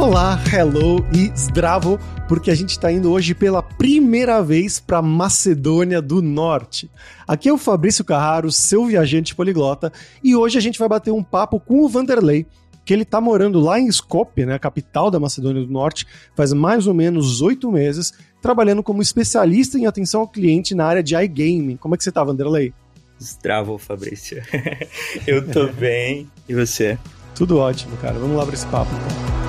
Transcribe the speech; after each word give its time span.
Olá, 0.00 0.40
hello 0.50 1.06
e 1.14 1.30
zdravo, 1.36 2.00
porque 2.26 2.50
a 2.50 2.54
gente 2.54 2.70
está 2.70 2.90
indo 2.90 3.12
hoje 3.12 3.34
pela 3.34 3.62
primeira 3.62 4.42
vez 4.42 4.80
para 4.80 5.02
Macedônia 5.02 6.00
do 6.00 6.22
Norte. 6.22 6.90
Aqui 7.28 7.50
é 7.50 7.52
o 7.52 7.58
Fabrício 7.58 8.02
Carraro, 8.02 8.50
seu 8.50 8.86
viajante 8.86 9.34
poliglota, 9.34 9.92
e 10.24 10.34
hoje 10.34 10.56
a 10.56 10.60
gente 10.60 10.78
vai 10.78 10.88
bater 10.88 11.10
um 11.10 11.22
papo 11.22 11.60
com 11.60 11.84
o 11.84 11.88
Vanderlei, 11.88 12.46
que 12.82 12.94
ele 12.94 13.02
está 13.02 13.20
morando 13.20 13.60
lá 13.60 13.78
em 13.78 13.88
Skopje, 13.88 14.46
né, 14.46 14.54
a 14.54 14.58
capital 14.58 15.10
da 15.10 15.20
Macedônia 15.20 15.62
do 15.66 15.70
Norte, 15.70 16.06
faz 16.34 16.54
mais 16.54 16.86
ou 16.86 16.94
menos 16.94 17.42
oito 17.42 17.70
meses, 17.70 18.14
trabalhando 18.40 18.82
como 18.82 19.02
especialista 19.02 19.78
em 19.78 19.84
atenção 19.84 20.22
ao 20.22 20.28
cliente 20.28 20.74
na 20.74 20.86
área 20.86 21.02
de 21.02 21.14
iGaming. 21.14 21.76
Como 21.76 21.94
é 21.94 21.98
que 21.98 22.02
você 22.02 22.08
está, 22.08 22.24
Vanderlei? 22.24 22.72
Zdravo, 23.22 23.76
Fabrício. 23.76 24.42
Eu 25.26 25.46
tô 25.46 25.66
bem. 25.78 26.26
E 26.48 26.54
você? 26.54 26.98
Tudo 27.34 27.58
ótimo, 27.58 27.98
cara. 27.98 28.18
Vamos 28.18 28.34
lá 28.34 28.46
para 28.46 28.54
esse 28.54 28.66
papo, 28.66 28.90
então. 28.94 29.39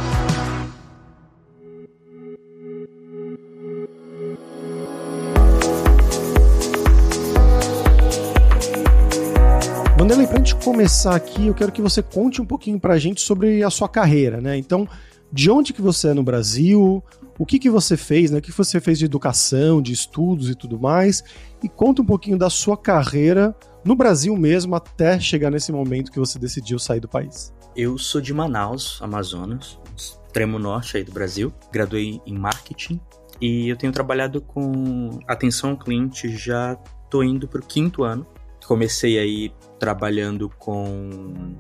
Começar 10.64 11.16
aqui, 11.16 11.48
eu 11.48 11.56
quero 11.56 11.72
que 11.72 11.82
você 11.82 12.04
conte 12.04 12.40
um 12.40 12.46
pouquinho 12.46 12.80
para 12.80 12.94
a 12.94 13.00
gente 13.00 13.20
sobre 13.20 13.64
a 13.64 13.70
sua 13.72 13.90
carreira, 13.90 14.40
né? 14.40 14.56
Então, 14.58 14.88
de 15.32 15.50
onde 15.50 15.74
que 15.74 15.82
você 15.82 16.10
é 16.10 16.14
no 16.14 16.22
Brasil, 16.22 17.04
o 17.38 17.46
que 17.48 17.58
que 17.58 17.70
você 17.70 17.98
fez, 17.98 18.30
né? 18.30 18.38
O 18.38 18.42
que 18.42 18.52
você 18.52 18.80
fez 18.80 19.00
de 19.00 19.06
educação, 19.06 19.82
de 19.82 19.92
estudos 19.92 20.50
e 20.52 20.56
tudo 20.56 20.80
mais, 20.80 21.24
e 21.64 21.68
conta 21.68 22.04
um 22.04 22.06
pouquinho 22.06 22.38
da 22.38 22.50
sua 22.50 22.78
carreira 22.78 23.56
no 23.84 23.96
Brasil 23.96 24.38
mesmo 24.38 24.76
até 24.76 25.20
chegar 25.20 25.50
nesse 25.50 25.72
momento 25.72 26.12
que 26.12 26.20
você 26.20 26.38
decidiu 26.38 26.78
sair 26.78 27.00
do 27.00 27.08
país. 27.08 27.52
Eu 27.76 27.98
sou 27.98 28.22
de 28.22 28.32
Manaus, 28.32 29.00
Amazonas, 29.02 29.80
extremo 29.98 30.60
norte 30.60 30.96
aí 30.96 31.04
do 31.04 31.12
Brasil. 31.12 31.52
Graduei 31.72 32.22
em 32.24 32.38
marketing 32.38 33.00
e 33.42 33.68
eu 33.68 33.76
tenho 33.76 33.92
trabalhado 33.92 34.40
com 34.42 35.10
atenção 35.28 35.72
ao 35.72 35.78
cliente 35.78 36.30
já 36.38 36.76
tô 37.10 37.24
indo 37.24 37.48
para 37.48 37.62
o 37.62 37.66
quinto 37.66 38.04
ano. 38.04 38.28
Comecei 38.64 39.18
aí 39.18 39.52
trabalhando 39.82 40.48
com 40.60 41.56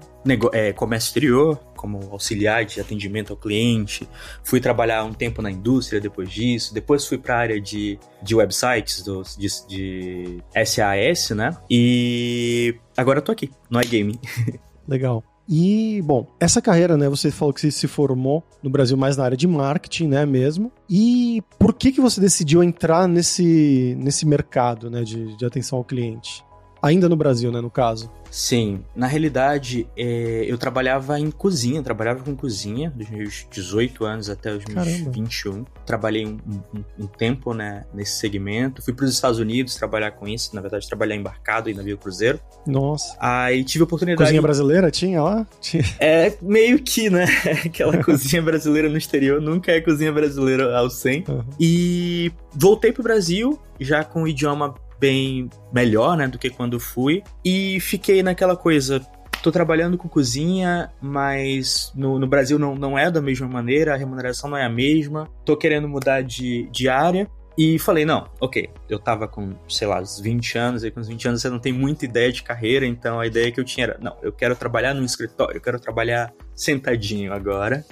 é, 0.53 0.71
comércio 0.71 1.07
exterior, 1.07 1.57
como 1.75 1.97
auxiliar 2.11 2.63
de 2.63 2.79
atendimento 2.79 3.33
ao 3.33 3.37
cliente. 3.37 4.07
Fui 4.43 4.61
trabalhar 4.61 5.03
um 5.03 5.11
tempo 5.11 5.41
na 5.41 5.49
indústria 5.49 5.99
depois 5.99 6.29
disso. 6.29 6.71
Depois 6.71 7.07
fui 7.07 7.17
para 7.17 7.33
a 7.33 7.39
área 7.39 7.59
de, 7.59 7.97
de 8.21 8.35
websites, 8.35 9.01
do, 9.01 9.23
de, 9.23 9.47
de 9.67 10.43
SAS, 10.63 11.31
né? 11.31 11.57
E 11.67 12.75
agora 12.95 13.17
eu 13.17 13.23
tô 13.23 13.31
aqui, 13.31 13.49
no 13.71 13.81
iGaming. 13.81 14.19
Legal. 14.87 15.23
E, 15.49 15.99
bom, 16.03 16.27
essa 16.39 16.61
carreira, 16.61 16.95
né, 16.95 17.09
você 17.09 17.31
falou 17.31 17.51
que 17.51 17.59
você 17.59 17.71
se 17.71 17.87
formou 17.87 18.43
no 18.61 18.69
Brasil 18.69 18.95
mais 18.95 19.17
na 19.17 19.23
área 19.25 19.35
de 19.35 19.47
marketing, 19.47 20.09
né, 20.09 20.27
mesmo. 20.27 20.71
E 20.87 21.41
por 21.57 21.73
que 21.73 21.91
que 21.91 21.99
você 21.99 22.21
decidiu 22.21 22.61
entrar 22.61 23.07
nesse, 23.07 23.97
nesse 23.99 24.27
mercado, 24.27 24.91
né, 24.91 25.01
de, 25.01 25.35
de 25.35 25.43
atenção 25.43 25.79
ao 25.79 25.83
cliente? 25.83 26.45
Ainda 26.81 27.07
no 27.07 27.15
Brasil, 27.15 27.51
né, 27.51 27.61
no 27.61 27.69
caso. 27.69 28.11
Sim, 28.31 28.81
na 28.95 29.07
realidade, 29.07 29.85
é, 29.95 30.45
eu 30.47 30.57
trabalhava 30.57 31.19
em 31.19 31.29
cozinha, 31.29 31.83
trabalhava 31.83 32.23
com 32.23 32.33
cozinha 32.33 32.89
dos 32.95 33.09
meus 33.09 33.45
18 33.51 34.05
anos 34.05 34.29
até 34.29 34.51
os 34.51 34.63
meus 34.63 34.87
Caramba. 34.87 35.11
21. 35.11 35.65
Trabalhei 35.85 36.25
um, 36.25 36.37
um, 36.47 36.83
um, 36.97 37.07
tempo 37.07 37.53
né, 37.53 37.83
nesse 37.93 38.13
segmento. 38.13 38.81
Fui 38.81 38.93
para 38.93 39.03
os 39.03 39.11
Estados 39.11 39.37
Unidos 39.37 39.75
trabalhar 39.75 40.11
com 40.11 40.25
isso, 40.27 40.55
na 40.55 40.61
verdade, 40.61 40.87
trabalhar 40.87 41.15
embarcado 41.15 41.69
em 41.69 41.73
navio 41.73 41.97
cruzeiro. 41.97 42.39
Nossa. 42.65 43.17
Aí 43.19 43.65
tive 43.65 43.83
a 43.83 43.85
oportunidade. 43.85 44.23
Cozinha 44.23 44.41
brasileira 44.41 44.89
tinha 44.89 45.21
lá? 45.21 45.45
Tinha. 45.59 45.83
É 45.99 46.35
meio 46.41 46.81
que, 46.81 47.09
né? 47.09 47.25
Aquela 47.65 47.97
cozinha 48.03 48.41
brasileira 48.41 48.87
no 48.87 48.97
exterior 48.97 49.41
nunca 49.41 49.71
é 49.71 49.81
cozinha 49.81 50.11
brasileira 50.11 50.77
ao 50.77 50.89
100. 50.89 51.25
Uhum. 51.27 51.43
E 51.59 52.31
voltei 52.53 52.91
pro 52.91 53.03
Brasil 53.03 53.59
já 53.79 54.03
com 54.03 54.23
o 54.23 54.27
idioma 54.27 54.73
bem 55.01 55.49
melhor, 55.73 56.15
né, 56.15 56.27
do 56.27 56.37
que 56.37 56.51
quando 56.51 56.79
fui. 56.79 57.23
E 57.43 57.79
fiquei 57.79 58.21
naquela 58.21 58.55
coisa, 58.55 59.01
tô 59.41 59.51
trabalhando 59.51 59.97
com 59.97 60.07
cozinha, 60.07 60.91
mas 61.01 61.91
no, 61.95 62.19
no, 62.19 62.27
Brasil 62.27 62.59
não, 62.59 62.75
não 62.75 62.97
é 62.97 63.09
da 63.09 63.19
mesma 63.19 63.47
maneira, 63.47 63.95
a 63.95 63.97
remuneração 63.97 64.51
não 64.51 64.57
é 64.57 64.63
a 64.63 64.69
mesma. 64.69 65.27
Tô 65.43 65.57
querendo 65.57 65.89
mudar 65.89 66.21
de, 66.21 66.69
de 66.71 66.87
área. 66.87 67.27
E 67.57 67.77
falei, 67.77 68.05
não, 68.05 68.29
ok, 68.39 68.69
eu 68.89 68.97
tava 68.97 69.27
com, 69.27 69.53
sei 69.67 69.85
lá, 69.85 69.99
uns 69.99 70.21
20 70.21 70.57
anos, 70.57 70.83
e 70.85 70.91
com 70.91 71.01
uns 71.01 71.09
20 71.09 71.27
anos 71.27 71.41
você 71.41 71.49
não 71.49 71.59
tem 71.59 71.73
muita 71.73 72.05
ideia 72.05 72.31
de 72.31 72.41
carreira, 72.41 72.85
então 72.85 73.19
a 73.19 73.27
ideia 73.27 73.51
que 73.51 73.59
eu 73.59 73.65
tinha 73.65 73.87
era, 73.87 73.97
não, 74.01 74.15
eu 74.21 74.31
quero 74.31 74.55
trabalhar 74.55 74.93
num 74.93 75.03
escritório, 75.03 75.57
eu 75.57 75.61
quero 75.61 75.77
trabalhar 75.77 76.33
sentadinho 76.55 77.33
agora. 77.33 77.83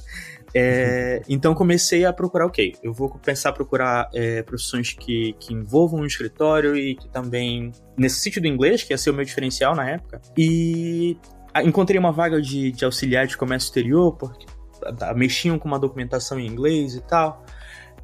É, 0.53 1.21
então 1.29 1.53
comecei 1.53 2.05
a 2.05 2.13
procurar, 2.13 2.45
ok, 2.45 2.75
eu 2.81 2.93
vou 2.93 3.09
pensar 3.19 3.49
a 3.49 3.53
procurar 3.53 4.09
é, 4.13 4.41
profissões 4.41 4.93
que, 4.93 5.33
que 5.39 5.53
envolvam 5.53 6.01
um 6.01 6.05
escritório 6.05 6.75
e 6.75 6.95
que 6.95 7.07
também 7.09 7.71
necessitem 7.97 8.43
do 8.43 8.47
inglês, 8.47 8.83
que 8.83 8.93
ia 8.93 8.97
ser 8.97 9.11
o 9.11 9.13
meu 9.13 9.25
diferencial 9.25 9.75
na 9.75 9.89
época. 9.89 10.21
E 10.37 11.17
encontrei 11.63 11.99
uma 11.99 12.11
vaga 12.11 12.41
de, 12.41 12.71
de 12.71 12.85
auxiliar 12.85 13.27
de 13.27 13.37
comércio 13.37 13.67
exterior, 13.67 14.15
porque 14.15 14.45
mexiam 15.15 15.59
com 15.59 15.67
uma 15.67 15.79
documentação 15.79 16.39
em 16.39 16.47
inglês 16.47 16.95
e 16.95 17.01
tal. 17.01 17.43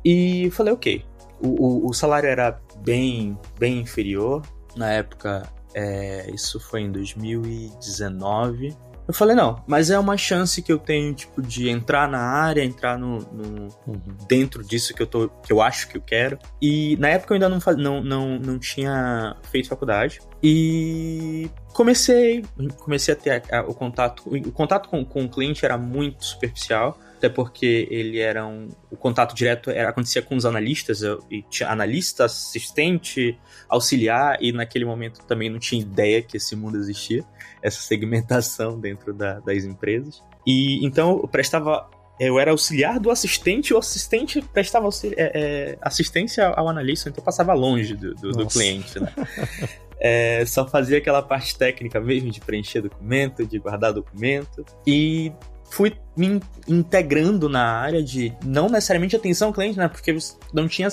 E 0.04 0.50
falei, 0.52 0.74
ok, 0.74 1.06
o, 1.42 1.48
o, 1.48 1.90
o 1.90 1.94
salário 1.94 2.30
era 2.30 2.60
bem, 2.78 3.38
bem 3.58 3.80
inferior. 3.80 4.42
Na 4.76 4.92
época, 4.92 5.44
é, 5.74 6.30
isso 6.32 6.60
foi 6.60 6.82
em 6.82 6.92
2019. 6.92 8.76
Eu 9.08 9.14
falei, 9.14 9.36
não, 9.36 9.64
mas 9.68 9.90
é 9.90 10.00
uma 10.00 10.18
chance 10.18 10.62
que 10.62 10.72
eu 10.72 10.80
tenho, 10.80 11.14
tipo, 11.14 11.42
de 11.42 11.70
entrar 11.70 12.10
na 12.10 12.20
área, 12.20 12.64
entrar 12.64 12.98
no, 12.98 13.20
no 13.20 13.68
uhum. 13.86 14.02
dentro 14.28 14.64
disso 14.64 14.94
que 14.94 15.02
eu, 15.02 15.08
tô, 15.08 15.30
que 15.30 15.54
eu 15.54 15.62
acho 15.62 15.88
que 15.88 15.98
eu 15.98 16.02
quero. 16.02 16.40
E 16.62 16.98
na 16.98 17.10
época 17.10 17.34
eu 17.34 17.36
ainda 17.36 17.50
não, 17.50 17.60
não, 17.78 18.04
não, 18.04 18.40
não 18.40 18.60
tinha 18.60 19.36
feito 19.52 19.70
faculdade. 19.70 20.20
E 20.42 21.50
comecei, 21.74 22.44
comecei 22.80 23.14
a 23.14 23.18
ter 23.18 23.44
a, 23.52 23.60
a, 23.60 23.62
o 23.62 23.74
contato. 23.74 24.24
O 24.28 24.52
contato 24.52 24.90
com, 24.90 25.06
com 25.06 25.26
o 25.26 25.30
cliente 25.30 25.64
era 25.64 25.78
muito 25.78 26.26
superficial 26.26 26.98
até 27.26 27.30
porque 27.30 27.88
ele 27.90 28.20
era 28.20 28.46
um. 28.46 28.70
O 28.92 28.96
contato 28.96 29.34
direto 29.34 29.70
era, 29.70 29.90
acontecia 29.90 30.22
com 30.22 30.36
os 30.36 30.46
analistas, 30.46 31.02
e 31.30 31.42
tinha 31.50 31.70
analista, 31.70 32.26
assistente, 32.26 33.38
auxiliar, 33.68 34.38
e 34.42 34.52
naquele 34.52 34.86
momento 34.86 35.26
também 35.26 35.50
não 35.50 35.60
tinha 35.60 35.82
ideia 35.82 36.22
que 36.22 36.38
esse 36.38 36.56
mundo 36.56 36.78
existia, 36.78 37.24
essa 37.62 37.82
segmentação 37.82 38.78
dentro 38.80 39.14
da, 39.14 39.40
das 39.40 39.64
empresas. 39.64 40.24
E 40.46 40.86
então 40.86 41.20
eu 41.22 41.28
prestava. 41.28 41.90
Eu 42.18 42.40
era 42.40 42.52
auxiliar 42.52 42.98
do 42.98 43.12
assistente, 43.12 43.74
o 43.74 43.78
assistente 43.78 44.42
prestava 44.42 44.88
é, 45.04 45.14
é, 45.18 45.78
assistência 45.82 46.48
ao 46.48 46.70
analista, 46.70 47.10
então 47.10 47.22
eu 47.22 47.26
passava 47.26 47.54
longe 47.54 47.94
do, 47.94 48.16
do, 48.16 48.32
do 48.32 48.48
cliente, 48.48 49.00
né? 49.02 49.12
É, 49.98 50.46
só 50.46 50.68
fazia 50.68 50.98
aquela 50.98 51.22
parte 51.22 51.58
técnica 51.58 52.02
mesmo 52.02 52.30
de 52.30 52.42
preencher 52.42 52.82
documento, 52.82 53.46
de 53.46 53.58
guardar 53.58 53.94
documento. 53.94 54.66
E 54.86 55.32
fui 55.70 55.94
me 56.16 56.40
integrando 56.68 57.50
na 57.50 57.64
área 57.64 58.02
de 58.02 58.34
não 58.44 58.70
necessariamente 58.70 59.16
atenção 59.16 59.50
ao 59.50 59.54
cliente, 59.54 59.78
né? 59.78 59.88
Porque 59.88 60.16
não 60.54 60.68
tinha 60.68 60.88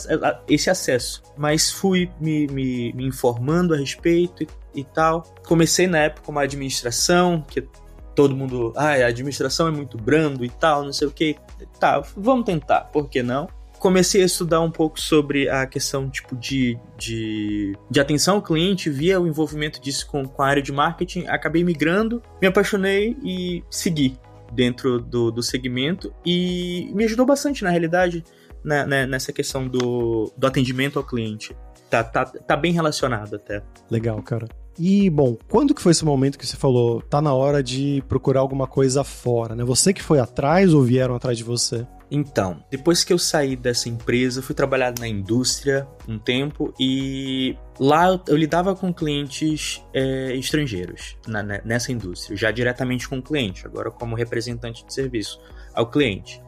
esse 0.49 0.71
acesso. 0.71 1.23
Mas 1.37 1.71
fui 1.71 2.11
me, 2.21 2.47
me, 2.49 2.93
me 2.93 3.07
informando 3.07 3.75
a 3.75 3.77
respeito 3.77 4.43
e, 4.43 4.49
e, 4.81 4.85
tal. 4.85 5.23
Comecei 5.47 5.87
na 5.87 5.99
época 5.99 6.31
uma 6.31 6.43
administração, 6.43 7.45
que 7.49 7.67
todo 8.15 8.37
mundo. 8.37 8.73
Ah, 8.77 8.91
a 8.91 9.07
administração 9.07 9.69
é 9.69 9.71
muito 9.71 9.97
brando 9.97 10.45
e 10.45 10.51
tal, 10.51 10.85
não 10.85 10.93
sei 10.93 11.07
o 11.07 11.11
que. 11.11 11.37
Tá, 11.79 12.03
vamos 12.17 12.45
tentar, 12.45 12.83
por 12.93 13.09
que 13.09 13.23
não? 13.23 13.49
comecei 13.79 14.23
a 14.23 14.27
estudar 14.27 14.61
um 14.61 14.71
pouco 14.71 15.01
sobre 15.01 15.49
a 15.49 15.67
questão 15.67 16.09
tipo 16.09 16.37
de, 16.37 16.79
de, 16.97 17.77
de 17.91 18.01
atenção 18.01 18.37
ao 18.37 18.43
cliente, 18.43 18.89
via 18.89 19.21
o 19.21 19.27
envolvimento 19.27 19.81
disso 19.81 20.07
com, 20.07 20.25
com 20.25 20.41
a 20.41 20.47
área 20.47 20.63
de 20.63 20.71
marketing, 20.71 21.27
acabei 21.27 21.65
migrando, 21.65 22.23
me 22.41 22.47
apaixonei 22.47 23.17
e 23.25 23.65
segui 23.69 24.17
dentro 24.53 25.01
do, 25.01 25.31
do 25.31 25.43
segmento 25.43 26.13
e 26.25 26.91
me 26.95 27.05
ajudou 27.05 27.27
bastante, 27.27 27.65
na 27.65 27.71
realidade, 27.71 28.25
né, 28.65 28.87
né, 28.87 29.07
nessa 29.07 29.33
questão 29.33 29.67
do, 29.67 30.33
do 30.37 30.47
atendimento 30.47 30.99
ao 30.99 31.05
cliente. 31.05 31.57
Tá, 31.91 32.03
tá, 32.03 32.25
tá 32.25 32.57
bem 32.57 32.73
relacionado 32.73 33.37
até. 33.37 33.63
Legal, 33.91 34.23
cara. 34.23 34.49
E, 34.79 35.11
bom, 35.11 35.37
quando 35.49 35.75
que 35.75 35.83
foi 35.83 35.93
esse 35.93 36.05
momento 36.05 36.39
que 36.39 36.47
você 36.47 36.57
falou, 36.57 37.03
tá 37.03 37.21
na 37.21 37.35
hora 37.35 37.63
de 37.63 38.03
procurar 38.09 38.41
alguma 38.41 38.67
coisa 38.67 39.05
fora, 39.05 39.55
né? 39.55 39.65
Você 39.65 39.93
que 39.93 40.03
foi 40.03 40.19
atrás 40.19 40.73
ou 40.73 40.83
vieram 40.83 41.15
atrás 41.15 41.37
de 41.37 41.45
você? 41.45 41.87
Então, 42.11 42.63
depois 42.71 43.05
que 43.05 43.13
eu 43.13 43.19
saí 43.19 43.57
dessa 43.57 43.89
empresa, 43.89 44.43
fui 44.43 44.55
trabalhar 44.55 44.95
na 44.99 45.09
indústria 45.09 45.87
um 46.07 46.19
tempo 46.19 46.73
e 46.79 47.57
lá 47.83 48.23
eu 48.29 48.37
lidava 48.37 48.77
com 48.77 48.95
clientes 48.95 49.85
é, 49.93 50.37
estrangeiros 50.37 51.17
na, 51.27 51.43
né, 51.43 51.61
nessa 51.65 51.91
indústria, 51.91 52.37
já 52.37 52.53
diretamente 52.53 53.09
com 53.09 53.19
o 53.19 53.23
cliente, 53.23 53.67
agora 53.67 53.91
como 53.91 54.15
representante 54.15 54.87
de 54.87 54.95
serviço 54.95 55.41
ao 55.75 55.91
cliente. 55.91 56.41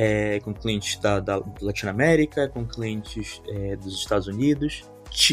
É, 0.00 0.38
com 0.40 0.54
clientes 0.54 0.96
da, 1.00 1.18
da 1.18 1.42
Latinoamérica, 1.60 2.46
com 2.46 2.64
clientes 2.64 3.42
é, 3.48 3.74
dos 3.74 3.94
Estados 3.94 4.28
Unidos. 4.28 4.88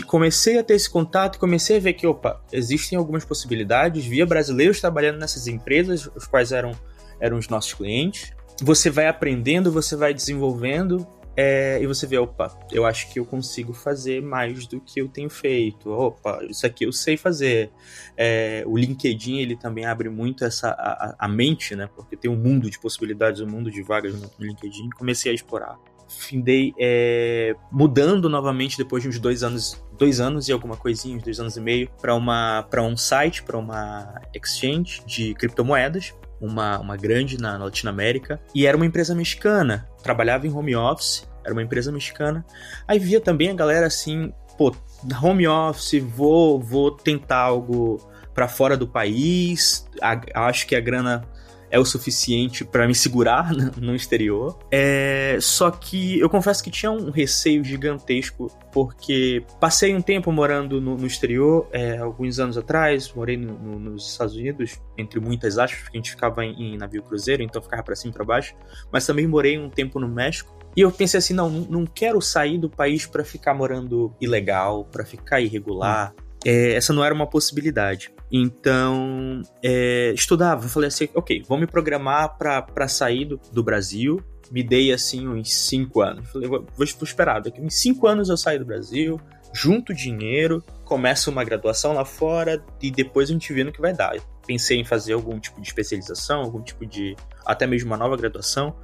Comecei 0.07 0.57
a 0.57 0.63
ter 0.63 0.73
esse 0.73 0.89
contato 0.89 1.37
comecei 1.37 1.77
a 1.77 1.79
ver 1.79 1.93
que, 1.93 2.07
opa, 2.07 2.41
existem 2.51 2.97
algumas 2.97 3.23
possibilidades, 3.23 4.05
via 4.05 4.25
brasileiros 4.25 4.81
trabalhando 4.81 5.19
nessas 5.19 5.45
empresas, 5.45 6.09
os 6.15 6.25
quais 6.25 6.51
eram, 6.51 6.71
eram 7.19 7.37
os 7.37 7.47
nossos 7.47 7.75
clientes, 7.75 8.33
você 8.61 8.89
vai 8.89 9.07
aprendendo, 9.07 9.71
você 9.71 9.95
vai 9.95 10.13
desenvolvendo 10.13 11.05
é, 11.37 11.79
e 11.81 11.87
você 11.87 12.07
vê, 12.07 12.17
opa, 12.17 12.57
eu 12.71 12.85
acho 12.85 13.11
que 13.11 13.19
eu 13.19 13.25
consigo 13.25 13.73
fazer 13.73 14.21
mais 14.21 14.65
do 14.67 14.79
que 14.79 15.01
eu 15.01 15.07
tenho 15.07 15.29
feito. 15.29 15.89
Opa, 15.91 16.39
isso 16.49 16.65
aqui 16.65 16.85
eu 16.85 16.93
sei 16.93 17.17
fazer. 17.17 17.71
É, 18.15 18.63
o 18.65 18.77
LinkedIn 18.77 19.39
ele 19.39 19.55
também 19.55 19.85
abre 19.85 20.09
muito 20.09 20.45
essa 20.45 20.69
a, 20.69 21.15
a, 21.19 21.27
mente, 21.27 21.75
né? 21.75 21.89
Porque 21.93 22.15
tem 22.15 22.31
um 22.31 22.37
mundo 22.37 22.69
de 22.69 22.79
possibilidades, 22.79 23.41
um 23.41 23.47
mundo 23.47 23.69
de 23.69 23.81
vagas 23.81 24.19
no, 24.19 24.29
LinkedIn. 24.39 24.89
Comecei 24.91 25.31
a 25.31 25.35
explorar. 25.35 25.77
Findei 26.07 26.73
é, 26.79 27.55
mudando 27.71 28.29
novamente 28.29 28.77
depois 28.77 29.03
de 29.03 29.09
uns 29.09 29.19
dois 29.19 29.43
anos, 29.43 29.83
dois 29.97 30.21
anos 30.21 30.47
e 30.47 30.53
alguma 30.53 30.77
coisinha, 30.77 31.17
uns 31.17 31.23
dois 31.23 31.39
anos 31.39 31.57
e 31.57 31.61
meio, 31.61 31.89
para 31.99 32.15
uma 32.15 32.63
para 32.69 32.81
um 32.81 32.95
site, 32.95 33.43
para 33.43 33.57
uma 33.57 34.21
exchange 34.33 35.03
de 35.05 35.33
criptomoedas 35.33 36.13
uma, 36.39 36.79
uma 36.79 36.97
grande 36.97 37.37
na, 37.37 37.57
na 37.57 37.65
Latinoamérica, 37.65 38.39
e 38.53 38.65
era 38.65 38.75
uma 38.75 38.85
empresa 38.85 39.15
mexicana, 39.15 39.87
trabalhava 40.05 40.45
em 40.45 40.53
home 40.53 40.75
office, 40.75 41.27
era 41.43 41.51
uma 41.51 41.63
empresa 41.63 41.91
mexicana. 41.91 42.45
Aí 42.87 42.99
via 42.99 43.19
também 43.19 43.49
a 43.49 43.55
galera 43.55 43.87
assim, 43.87 44.31
pô, 44.55 44.71
home 45.19 45.47
office, 45.47 45.99
vou, 45.99 46.59
vou 46.59 46.91
tentar 46.91 47.39
algo 47.39 47.97
para 48.31 48.47
fora 48.47 48.77
do 48.77 48.87
país, 48.87 49.89
a, 49.99 50.47
acho 50.47 50.67
que 50.67 50.75
a 50.75 50.79
grana 50.79 51.27
é 51.75 51.79
o 51.79 51.83
suficiente 51.83 52.63
para 52.63 52.87
me 52.87 52.95
segurar 52.95 53.51
no 53.77 53.93
exterior. 53.93 54.57
É, 54.71 55.37
só 55.41 55.69
que 55.69 56.17
eu 56.17 56.29
confesso 56.29 56.63
que 56.63 56.71
tinha 56.71 56.89
um 56.89 57.11
receio 57.11 57.63
gigantesco, 57.65 58.49
porque 58.71 59.43
passei 59.59 59.93
um 59.93 60.01
tempo 60.01 60.31
morando 60.31 60.79
no, 60.79 60.95
no 60.95 61.05
exterior, 61.05 61.67
é, 61.73 61.97
alguns 61.97 62.39
anos 62.39 62.57
atrás, 62.57 63.11
morei 63.13 63.35
no, 63.35 63.59
no, 63.59 63.77
nos 63.77 64.09
Estados 64.09 64.35
Unidos, 64.35 64.81
entre 64.97 65.19
muitas 65.19 65.57
aspas, 65.57 65.81
porque 65.81 65.97
a 65.97 65.99
gente 65.99 66.11
ficava 66.11 66.45
em, 66.45 66.75
em 66.75 66.77
navio 66.77 67.03
cruzeiro, 67.03 67.43
então 67.43 67.61
ficava 67.61 67.83
para 67.83 67.95
cima 67.95 68.11
e 68.11 68.13
para 68.13 68.23
baixo, 68.23 68.55
mas 68.89 69.05
também 69.05 69.27
morei 69.27 69.57
um 69.57 69.69
tempo 69.69 69.99
no 69.99 70.07
México. 70.07 70.57
E 70.77 70.81
eu 70.81 70.91
pensei 70.91 71.17
assim, 71.17 71.33
não, 71.33 71.49
não 71.49 71.85
quero 71.85 72.21
sair 72.21 72.57
do 72.57 72.69
país 72.69 73.05
para 73.05 73.23
ficar 73.25 73.53
morando 73.53 74.15
ilegal, 74.21 74.85
para 74.85 75.03
ficar 75.03 75.41
irregular. 75.41 76.13
É, 76.45 76.73
essa 76.73 76.93
não 76.93 77.03
era 77.03 77.13
uma 77.13 77.27
possibilidade. 77.27 78.13
Então, 78.37 79.41
é, 79.63 80.11
estudava, 80.13 80.67
falei 80.67 80.89
assim, 80.89 81.07
ok, 81.15 81.41
vou 81.47 81.57
me 81.57 81.65
programar 81.65 82.37
para 82.37 82.85
sair 82.85 83.23
do, 83.23 83.39
do, 83.53 83.63
Brasil. 83.63 84.21
Me 84.51 84.61
dei 84.61 84.91
assim 84.91 85.25
uns 85.25 85.53
cinco 85.53 86.01
anos. 86.01 86.29
Falei, 86.29 86.49
vou, 86.49 86.67
vou 86.75 86.83
esperar, 86.83 87.41
daqui 87.41 87.61
uns 87.61 87.75
cinco 87.75 88.07
anos 88.07 88.27
eu 88.27 88.35
saio 88.35 88.59
do 88.59 88.65
Brasil, 88.65 89.17
junto 89.53 89.93
dinheiro, 89.93 90.61
começo 90.83 91.31
uma 91.31 91.45
graduação 91.45 91.93
lá 91.93 92.03
fora 92.03 92.61
e 92.81 92.91
depois 92.91 93.29
a 93.29 93.31
gente 93.31 93.53
vê 93.53 93.63
no 93.63 93.71
que 93.71 93.79
vai 93.79 93.93
dar. 93.93 94.17
Pensei 94.45 94.81
em 94.81 94.83
fazer 94.83 95.13
algum 95.13 95.39
tipo 95.39 95.61
de 95.61 95.67
especialização, 95.69 96.41
algum 96.41 96.61
tipo 96.61 96.85
de. 96.85 97.15
até 97.45 97.65
mesmo 97.65 97.89
uma 97.89 97.97
nova 97.97 98.17
graduação, 98.17 98.75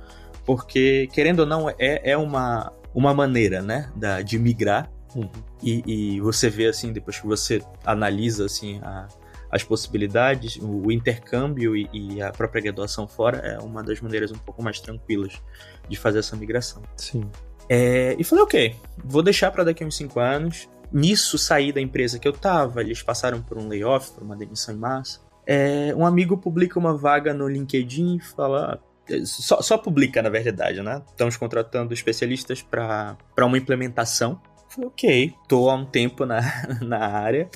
porque, 0.46 1.10
querendo 1.12 1.42
ou 1.42 1.46
não, 1.46 1.70
é, 1.70 2.12
é 2.12 2.16
uma, 2.16 2.72
uma 2.96 3.14
maneira, 3.14 3.62
né, 3.62 3.92
da, 3.98 4.22
de 4.22 4.40
migrar. 4.40 4.90
Uhum. 5.14 5.30
E, 5.62 5.84
e, 6.16 6.22
você 6.22 6.50
vê 6.50 6.68
assim, 6.68 6.94
depois 6.94 7.20
que 7.20 7.28
você 7.28 7.62
analisa 7.86 8.46
assim 8.46 8.80
a, 8.82 9.10
as 9.52 9.64
possibilidades, 9.64 10.58
o, 10.62 10.90
intercâmbio 10.92 11.76
e, 11.76 11.90
e, 11.92 12.22
a 12.22 12.32
própria 12.32 12.62
graduação 12.62 13.08
fora 13.08 13.38
é 13.40 13.60
uma 13.60 13.84
das 13.84 14.00
maneiras 14.00 14.32
um 14.32 14.38
pouco 14.38 14.64
mais 14.64 14.80
tranquilas 14.80 15.42
de 15.90 15.98
fazer 15.98 16.20
essa 16.20 16.36
migração. 16.38 16.82
Sim. 16.96 17.30
É, 17.68 18.16
e 18.18 18.24
falei, 18.24 18.44
ok, 18.44 18.76
vou 19.04 19.22
deixar 19.22 19.52
para 19.52 19.66
daqui 19.66 19.84
a 19.84 19.88
uns 19.88 19.98
5 19.98 20.20
anos. 20.20 20.70
Nisso, 20.92 21.38
saí 21.38 21.72
da 21.72 21.82
empresa 21.82 22.18
que 22.18 22.28
eu 22.28 22.34
tava, 22.34 22.82
eles 22.82 23.02
passaram 23.04 23.42
por 23.42 23.58
um 23.58 23.68
layoff, 23.68 24.12
por 24.12 24.24
uma 24.24 24.36
demissão 24.36 24.74
em 24.74 24.78
massa. 24.78 25.20
É, 25.46 25.94
um 25.96 26.06
amigo 26.06 26.38
publica 26.38 26.80
uma 26.80 26.96
vaga 26.96 27.34
no 27.34 27.48
LinkedIn 27.48 28.18
e 28.18 28.20
fala. 28.20 28.82
Só, 29.26 29.62
só 29.62 29.78
publica, 29.78 30.22
na 30.22 30.30
verdade, 30.30 30.82
né? 30.82 31.02
Estamos 31.10 31.36
contratando 31.36 31.94
especialistas 31.94 32.62
para 32.62 33.18
uma 33.40 33.58
implementação. 33.58 34.42
Falei, 34.70 34.88
ok, 34.88 35.34
tô 35.50 35.70
há 35.70 35.76
um 35.76 35.86
tempo 35.86 36.26
na, 36.26 36.42
na 36.82 37.00
área 37.00 37.50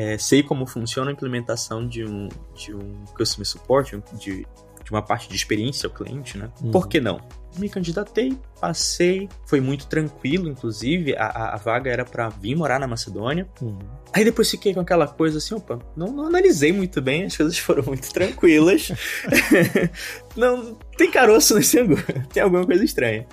é, 0.00 0.16
sei 0.16 0.42
como 0.42 0.64
funciona 0.64 1.10
a 1.10 1.12
implementação 1.12 1.86
de 1.86 2.02
um, 2.02 2.26
de 2.54 2.74
um 2.74 3.04
customer 3.14 3.46
support, 3.46 3.92
de, 4.14 4.46
de 4.82 4.90
uma 4.90 5.02
parte 5.02 5.28
de 5.28 5.36
experiência 5.36 5.88
ao 5.88 5.92
cliente, 5.92 6.38
né? 6.38 6.50
Uhum. 6.62 6.70
Por 6.70 6.88
que 6.88 7.02
não? 7.02 7.20
Me 7.58 7.68
candidatei, 7.68 8.34
passei, 8.58 9.28
foi 9.44 9.60
muito 9.60 9.86
tranquilo, 9.88 10.48
inclusive, 10.48 11.14
a, 11.16 11.54
a 11.54 11.56
vaga 11.58 11.90
era 11.90 12.02
para 12.02 12.30
vir 12.30 12.56
morar 12.56 12.80
na 12.80 12.86
Macedônia. 12.86 13.46
Uhum. 13.60 13.78
Aí 14.10 14.24
depois 14.24 14.50
fiquei 14.50 14.72
com 14.72 14.80
aquela 14.80 15.06
coisa 15.06 15.36
assim, 15.36 15.54
opa, 15.54 15.78
não, 15.94 16.06
não 16.06 16.24
analisei 16.24 16.72
muito 16.72 17.02
bem, 17.02 17.24
as 17.24 17.36
coisas 17.36 17.58
foram 17.58 17.84
muito 17.84 18.10
tranquilas. 18.10 18.92
não, 20.34 20.78
tem 20.96 21.10
caroço 21.10 21.56
nesse 21.56 21.78
angu, 21.78 21.96
tem 22.32 22.42
alguma 22.42 22.64
coisa 22.64 22.82
estranha. 22.82 23.26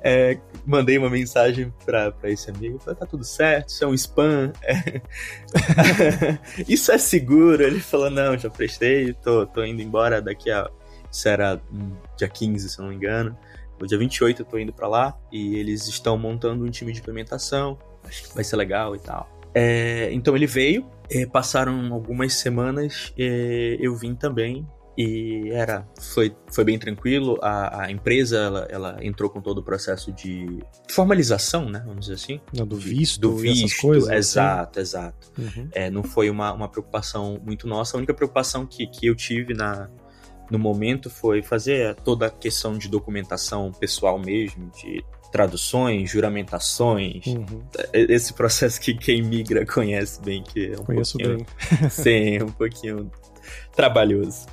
É, 0.00 0.38
mandei 0.66 0.98
uma 0.98 1.10
mensagem 1.10 1.72
pra, 1.84 2.10
pra 2.12 2.30
esse 2.30 2.50
amigo, 2.50 2.78
falei, 2.78 2.98
tá 2.98 3.06
tudo 3.06 3.24
certo, 3.24 3.68
isso 3.68 3.84
é 3.84 3.86
um 3.86 3.94
spam. 3.94 4.52
É. 4.62 5.00
isso 6.68 6.90
é 6.90 6.98
seguro? 6.98 7.62
Ele 7.62 7.80
falou, 7.80 8.10
não, 8.10 8.36
já 8.36 8.50
prestei, 8.50 9.12
tô, 9.14 9.46
tô 9.46 9.64
indo 9.64 9.82
embora 9.82 10.20
daqui 10.20 10.50
a. 10.50 10.70
Isso 11.10 11.28
era 11.28 11.60
dia 12.16 12.28
15, 12.28 12.68
se 12.68 12.78
não 12.80 12.88
me 12.88 12.96
engano. 12.96 13.36
No 13.78 13.86
dia 13.86 13.98
28 13.98 14.42
eu 14.42 14.46
tô 14.46 14.58
indo 14.58 14.72
para 14.72 14.88
lá 14.88 15.16
e 15.30 15.56
eles 15.56 15.86
estão 15.86 16.16
montando 16.18 16.64
um 16.64 16.70
time 16.70 16.92
de 16.92 17.00
implementação. 17.00 17.78
Acho 18.04 18.24
que 18.24 18.34
vai 18.34 18.44
ser 18.44 18.56
legal 18.56 18.96
e 18.96 18.98
tal. 18.98 19.28
É, 19.54 20.08
então 20.12 20.34
ele 20.34 20.46
veio, 20.46 20.84
é, 21.08 21.24
passaram 21.26 21.92
algumas 21.92 22.34
semanas, 22.34 23.12
é, 23.16 23.76
eu 23.78 23.94
vim 23.94 24.14
também 24.14 24.66
e 24.96 25.50
era 25.50 25.86
foi, 26.00 26.34
foi 26.52 26.64
bem 26.64 26.78
tranquilo. 26.78 27.38
A, 27.42 27.84
a 27.84 27.90
empresa 27.90 28.38
ela, 28.38 28.68
ela, 28.70 28.98
entrou 29.02 29.28
com 29.28 29.40
todo 29.40 29.58
o 29.58 29.62
processo 29.62 30.12
de 30.12 30.60
formalização, 30.88 31.68
né? 31.68 31.82
Vamos 31.84 32.06
dizer 32.06 32.14
assim. 32.14 32.40
Não, 32.52 32.66
do 32.66 32.76
visto, 32.76 33.20
do 33.20 33.36
visto, 33.36 33.64
essas 33.64 33.78
coisas. 33.78 34.08
Assim. 34.08 34.18
Exato, 34.18 34.80
assim. 34.80 34.88
exato. 34.88 35.32
Uhum. 35.38 35.68
É, 35.72 35.90
não 35.90 36.02
foi 36.02 36.30
uma, 36.30 36.52
uma 36.52 36.68
preocupação 36.68 37.40
muito 37.44 37.66
nossa. 37.66 37.96
A 37.96 37.98
única 37.98 38.14
preocupação 38.14 38.66
que, 38.66 38.86
que 38.86 39.06
eu 39.06 39.14
tive 39.16 39.52
na, 39.52 39.90
no 40.50 40.58
momento 40.58 41.10
foi 41.10 41.42
fazer 41.42 41.94
toda 41.96 42.26
a 42.26 42.30
questão 42.30 42.78
de 42.78 42.88
documentação 42.88 43.72
pessoal 43.72 44.18
mesmo, 44.18 44.70
de 44.80 45.04
traduções, 45.32 46.08
juramentações, 46.08 47.26
uhum. 47.26 47.64
esse 47.92 48.32
processo 48.32 48.80
que 48.80 48.94
quem 48.94 49.20
migra 49.20 49.66
conhece 49.66 50.22
bem, 50.22 50.44
que 50.44 50.66
é 50.66 50.80
um 50.80 50.84
Conheço 50.84 51.18
pouquinho, 51.18 51.38
bem. 51.80 51.90
sim, 51.90 52.40
um 52.40 52.52
pouquinho 52.52 53.10
trabalhoso. 53.74 54.46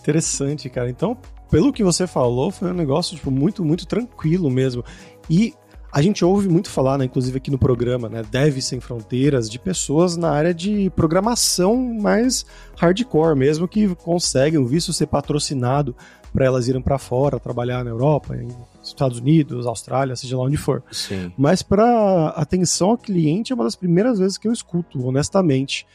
Interessante, 0.00 0.68
cara. 0.68 0.90
Então, 0.90 1.16
pelo 1.50 1.72
que 1.72 1.82
você 1.82 2.06
falou, 2.06 2.50
foi 2.50 2.70
um 2.70 2.74
negócio 2.74 3.16
tipo 3.16 3.30
muito, 3.30 3.64
muito 3.64 3.86
tranquilo 3.86 4.50
mesmo. 4.50 4.84
E 5.28 5.54
a 5.92 6.00
gente 6.00 6.24
ouve 6.24 6.48
muito 6.48 6.70
falar, 6.70 6.96
né, 6.98 7.04
inclusive 7.04 7.36
aqui 7.38 7.50
no 7.50 7.58
programa, 7.58 8.08
né, 8.08 8.22
Deve 8.30 8.62
Sem 8.62 8.78
Fronteiras, 8.78 9.50
de 9.50 9.58
pessoas 9.58 10.16
na 10.16 10.30
área 10.30 10.54
de 10.54 10.88
programação 10.90 11.76
mais 11.76 12.46
hardcore 12.76 13.36
mesmo, 13.36 13.66
que 13.66 13.92
conseguem 13.96 14.60
o 14.60 14.66
visto 14.66 14.92
ser 14.92 15.06
patrocinado 15.06 15.96
para 16.32 16.46
elas 16.46 16.68
irem 16.68 16.80
para 16.80 16.96
fora, 16.96 17.40
trabalhar 17.40 17.84
na 17.84 17.90
Europa, 17.90 18.36
em 18.36 18.48
Estados 18.82 19.18
Unidos, 19.18 19.66
Austrália, 19.66 20.14
seja 20.14 20.36
lá 20.36 20.44
onde 20.44 20.56
for. 20.56 20.82
Sim. 20.92 21.32
Mas 21.36 21.60
para 21.60 22.28
atenção 22.36 22.90
ao 22.90 22.98
cliente 22.98 23.52
é 23.52 23.54
uma 23.54 23.64
das 23.64 23.74
primeiras 23.74 24.20
vezes 24.20 24.38
que 24.38 24.46
eu 24.46 24.52
escuto, 24.52 25.04
honestamente. 25.04 25.86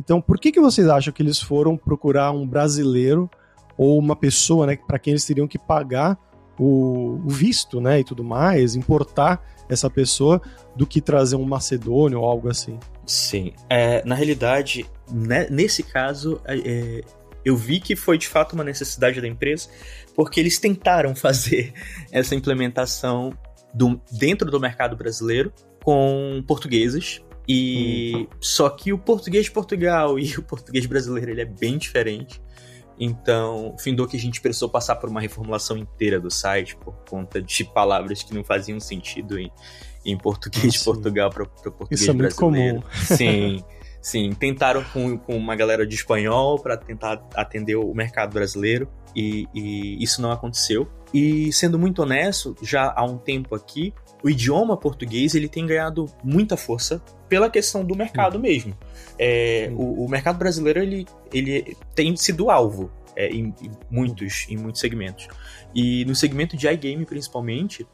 Então, 0.00 0.20
por 0.20 0.38
que, 0.38 0.52
que 0.52 0.60
vocês 0.60 0.88
acham 0.88 1.12
que 1.12 1.22
eles 1.22 1.40
foram 1.40 1.76
procurar 1.76 2.30
um 2.30 2.46
brasileiro 2.46 3.28
ou 3.76 3.98
uma 3.98 4.16
pessoa, 4.16 4.66
né, 4.66 4.76
para 4.76 4.98
quem 4.98 5.12
eles 5.12 5.24
teriam 5.24 5.46
que 5.46 5.58
pagar 5.58 6.18
o, 6.58 7.20
o, 7.24 7.28
visto, 7.28 7.80
né, 7.80 8.00
e 8.00 8.04
tudo 8.04 8.24
mais, 8.24 8.74
importar 8.74 9.42
essa 9.68 9.88
pessoa, 9.88 10.40
do 10.74 10.86
que 10.86 11.00
trazer 11.00 11.36
um 11.36 11.44
macedônio 11.44 12.20
ou 12.20 12.26
algo 12.26 12.48
assim? 12.48 12.78
Sim. 13.06 13.52
É, 13.68 14.04
na 14.04 14.14
realidade, 14.14 14.86
né, 15.10 15.46
nesse 15.50 15.82
caso, 15.82 16.40
é, 16.46 17.02
eu 17.44 17.56
vi 17.56 17.80
que 17.80 17.94
foi 17.94 18.18
de 18.18 18.28
fato 18.28 18.52
uma 18.52 18.64
necessidade 18.64 19.20
da 19.20 19.28
empresa, 19.28 19.68
porque 20.14 20.40
eles 20.40 20.58
tentaram 20.58 21.14
fazer 21.16 21.72
essa 22.10 22.34
implementação 22.34 23.32
do, 23.72 24.00
dentro 24.10 24.50
do 24.50 24.58
mercado 24.58 24.96
brasileiro 24.96 25.52
com 25.82 26.42
portugueses. 26.46 27.22
E 27.48 28.12
hum. 28.14 28.26
só 28.40 28.68
que 28.68 28.92
o 28.92 28.98
português 28.98 29.46
de 29.46 29.50
Portugal 29.50 30.18
e 30.20 30.34
o 30.34 30.42
português 30.42 30.86
brasileiro 30.86 31.30
ele 31.30 31.40
é 31.40 31.46
bem 31.46 31.78
diferente. 31.78 32.40
Então, 33.00 33.76
findou 33.78 34.08
que 34.08 34.16
a 34.16 34.20
gente 34.20 34.40
precisou 34.40 34.68
passar 34.68 34.96
por 34.96 35.08
uma 35.08 35.20
reformulação 35.20 35.76
inteira 35.76 36.18
do 36.18 36.30
site 36.30 36.76
por 36.76 36.94
conta 37.08 37.40
de 37.40 37.64
palavras 37.64 38.24
que 38.24 38.34
não 38.34 38.42
faziam 38.42 38.80
sentido 38.80 39.38
em, 39.38 39.52
em 40.04 40.18
português 40.18 40.72
de 40.72 40.80
Portugal 40.84 41.30
para 41.30 41.44
o 41.44 41.46
português 41.46 42.00
Isso 42.00 42.10
é 42.10 42.14
brasileiro. 42.14 42.80
Muito 42.80 42.82
comum. 42.82 42.92
Sim. 43.16 43.64
Sim, 44.00 44.32
tentaram 44.32 44.82
com, 44.84 45.18
com 45.18 45.36
uma 45.36 45.56
galera 45.56 45.86
de 45.86 45.94
espanhol 45.94 46.58
para 46.58 46.76
tentar 46.76 47.20
atender 47.34 47.76
o 47.76 47.92
mercado 47.92 48.32
brasileiro 48.32 48.88
e, 49.14 49.46
e, 49.54 50.02
isso 50.02 50.22
não 50.22 50.30
aconteceu. 50.30 50.88
E 51.12 51.52
sendo 51.52 51.78
muito 51.78 52.02
honesto, 52.02 52.54
já 52.62 52.92
há 52.96 53.04
um 53.04 53.18
tempo 53.18 53.54
aqui, 53.54 53.92
o 54.22 54.28
idioma 54.28 54.76
português 54.76 55.34
ele 55.34 55.48
tem 55.48 55.66
ganhado 55.66 56.06
muita 56.22 56.56
força 56.56 57.02
pela 57.28 57.48
questão 57.48 57.84
do 57.84 57.94
mercado 57.94 58.38
hum. 58.38 58.40
mesmo. 58.40 58.76
É, 59.18 59.70
o, 59.74 60.04
o, 60.04 60.08
mercado 60.08 60.38
brasileiro 60.38 60.80
ele, 60.80 61.06
ele 61.32 61.76
tem 61.94 62.16
sido 62.16 62.50
alvo. 62.50 62.90
é, 63.16 63.28
em, 63.28 63.52
em, 63.60 63.70
muitos, 63.90 64.46
em 64.48 64.56
muitos 64.56 64.80
segmentos. 64.80 65.28
E 65.74 66.04
no 66.04 66.14
segmento 66.14 66.56
de 66.56 66.68
iGame, 66.68 67.04
principalmente, 67.04 67.86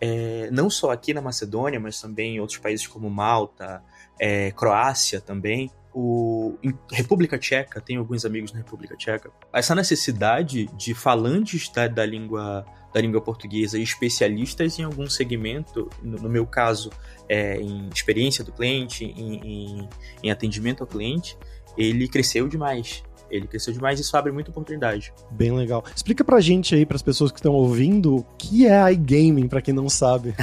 é, 0.00 0.48
não 0.52 0.70
só 0.70 0.92
aqui 0.92 1.12
na 1.12 1.20
Macedônia, 1.20 1.80
mas 1.80 2.00
também 2.00 2.36
em 2.36 2.40
outros 2.40 2.58
países 2.58 2.86
como 2.86 3.10
Malta, 3.10 3.82
é, 4.20 4.52
Croácia 4.52 5.20
também, 5.20 5.70
o, 6.00 6.56
em 6.62 6.72
República 6.92 7.36
Tcheca, 7.36 7.80
tenho 7.80 7.98
alguns 7.98 8.24
amigos 8.24 8.52
na 8.52 8.58
República 8.58 8.96
Tcheca, 8.96 9.32
essa 9.52 9.74
necessidade 9.74 10.66
de 10.76 10.94
falantes 10.94 11.68
da, 11.70 11.88
da 11.88 12.06
língua 12.06 12.64
da 12.94 13.00
língua 13.02 13.20
portuguesa 13.20 13.78
e 13.78 13.82
especialistas 13.82 14.78
em 14.78 14.84
algum 14.84 15.10
segmento, 15.10 15.90
no, 16.02 16.18
no 16.18 16.28
meu 16.28 16.46
caso, 16.46 16.90
é, 17.28 17.60
em 17.60 17.88
experiência 17.92 18.42
do 18.42 18.50
cliente, 18.50 19.04
em, 19.04 19.34
em, 19.44 19.88
em 20.22 20.30
atendimento 20.30 20.82
ao 20.82 20.86
cliente, 20.86 21.36
ele 21.76 22.08
cresceu 22.08 22.48
demais. 22.48 23.02
Ele 23.30 23.46
cresceu 23.46 23.74
demais 23.74 23.98
e 23.98 24.02
isso 24.02 24.16
abre 24.16 24.32
muita 24.32 24.50
oportunidade. 24.50 25.12
Bem 25.30 25.52
legal. 25.52 25.84
Explica 25.94 26.24
pra 26.24 26.40
gente 26.40 26.74
aí, 26.74 26.86
para 26.86 26.96
as 26.96 27.02
pessoas 27.02 27.30
que 27.30 27.38
estão 27.38 27.52
ouvindo, 27.52 28.16
o 28.16 28.26
que 28.38 28.66
é 28.66 28.90
iGaming, 28.92 29.48
para 29.48 29.60
quem 29.60 29.74
não 29.74 29.88
sabe. 29.88 30.34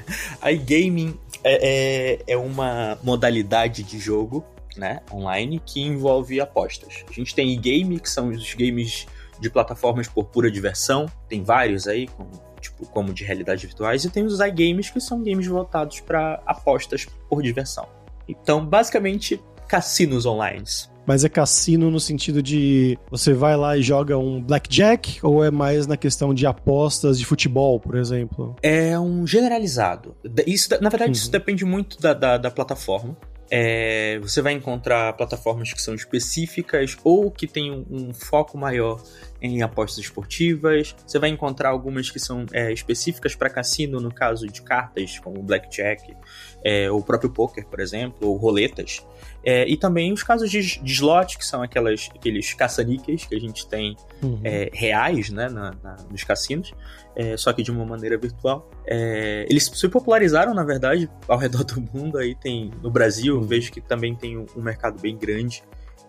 iGaming 0.44 1.18
é, 1.42 2.16
é, 2.16 2.22
é 2.26 2.36
uma 2.36 2.98
modalidade 3.02 3.82
de 3.82 3.98
jogo 3.98 4.44
né, 4.76 5.00
online 5.12 5.60
que 5.64 5.80
envolve 5.80 6.40
apostas. 6.40 7.04
A 7.08 7.12
gente 7.12 7.34
tem 7.34 7.52
e-game, 7.52 8.00
que 8.00 8.10
são 8.10 8.28
os 8.28 8.54
games 8.54 9.06
de 9.40 9.50
plataformas 9.50 10.08
por 10.08 10.24
pura 10.26 10.50
diversão, 10.50 11.06
tem 11.28 11.42
vários 11.42 11.86
aí, 11.86 12.06
como, 12.08 12.30
tipo, 12.60 12.86
como 12.86 13.12
de 13.12 13.24
realidade 13.24 13.66
virtuais, 13.66 14.04
e 14.04 14.10
tem 14.10 14.24
os 14.24 14.40
iGames, 14.40 14.90
que 14.90 15.00
são 15.00 15.22
games 15.22 15.46
voltados 15.46 16.00
para 16.00 16.42
apostas 16.46 17.06
por 17.28 17.42
diversão. 17.42 17.86
Então, 18.28 18.64
basicamente, 18.64 19.40
cassinos 19.68 20.26
online. 20.26 20.64
Mas 21.06 21.22
é 21.22 21.28
cassino 21.28 21.90
no 21.90 22.00
sentido 22.00 22.42
de 22.42 22.98
você 23.10 23.34
vai 23.34 23.56
lá 23.56 23.76
e 23.76 23.82
joga 23.82 24.16
um 24.16 24.42
blackjack 24.42 25.18
ou 25.22 25.44
é 25.44 25.50
mais 25.50 25.86
na 25.86 25.96
questão 25.96 26.32
de 26.32 26.46
apostas 26.46 27.18
de 27.18 27.26
futebol, 27.26 27.78
por 27.78 27.96
exemplo? 27.96 28.56
É 28.62 28.98
um 28.98 29.26
generalizado. 29.26 30.14
Isso, 30.46 30.70
na 30.80 30.88
verdade, 30.88 31.10
uhum. 31.10 31.12
isso 31.12 31.30
depende 31.30 31.64
muito 31.64 32.00
da, 32.00 32.14
da, 32.14 32.38
da 32.38 32.50
plataforma. 32.50 33.14
É, 33.56 34.18
você 34.18 34.42
vai 34.42 34.52
encontrar 34.52 35.12
plataformas 35.12 35.72
que 35.72 35.80
são 35.80 35.94
específicas 35.94 36.96
ou 37.04 37.30
que 37.30 37.46
têm 37.46 37.70
um, 37.70 37.86
um, 37.88 38.12
foco 38.12 38.58
maior 38.58 39.00
em 39.40 39.62
apostas 39.62 40.04
esportivas. 40.04 40.92
Você 41.06 41.20
vai 41.20 41.30
encontrar 41.30 41.68
algumas 41.68 42.10
que 42.10 42.18
são 42.18 42.46
é, 42.52 42.72
específicas 42.72 43.36
para 43.36 43.48
cassino, 43.48 44.00
no 44.00 44.12
caso 44.12 44.48
de 44.48 44.60
cartas, 44.60 45.20
como 45.20 45.40
blackjack, 45.40 46.16
é, 46.64 46.90
o 46.90 47.02
próprio 47.02 47.30
poker, 47.30 47.66
por 47.66 47.78
exemplo, 47.78 48.28
ou 48.28 48.36
roletas. 48.36 49.06
É, 49.44 49.68
e 49.68 49.76
também 49.76 50.10
os 50.10 50.22
casos 50.22 50.50
de, 50.50 50.80
de 50.80 50.92
slot, 50.92 51.36
que 51.36 51.44
são 51.44 51.62
aquelas, 51.62 52.08
aqueles 52.14 52.54
caça-níqueis 52.54 53.26
que 53.26 53.34
a 53.34 53.38
gente 53.38 53.68
tem 53.68 53.94
uhum. 54.22 54.40
é, 54.42 54.70
reais 54.72 55.28
né, 55.28 55.50
na, 55.50 55.74
na, 55.82 55.96
nos 56.10 56.24
cassinos, 56.24 56.72
é, 57.14 57.36
só 57.36 57.52
que 57.52 57.62
de 57.62 57.70
uma 57.70 57.84
maneira 57.84 58.16
virtual. 58.16 58.70
É, 58.86 59.46
eles 59.48 59.70
se 59.72 59.88
popularizaram, 59.88 60.54
na 60.54 60.64
verdade, 60.64 61.10
ao 61.28 61.36
redor 61.36 61.62
do 61.64 61.80
mundo. 61.80 62.16
Aí 62.16 62.34
tem 62.34 62.70
no 62.82 62.90
Brasil, 62.90 63.36
uhum. 63.36 63.42
vejo 63.42 63.70
que 63.70 63.82
também 63.82 64.14
tem 64.14 64.38
um, 64.38 64.46
um 64.56 64.62
mercado 64.62 64.98
bem 64.98 65.16
grande, 65.16 65.62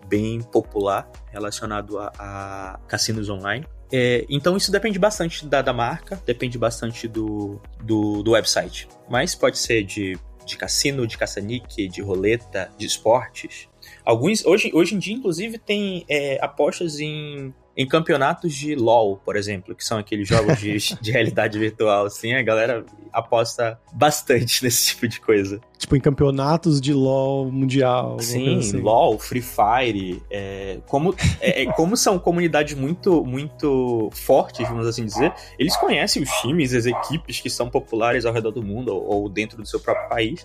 bem 0.08 0.40
popular 0.40 1.10
relacionado 1.30 1.98
a, 1.98 2.12
a 2.18 2.80
cassinos 2.88 3.28
online. 3.28 3.66
É, 3.92 4.26
então 4.28 4.56
isso 4.56 4.72
depende 4.72 4.98
bastante 4.98 5.46
da, 5.46 5.62
da 5.62 5.72
marca, 5.72 6.20
depende 6.26 6.58
bastante 6.58 7.06
do, 7.06 7.60
do, 7.82 8.22
do, 8.22 8.32
website. 8.32 8.88
Mas 9.08 9.34
pode 9.34 9.58
ser 9.58 9.84
de 9.84 10.18
de 10.46 10.56
cassino, 10.56 11.06
de 11.06 11.18
caça-níquel, 11.18 11.88
de 11.88 12.00
roleta, 12.00 12.70
de 12.78 12.86
esportes. 12.86 13.68
Alguns, 14.04 14.44
hoje, 14.46 14.70
hoje 14.72 14.94
em 14.94 14.98
dia, 14.98 15.14
inclusive, 15.14 15.58
tem 15.58 16.04
é, 16.08 16.38
apostas 16.40 17.00
em 17.00 17.52
em 17.76 17.86
campeonatos 17.86 18.54
de 18.54 18.74
LoL, 18.74 19.18
por 19.18 19.36
exemplo, 19.36 19.74
que 19.74 19.84
são 19.84 19.98
aqueles 19.98 20.26
jogos 20.26 20.58
de, 20.58 20.76
de 21.00 21.12
realidade 21.12 21.58
virtual, 21.58 22.06
assim, 22.06 22.32
a 22.32 22.42
galera 22.42 22.84
aposta 23.12 23.78
bastante 23.92 24.62
nesse 24.64 24.88
tipo 24.88 25.06
de 25.06 25.20
coisa. 25.20 25.60
Tipo, 25.76 25.94
em 25.94 26.00
campeonatos 26.00 26.80
de 26.80 26.94
LoL 26.94 27.52
mundial. 27.52 28.18
Sim, 28.18 28.58
assim. 28.58 28.78
LoL, 28.78 29.18
Free 29.18 29.42
Fire. 29.42 30.22
É, 30.30 30.78
como, 30.86 31.14
é, 31.38 31.64
é, 31.64 31.72
como 31.72 31.96
são 31.96 32.18
comunidades 32.18 32.74
muito, 32.74 33.22
muito 33.24 34.08
fortes, 34.12 34.66
vamos 34.66 34.86
assim 34.86 35.04
dizer, 35.04 35.34
eles 35.58 35.76
conhecem 35.76 36.22
os 36.22 36.30
times, 36.40 36.72
as 36.72 36.86
equipes 36.86 37.40
que 37.40 37.50
são 37.50 37.68
populares 37.68 38.24
ao 38.24 38.32
redor 38.32 38.52
do 38.52 38.62
mundo 38.62 38.88
ou, 38.94 39.22
ou 39.22 39.28
dentro 39.28 39.58
do 39.58 39.66
seu 39.66 39.78
próprio 39.78 40.08
país. 40.08 40.44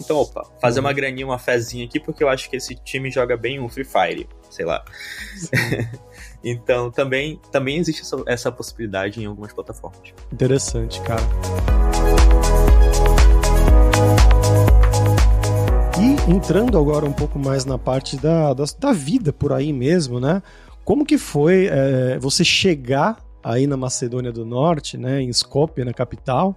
Então, 0.00 0.16
opa, 0.16 0.44
fazer 0.60 0.80
uma 0.80 0.92
graninha, 0.92 1.26
uma 1.26 1.38
fezinha 1.38 1.84
aqui, 1.84 2.00
porque 2.00 2.24
eu 2.24 2.28
acho 2.28 2.50
que 2.50 2.56
esse 2.56 2.74
time 2.74 3.08
joga 3.10 3.36
bem 3.36 3.60
o 3.60 3.68
Free 3.68 3.84
Fire, 3.84 4.28
sei 4.50 4.64
lá. 4.64 4.84
Então, 6.44 6.90
também, 6.90 7.40
também 7.50 7.78
existe 7.78 8.02
essa, 8.02 8.22
essa 8.26 8.52
possibilidade 8.52 9.20
em 9.20 9.26
algumas 9.26 9.52
plataformas. 9.52 10.00
Interessante, 10.32 11.00
cara. 11.02 11.22
E 16.00 16.30
entrando 16.30 16.78
agora 16.78 17.06
um 17.06 17.12
pouco 17.12 17.38
mais 17.38 17.64
na 17.64 17.78
parte 17.78 18.16
da, 18.16 18.52
da, 18.54 18.64
da 18.78 18.92
vida 18.92 19.32
por 19.32 19.52
aí 19.52 19.72
mesmo, 19.72 20.18
né? 20.18 20.42
Como 20.84 21.04
que 21.06 21.16
foi 21.16 21.68
é, 21.70 22.18
você 22.18 22.44
chegar 22.44 23.18
aí 23.42 23.66
na 23.66 23.76
Macedônia 23.76 24.32
do 24.32 24.44
Norte, 24.44 24.96
né, 24.96 25.20
em 25.20 25.28
Skopje, 25.28 25.84
na 25.84 25.92
capital, 25.92 26.56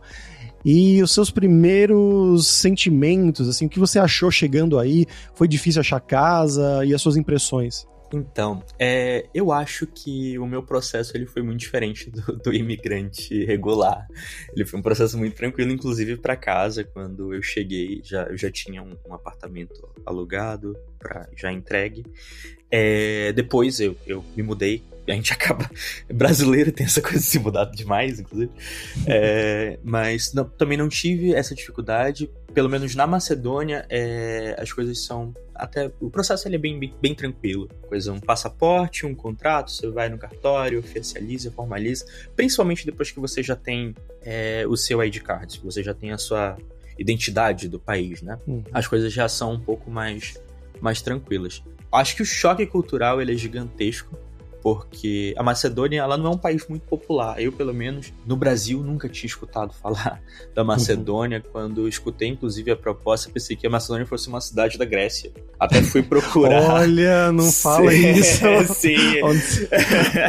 e 0.63 1.01
os 1.01 1.13
seus 1.13 1.30
primeiros 1.30 2.48
sentimentos, 2.48 3.48
assim, 3.48 3.68
o 3.68 3.70
que 3.70 3.80
você 3.80 4.00
achou 4.00 4.32
chegando 4.32 4.80
aí? 4.80 5.06
Foi 5.36 5.48
difícil 5.48 5.80
achar 5.80 6.00
casa 6.00 6.84
e 6.84 6.94
as 6.94 7.01
suas 7.01 7.18
impressões? 7.18 7.88
Então, 8.14 8.64
é, 8.80 9.28
eu 9.34 9.52
acho 9.52 9.88
que 9.88 10.38
o 10.38 10.46
meu 10.46 10.64
processo 10.64 11.16
ele 11.18 11.26
foi 11.26 11.42
muito 11.42 11.60
diferente 11.60 12.10
do, 12.10 12.36
do, 12.38 12.54
imigrante 12.54 13.44
regular. 13.46 14.08
Ele 14.56 14.66
foi 14.66 14.80
um 14.80 14.84
processo 14.84 15.18
muito 15.18 15.36
tranquilo, 15.36 15.72
inclusive 15.72 16.18
para 16.18 16.36
casa. 16.36 16.84
Quando 16.84 17.34
eu 17.34 17.42
cheguei, 17.42 18.02
já, 18.04 18.24
eu 18.24 18.38
já 18.38 18.52
tinha 18.52 18.82
um, 18.82 18.96
um 19.08 19.14
apartamento 19.14 19.90
alugado, 20.06 20.78
pra, 21.00 21.28
já 21.36 21.52
entregue. 21.52 22.06
É, 22.70 23.32
depois 23.34 23.80
eu, 23.80 23.96
eu 24.06 24.24
me 24.36 24.44
mudei 24.44 24.84
a 25.08 25.16
gente 25.16 25.32
acaba. 25.34 25.70
Brasileiro 26.12 26.72
tem 26.72 26.86
essa 26.86 27.02
coisa 27.02 27.20
de 27.20 27.26
se 27.26 27.40
mudar 27.40 27.66
demais, 27.66 28.20
inclusive. 28.20 28.52
É, 29.08 29.80
mas 29.84 30.34
não, 30.34 30.46
também 30.46 30.78
não 30.78 30.90
tive 30.90 31.34
essa 31.34 31.54
dificuldade. 31.54 32.30
Pelo 32.54 32.70
menos 32.70 32.96
na 32.96 33.06
Macedônia, 33.06 33.86
é, 33.90 34.56
as 34.60 34.72
coisas 34.72 35.00
são. 35.04 35.34
Até. 35.54 35.92
O 36.00 36.10
processo 36.10 36.48
ele 36.48 36.56
é 36.56 36.60
bem, 36.60 36.78
bem, 36.80 36.94
bem, 37.02 37.16
tranquilo. 37.16 37.70
Coisa, 37.88 38.12
um 38.12 38.20
passaporte, 38.20 39.06
um 39.06 39.16
contrato, 39.16 39.72
você 39.72 39.90
vai 39.90 40.10
no 40.10 40.18
cartório, 40.18 40.80
oficializa, 40.80 41.52
formaliza. 41.52 42.06
Principalmente 42.36 42.86
depois 42.86 43.12
que 43.12 43.20
você 43.20 43.42
já 43.42 43.56
tem 43.56 43.96
é, 44.22 44.66
o 44.68 44.76
seu 44.76 45.04
ID 45.04 45.20
card, 45.20 45.60
você 45.64 45.82
já 45.82 45.94
tem 45.94 46.12
a 46.12 46.18
sua 46.18 46.58
identidade 46.98 47.68
do 47.68 47.80
país, 47.80 48.22
né? 48.22 48.40
Uhum. 48.48 48.64
As 48.74 48.88
coisas 48.88 49.12
já 49.12 49.28
são 49.28 49.54
um 49.54 49.60
pouco 49.60 49.92
mais, 49.92 50.42
mais 50.82 51.02
tranquilas. 51.02 51.62
Acho 51.92 52.16
que 52.16 52.22
o 52.22 52.26
choque 52.26 52.66
cultural 52.66 53.22
ele 53.22 53.34
é 53.34 53.38
gigantesco 53.38 54.18
porque 54.65 55.31
a 55.38 55.43
Macedônia 55.43 56.01
ela 56.01 56.17
não 56.17 56.25
é 56.25 56.29
um 56.31 56.38
país 56.39 56.67
muito 56.67 56.88
popular. 56.88 57.39
Eu, 57.39 57.51
pelo 57.51 57.72
menos, 57.72 58.12
no 58.25 58.36
Brasil, 58.36 58.81
nunca 58.81 59.07
tinha 59.07 59.27
escutado 59.27 59.72
falar 59.75 60.19
da 60.55 60.63
Macedônia. 60.63 61.38
Uhum. 61.38 61.51
Quando 61.51 61.88
escutei, 61.88 62.29
inclusive, 62.29 62.72
a 62.72 62.75
proposta, 62.75 63.29
pensei 63.29 63.55
que 63.55 63.67
a 63.67 63.69
Macedônia 63.69 64.07
fosse 64.07 64.27
uma 64.27 64.41
cidade 64.41 64.75
da 64.75 64.84
Grécia. 64.84 65.31
Até 65.60 65.84
fui 65.84 66.01
procurar. 66.01 66.63
Olha, 66.81 67.31
não 67.31 67.45
fala 67.53 67.93
isso. 67.93 68.43
Sim. 68.74 69.22
onde, 69.22 69.69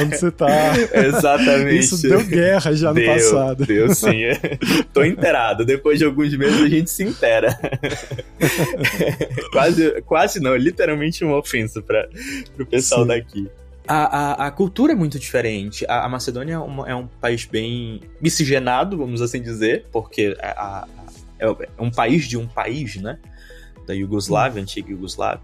onde 0.02 0.18
você 0.18 0.30
tá? 0.30 0.74
Exatamente. 0.92 1.78
Isso 1.78 2.02
deu 2.02 2.22
guerra 2.22 2.74
já 2.74 2.92
deu, 2.92 3.06
no 3.06 3.14
passado. 3.14 3.64
Deu, 3.64 3.94
sim. 3.94 4.20
Tô 4.92 5.02
inteirado. 5.02 5.64
Depois 5.64 5.98
de 5.98 6.04
alguns 6.04 6.36
meses 6.36 6.60
a 6.60 6.68
gente 6.68 6.90
se 6.90 7.04
inteira. 7.04 7.58
quase, 9.50 10.02
quase 10.02 10.40
não, 10.40 10.54
literalmente 10.54 11.24
uma 11.24 11.38
ofensa 11.38 11.80
para 11.80 12.06
o 12.60 12.66
pessoal 12.66 13.00
sim. 13.00 13.08
daqui. 13.08 13.48
A, 13.86 14.44
a, 14.44 14.46
a, 14.46 14.50
cultura 14.50 14.92
é 14.92 14.96
muito 14.96 15.18
diferente. 15.18 15.84
A, 15.86 16.04
a 16.04 16.08
Macedônia 16.08 16.54
é 16.54 16.58
um, 16.58 16.86
é 16.86 16.94
um, 16.94 17.06
país 17.06 17.44
bem 17.44 18.00
miscigenado, 18.20 18.96
vamos 18.96 19.22
assim 19.22 19.40
dizer, 19.40 19.86
porque 19.92 20.36
a, 20.40 20.86
é, 21.38 21.46
é 21.46 21.82
um 21.82 21.90
país 21.90 22.24
de 22.24 22.36
um 22.36 22.46
país, 22.46 22.96
né? 22.96 23.18
Da 23.86 23.94
Iugoslávia, 23.94 24.60
hum. 24.60 24.62
antiga 24.62 24.90
Iugoslávia. 24.90 25.42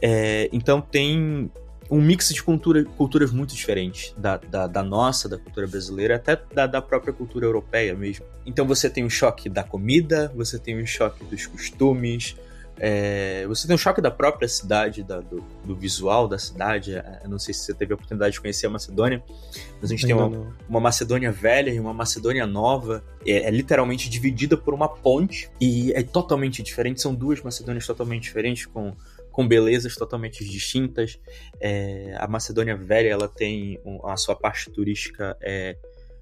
É, 0.00 0.48
então 0.52 0.80
tem 0.80 1.50
um 1.90 2.00
mix 2.00 2.32
de 2.32 2.42
cultura, 2.42 2.84
culturas 2.84 3.30
muito 3.30 3.54
diferentes 3.54 4.14
da, 4.16 4.36
da, 4.36 4.66
da, 4.66 4.82
nossa, 4.82 5.28
da 5.28 5.38
cultura 5.38 5.66
brasileira, 5.66 6.16
até 6.16 6.40
da, 6.54 6.66
da 6.66 6.82
própria 6.82 7.12
cultura 7.12 7.46
europeia 7.46 7.94
mesmo. 7.94 8.24
Então 8.46 8.66
você 8.66 8.88
tem 8.88 9.04
o 9.04 9.10
choque 9.10 9.48
da 9.48 9.62
comida, 9.62 10.32
você 10.34 10.58
tem 10.58 10.80
o 10.80 10.86
choque 10.86 11.24
dos 11.24 11.46
costumes, 11.46 12.36
é, 12.76 13.46
você 13.46 13.66
tem 13.66 13.74
um 13.74 13.78
choque 13.78 14.00
da 14.00 14.10
própria 14.10 14.48
cidade, 14.48 15.02
da, 15.02 15.20
do, 15.20 15.44
do, 15.64 15.76
visual 15.76 16.26
da 16.26 16.38
cidade. 16.38 16.94
É, 16.94 17.20
eu 17.22 17.30
não 17.30 17.38
sei 17.38 17.54
se 17.54 17.60
você 17.60 17.74
teve 17.74 17.92
a 17.92 17.94
oportunidade 17.94 18.34
de 18.34 18.40
conhecer 18.40 18.66
a 18.66 18.70
Macedônia, 18.70 19.22
mas 19.80 19.90
a 19.90 19.94
gente 19.94 20.06
Ainda 20.06 20.28
tem 20.28 20.38
uma, 20.38 20.56
uma, 20.68 20.80
Macedônia 20.80 21.30
velha 21.30 21.70
e 21.70 21.78
uma 21.78 21.94
Macedônia 21.94 22.46
nova. 22.46 23.04
É, 23.24 23.48
é, 23.48 23.50
literalmente 23.50 24.10
dividida 24.10 24.56
por 24.56 24.74
uma 24.74 24.88
ponte 24.88 25.50
e 25.60 25.92
é 25.92 26.02
totalmente 26.02 26.62
diferente. 26.62 27.00
São 27.00 27.14
duas 27.14 27.40
Macedônias 27.40 27.86
totalmente 27.86 28.24
diferentes, 28.24 28.66
com, 28.66 28.92
com 29.30 29.46
belezas 29.46 29.94
totalmente 29.94 30.44
distintas. 30.44 31.18
É, 31.60 32.14
a 32.18 32.26
Macedônia 32.26 32.76
Velha 32.76 33.08
ela 33.08 33.28
tem 33.28 33.80
a 34.04 34.16
sua 34.16 34.34
parte 34.34 34.68
turística 34.70 35.36
é, 35.40 35.76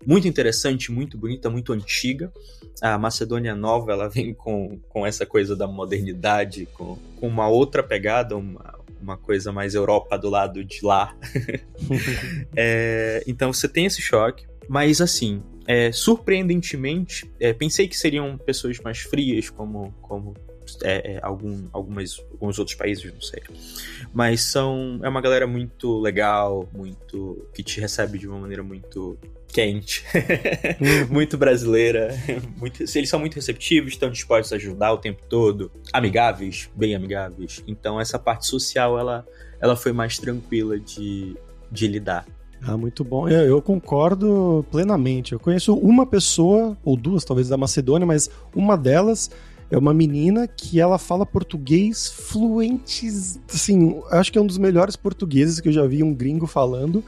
muito 0.07 0.27
interessante, 0.27 0.91
muito 0.91 1.17
bonita, 1.17 1.49
muito 1.51 1.73
antiga. 1.73 2.33
A 2.81 2.99
Macedônia 2.99 3.55
Nova 3.55 3.93
ela 3.93 4.09
vem 4.09 4.35
com, 4.35 4.79
com 4.89 5.07
essa 5.07 5.25
coisa 5.25 5.55
da 5.55 5.67
modernidade, 5.67 6.67
com, 6.75 6.99
com 7.19 7.29
uma 7.29 7.49
outra 7.49 7.83
pegada, 7.83 8.37
uma, 8.37 8.79
uma 9.01 9.17
coisa 9.17 9.53
mais 9.53 9.75
Europa 9.75 10.19
do 10.19 10.29
lado 10.29 10.65
de 10.65 10.85
lá. 10.85 11.17
é, 12.57 13.23
então 13.27 13.53
você 13.53 13.69
tem 13.69 13.87
esse 13.87 14.01
choque, 14.01 14.47
mas 14.69 15.01
assim, 15.01 15.43
é, 15.67 15.93
surpreendentemente, 15.93 17.31
é, 17.39 17.53
pensei 17.53 17.87
que 17.87 17.97
seriam 17.97 18.37
pessoas 18.39 18.79
mais 18.81 18.99
frias, 18.99 19.51
como, 19.51 19.93
como 20.01 20.35
é, 20.83 21.15
é, 21.15 21.19
algum, 21.23 21.69
algumas, 21.73 22.23
alguns 22.33 22.59
outros 22.59 22.77
países, 22.77 23.13
não 23.13 23.21
sei. 23.21 23.43
Mas 24.13 24.43
são 24.43 25.01
é 25.03 25.09
uma 25.09 25.21
galera 25.21 25.47
muito 25.47 25.99
legal, 26.01 26.69
muito 26.73 27.47
que 27.55 27.63
te 27.63 27.81
recebe 27.81 28.19
de 28.19 28.29
uma 28.29 28.39
maneira 28.39 28.63
muito 28.63 29.19
quente, 29.49 30.05
uhum. 30.81 31.09
muito 31.13 31.37
brasileira. 31.37 32.09
Muito, 32.57 32.83
eles 32.83 33.09
são 33.09 33.19
muito 33.19 33.35
receptivos, 33.35 33.93
estão 33.93 34.09
dispostos 34.09 34.53
a 34.53 34.57
ajudar 34.57 34.93
o 34.93 34.99
tempo 34.99 35.21
todo, 35.29 35.71
amigáveis, 35.93 36.71
bem 36.75 36.95
amigáveis. 36.95 37.63
Então 37.67 38.01
essa 38.01 38.19
parte 38.19 38.47
social 38.47 38.99
ela, 38.99 39.27
ela 39.61 39.75
foi 39.75 39.93
mais 39.93 40.19
tranquila 40.19 40.79
de, 40.79 41.37
de 41.71 41.89
lidar. 41.89 42.25
Ah, 42.65 42.77
muito 42.77 43.03
bom. 43.03 43.29
Eu, 43.29 43.45
eu, 43.45 43.61
concordo 43.61 44.65
plenamente. 44.71 45.33
Eu 45.33 45.41
conheço 45.41 45.75
uma 45.75 46.07
pessoa, 46.07 46.77
ou 46.85 46.97
duas 46.97 47.25
talvez, 47.25 47.49
da 47.49 47.57
Macedônia, 47.57 48.07
mas 48.07 48.31
uma 48.55 48.77
delas 48.77 49.31
é 49.73 49.79
uma 49.79 49.95
menina 49.95 50.47
que 50.47 50.79
ela 50.79 50.99
fala 50.99 51.25
português 51.25 52.07
fluente, 52.07 53.09
assim, 53.53 54.03
acho 54.11 54.31
que 54.31 54.37
é 54.37 54.41
um 54.41 54.47
dos 54.47 54.59
melhores 54.59 54.97
portugueses 54.97 55.61
que 55.61 55.69
eu 55.69 55.73
já 55.73 55.87
vi 55.87 56.03
um 56.03 56.13
gringo 56.13 56.47
falando. 56.47 57.03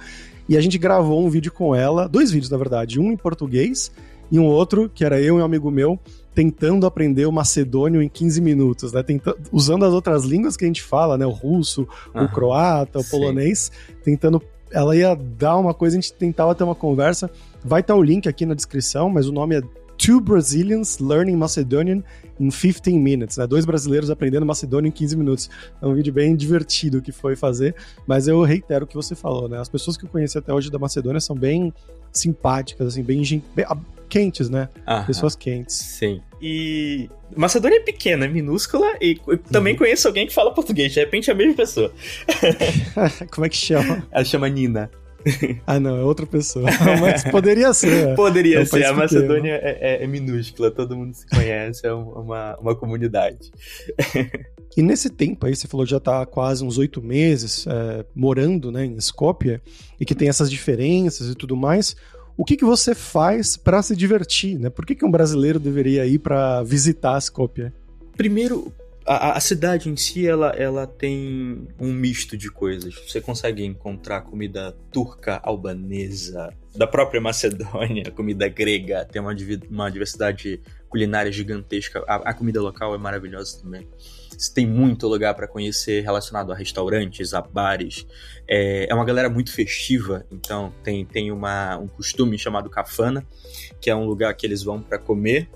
E 0.48 0.56
a 0.56 0.60
gente 0.62 0.78
gravou 0.78 1.22
um 1.22 1.28
vídeo 1.28 1.52
com 1.52 1.74
ela, 1.74 2.08
dois 2.08 2.30
vídeos 2.30 2.50
na 2.50 2.56
verdade, 2.56 2.98
um 2.98 3.12
em 3.12 3.18
português 3.18 3.92
e 4.32 4.38
um 4.38 4.46
outro, 4.46 4.88
que 4.88 5.04
era 5.04 5.20
eu 5.20 5.38
e 5.38 5.42
um 5.42 5.44
amigo 5.44 5.70
meu, 5.70 5.98
tentando 6.34 6.86
aprender 6.86 7.26
o 7.26 7.32
macedônio 7.32 8.00
em 8.00 8.08
15 8.08 8.40
minutos, 8.40 8.94
né? 8.94 9.02
Tentando, 9.02 9.36
usando 9.52 9.84
as 9.84 9.92
outras 9.92 10.24
línguas 10.24 10.56
que 10.56 10.64
a 10.64 10.66
gente 10.66 10.82
fala, 10.82 11.18
né? 11.18 11.26
O 11.26 11.30
russo, 11.30 11.86
o 12.14 12.26
croata, 12.28 12.98
o 12.98 13.02
sim. 13.02 13.10
polonês, 13.10 13.70
tentando. 14.02 14.42
Ela 14.72 14.96
ia 14.96 15.14
dar 15.14 15.58
uma 15.58 15.74
coisa, 15.74 15.98
a 15.98 16.00
gente 16.00 16.14
tentava 16.14 16.54
ter 16.54 16.64
uma 16.64 16.74
conversa. 16.74 17.30
Vai 17.62 17.82
estar 17.82 17.94
o 17.94 18.02
link 18.02 18.26
aqui 18.26 18.46
na 18.46 18.54
descrição, 18.54 19.10
mas 19.10 19.28
o 19.28 19.32
nome 19.32 19.56
é 19.56 19.62
Two 20.04 20.20
Brazilians 20.20 20.98
Learning 20.98 21.34
Macedonian 21.34 22.02
in 22.38 22.50
15 22.50 22.98
Minutes, 22.98 23.38
né? 23.38 23.46
Dois 23.46 23.64
brasileiros 23.64 24.10
aprendendo 24.10 24.44
macedônio 24.44 24.90
em 24.90 24.92
15 24.92 25.16
minutos. 25.16 25.50
É 25.80 25.86
um 25.86 25.94
vídeo 25.94 26.12
bem 26.12 26.36
divertido 26.36 27.00
que 27.00 27.10
foi 27.10 27.34
fazer, 27.34 27.74
mas 28.06 28.28
eu 28.28 28.42
reitero 28.42 28.84
o 28.84 28.86
que 28.86 28.94
você 28.94 29.14
falou, 29.14 29.48
né? 29.48 29.58
As 29.58 29.68
pessoas 29.70 29.96
que 29.96 30.04
eu 30.04 30.10
conheci 30.10 30.36
até 30.36 30.52
hoje 30.52 30.70
da 30.70 30.78
Macedônia 30.78 31.20
são 31.20 31.34
bem 31.34 31.72
simpáticas, 32.12 32.88
assim, 32.88 33.02
bem, 33.02 33.22
bem 33.56 33.66
quentes, 34.06 34.50
né? 34.50 34.68
Aham. 34.86 35.06
Pessoas 35.06 35.34
quentes. 35.34 35.74
Sim. 35.74 36.20
E 36.38 37.08
Macedônia 37.34 37.78
é 37.78 37.80
pequena, 37.80 38.26
é 38.26 38.28
minúscula, 38.28 38.98
e 39.00 39.18
também 39.50 39.72
uhum. 39.72 39.78
conheço 39.78 40.06
alguém 40.06 40.26
que 40.26 40.34
fala 40.34 40.52
português, 40.52 40.92
de 40.92 41.00
repente 41.00 41.30
é 41.30 41.32
a 41.32 41.36
mesma 41.36 41.54
pessoa. 41.54 41.90
Como 43.32 43.46
é 43.46 43.48
que 43.48 43.56
chama? 43.56 44.06
Ela 44.12 44.24
chama 44.24 44.50
Nina. 44.50 44.90
ah, 45.66 45.80
não, 45.80 45.96
é 45.96 46.02
outra 46.02 46.26
pessoa. 46.26 46.66
Mas 47.00 47.24
poderia 47.24 47.72
ser. 47.72 48.14
Poderia 48.14 48.58
é 48.58 48.62
um 48.62 48.66
ser. 48.66 48.84
A 48.84 48.92
Macedônia 48.92 49.54
é, 49.62 49.78
é, 49.80 50.04
é, 50.04 50.06
minúscula, 50.06 50.70
todo 50.70 50.96
mundo 50.96 51.14
se 51.14 51.26
conhece, 51.26 51.86
é 51.86 51.92
uma, 51.92 52.56
uma 52.58 52.74
comunidade. 52.74 53.50
e 54.76 54.82
nesse 54.82 55.10
tempo 55.10 55.46
aí, 55.46 55.54
você 55.54 55.66
falou 55.66 55.84
que 55.86 55.90
já 55.90 55.98
está 55.98 56.24
quase 56.26 56.64
uns 56.64 56.78
oito 56.78 57.02
meses 57.02 57.66
é, 57.66 58.04
morando 58.14 58.70
né, 58.70 58.84
em 58.84 58.96
Skopje, 58.96 59.60
e 59.98 60.04
que 60.04 60.14
tem 60.14 60.28
essas 60.28 60.50
diferenças 60.50 61.28
e 61.28 61.34
tudo 61.34 61.56
mais. 61.56 61.96
O 62.36 62.44
que, 62.44 62.56
que 62.56 62.64
você 62.64 62.94
faz 62.94 63.56
para 63.56 63.80
se 63.80 63.94
divertir? 63.94 64.58
Né? 64.58 64.68
Por 64.68 64.84
que, 64.84 64.94
que 64.94 65.04
um 65.04 65.10
brasileiro 65.10 65.60
deveria 65.60 66.04
ir 66.04 66.18
para 66.18 66.62
visitar 66.64 67.16
Skopje? 67.18 67.72
Primeiro, 68.16 68.72
a, 69.06 69.36
a, 69.36 69.40
cidade 69.40 69.88
em 69.88 69.96
si 69.96 70.26
ela, 70.26 70.50
ela 70.50 70.86
tem 70.86 71.68
um 71.78 71.92
misto 71.92 72.36
de 72.36 72.50
coisas. 72.50 72.94
Você 73.06 73.20
consegue 73.20 73.64
encontrar 73.64 74.22
comida 74.22 74.76
turca, 74.90 75.40
albanesa, 75.42 76.52
da 76.74 76.86
própria 76.86 77.20
Macedônia, 77.20 78.10
comida 78.12 78.48
grega, 78.48 79.04
tem 79.04 79.22
uma, 79.22 79.34
uma 79.70 79.90
diversidade 79.90 80.60
culinária 80.88 81.30
gigantesca. 81.30 82.02
A, 82.08 82.30
a, 82.30 82.34
comida 82.34 82.60
local 82.60 82.94
é 82.94 82.98
maravilhosa 82.98 83.60
também. 83.62 83.88
Você 84.36 84.52
tem 84.52 84.66
muito 84.66 85.06
lugar 85.06 85.34
para 85.34 85.46
conhecer 85.46 86.02
relacionado 86.02 86.50
a 86.52 86.56
restaurantes, 86.56 87.32
a 87.32 87.40
bares. 87.40 88.04
É, 88.48 88.88
é 88.90 88.94
uma 88.94 89.04
galera 89.04 89.30
muito 89.30 89.52
festiva, 89.52 90.26
então 90.32 90.72
tem, 90.82 91.04
tem 91.04 91.30
uma, 91.30 91.76
um 91.78 91.86
costume 91.86 92.36
chamado 92.36 92.68
kafana, 92.68 93.24
que 93.80 93.88
é 93.88 93.94
um 93.94 94.04
lugar 94.04 94.34
que 94.34 94.44
eles 94.44 94.62
vão 94.62 94.82
para 94.82 94.98
comer 94.98 95.48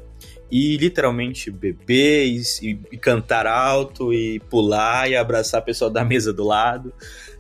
e 0.51 0.77
literalmente 0.77 1.51
beber 1.51 2.27
e, 2.27 2.81
e, 2.93 2.97
cantar 2.97 3.47
alto 3.47 4.13
e 4.13 4.41
pular 4.41 5.11
e 5.11 5.17
abraçar 5.17 5.61
a 5.61 5.65
pessoa 5.65 5.91
da 5.91 6.05
mesa 6.07 6.33
do 6.33 6.45
lado. 6.45 6.93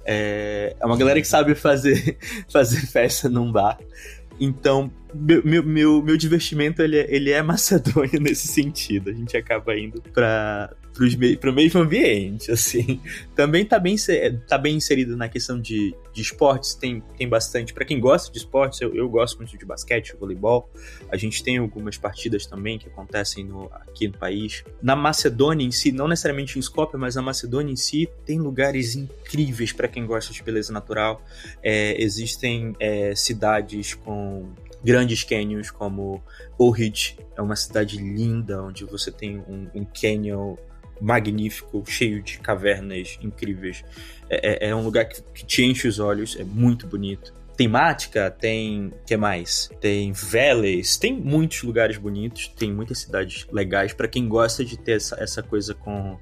É, 0.05 0.75
é 0.79 0.87
uma 0.87 0.97
galera 0.97 1.21
que 1.21 1.27
sabe 1.27 1.55
fazer, 1.55 2.19
fazer 2.49 2.87
festa 2.87 3.29
num 3.29 3.51
bar. 3.51 3.79
Então, 4.41 4.91
meu, 5.15 5.43
meu, 5.45 5.63
meu, 5.63 6.03
meu 6.03 6.17
divertimento 6.17 6.83
ele 6.83 6.99
é, 6.99 7.07
ele 7.15 7.31
é 7.31 7.41
macedônio 7.43 8.21
nesse 8.21 8.49
sentido. 8.49 9.11
A 9.11 9.13
gente 9.13 9.37
acaba 9.37 9.77
indo 9.77 10.01
para 10.13 10.75
para 11.41 11.51
o 11.51 11.55
mesmo 11.55 11.81
ambiente, 11.81 12.51
assim. 12.51 13.01
Também 13.35 13.65
tá 13.65 13.79
bem, 13.79 13.95
tá 14.49 14.59
bem 14.59 14.77
inserido 14.77 15.17
na 15.17 15.29
questão 15.29 15.61
de, 15.61 15.95
de 16.13 16.23
esportes, 16.23 16.75
tem, 16.75 17.01
tem 17.17 17.29
bastante. 17.29 17.73
para 17.73 17.85
quem 17.85 18.01
gosta 18.01 18.33
de 18.33 18.39
esportes, 18.39 18.81
eu, 18.81 18.93
eu 18.95 19.09
gosto 19.09 19.39
muito 19.39 19.57
de 19.57 19.65
basquete, 19.65 20.17
voleibol. 20.19 20.69
A 21.11 21.17
gente 21.17 21.43
tem 21.43 21.59
algumas 21.59 21.97
partidas 21.97 22.47
também 22.47 22.79
que 22.79 22.89
acontecem 22.89 23.45
no, 23.45 23.71
aqui 23.73 24.09
no 24.09 24.19
país. 24.19 24.65
Na 24.83 24.97
Macedônia 24.97 25.65
em 25.65 25.71
si, 25.71 25.93
não 25.93 26.09
necessariamente 26.09 26.59
em 26.59 26.61
Skopje, 26.61 26.99
mas 26.99 27.15
na 27.15 27.23
Macedônia 27.23 27.73
em 27.73 27.77
si, 27.77 28.09
tem 28.25 28.41
lugares 28.41 28.97
incríveis 28.97 29.73
para 29.73 29.87
quem 29.87 30.05
gosta 30.05 30.33
de 30.33 30.43
beleza 30.43 30.73
natural. 30.73 31.23
É, 31.63 32.03
existem 32.03 32.75
é, 32.81 33.15
cidades 33.15 33.95
com 33.95 34.49
grandes 34.83 35.25
canyons 35.25 35.71
como 35.71 36.23
Ohrid, 36.59 37.19
é 37.37 37.43
uma 37.43 37.57
cidade 37.57 37.99
linda 37.99 38.63
onde 38.63 38.85
você 38.85 39.11
tem 39.11 39.39
um, 39.39 39.69
um 39.75 39.85
canyon 39.85 40.57
magnífico, 41.01 41.83
cheio 41.87 42.23
de 42.23 42.39
cavernas 42.39 43.19
incríveis. 43.23 43.85
É, 44.29 44.67
é, 44.67 44.71
é 44.71 44.75
um 44.75 44.83
lugar 44.83 45.05
que, 45.07 45.23
que, 45.23 45.45
te 45.45 45.65
enche 45.65 45.87
os 45.87 45.99
olhos, 45.99 46.37
é 46.39 46.45
muito 46.45 46.87
bonito. 46.87 47.33
Temática, 47.57 48.31
tem. 48.31 48.93
que 49.05 49.17
mais? 49.17 49.69
Tem 49.81 50.13
valleys, 50.13 50.97
tem 50.97 51.13
muitos 51.13 51.63
lugares 51.63 51.97
bonitos, 51.97 52.49
tem 52.49 52.73
muitas 52.73 53.01
cidades 53.01 53.47
legais 53.51 53.93
para 53.93 54.07
quem 54.07 54.29
gosta 54.29 54.65
de 54.65 54.77
ter 54.79 54.93
essa, 54.93 55.17
essa 55.21 55.43
coisa 55.43 55.75
com, 55.75 56.17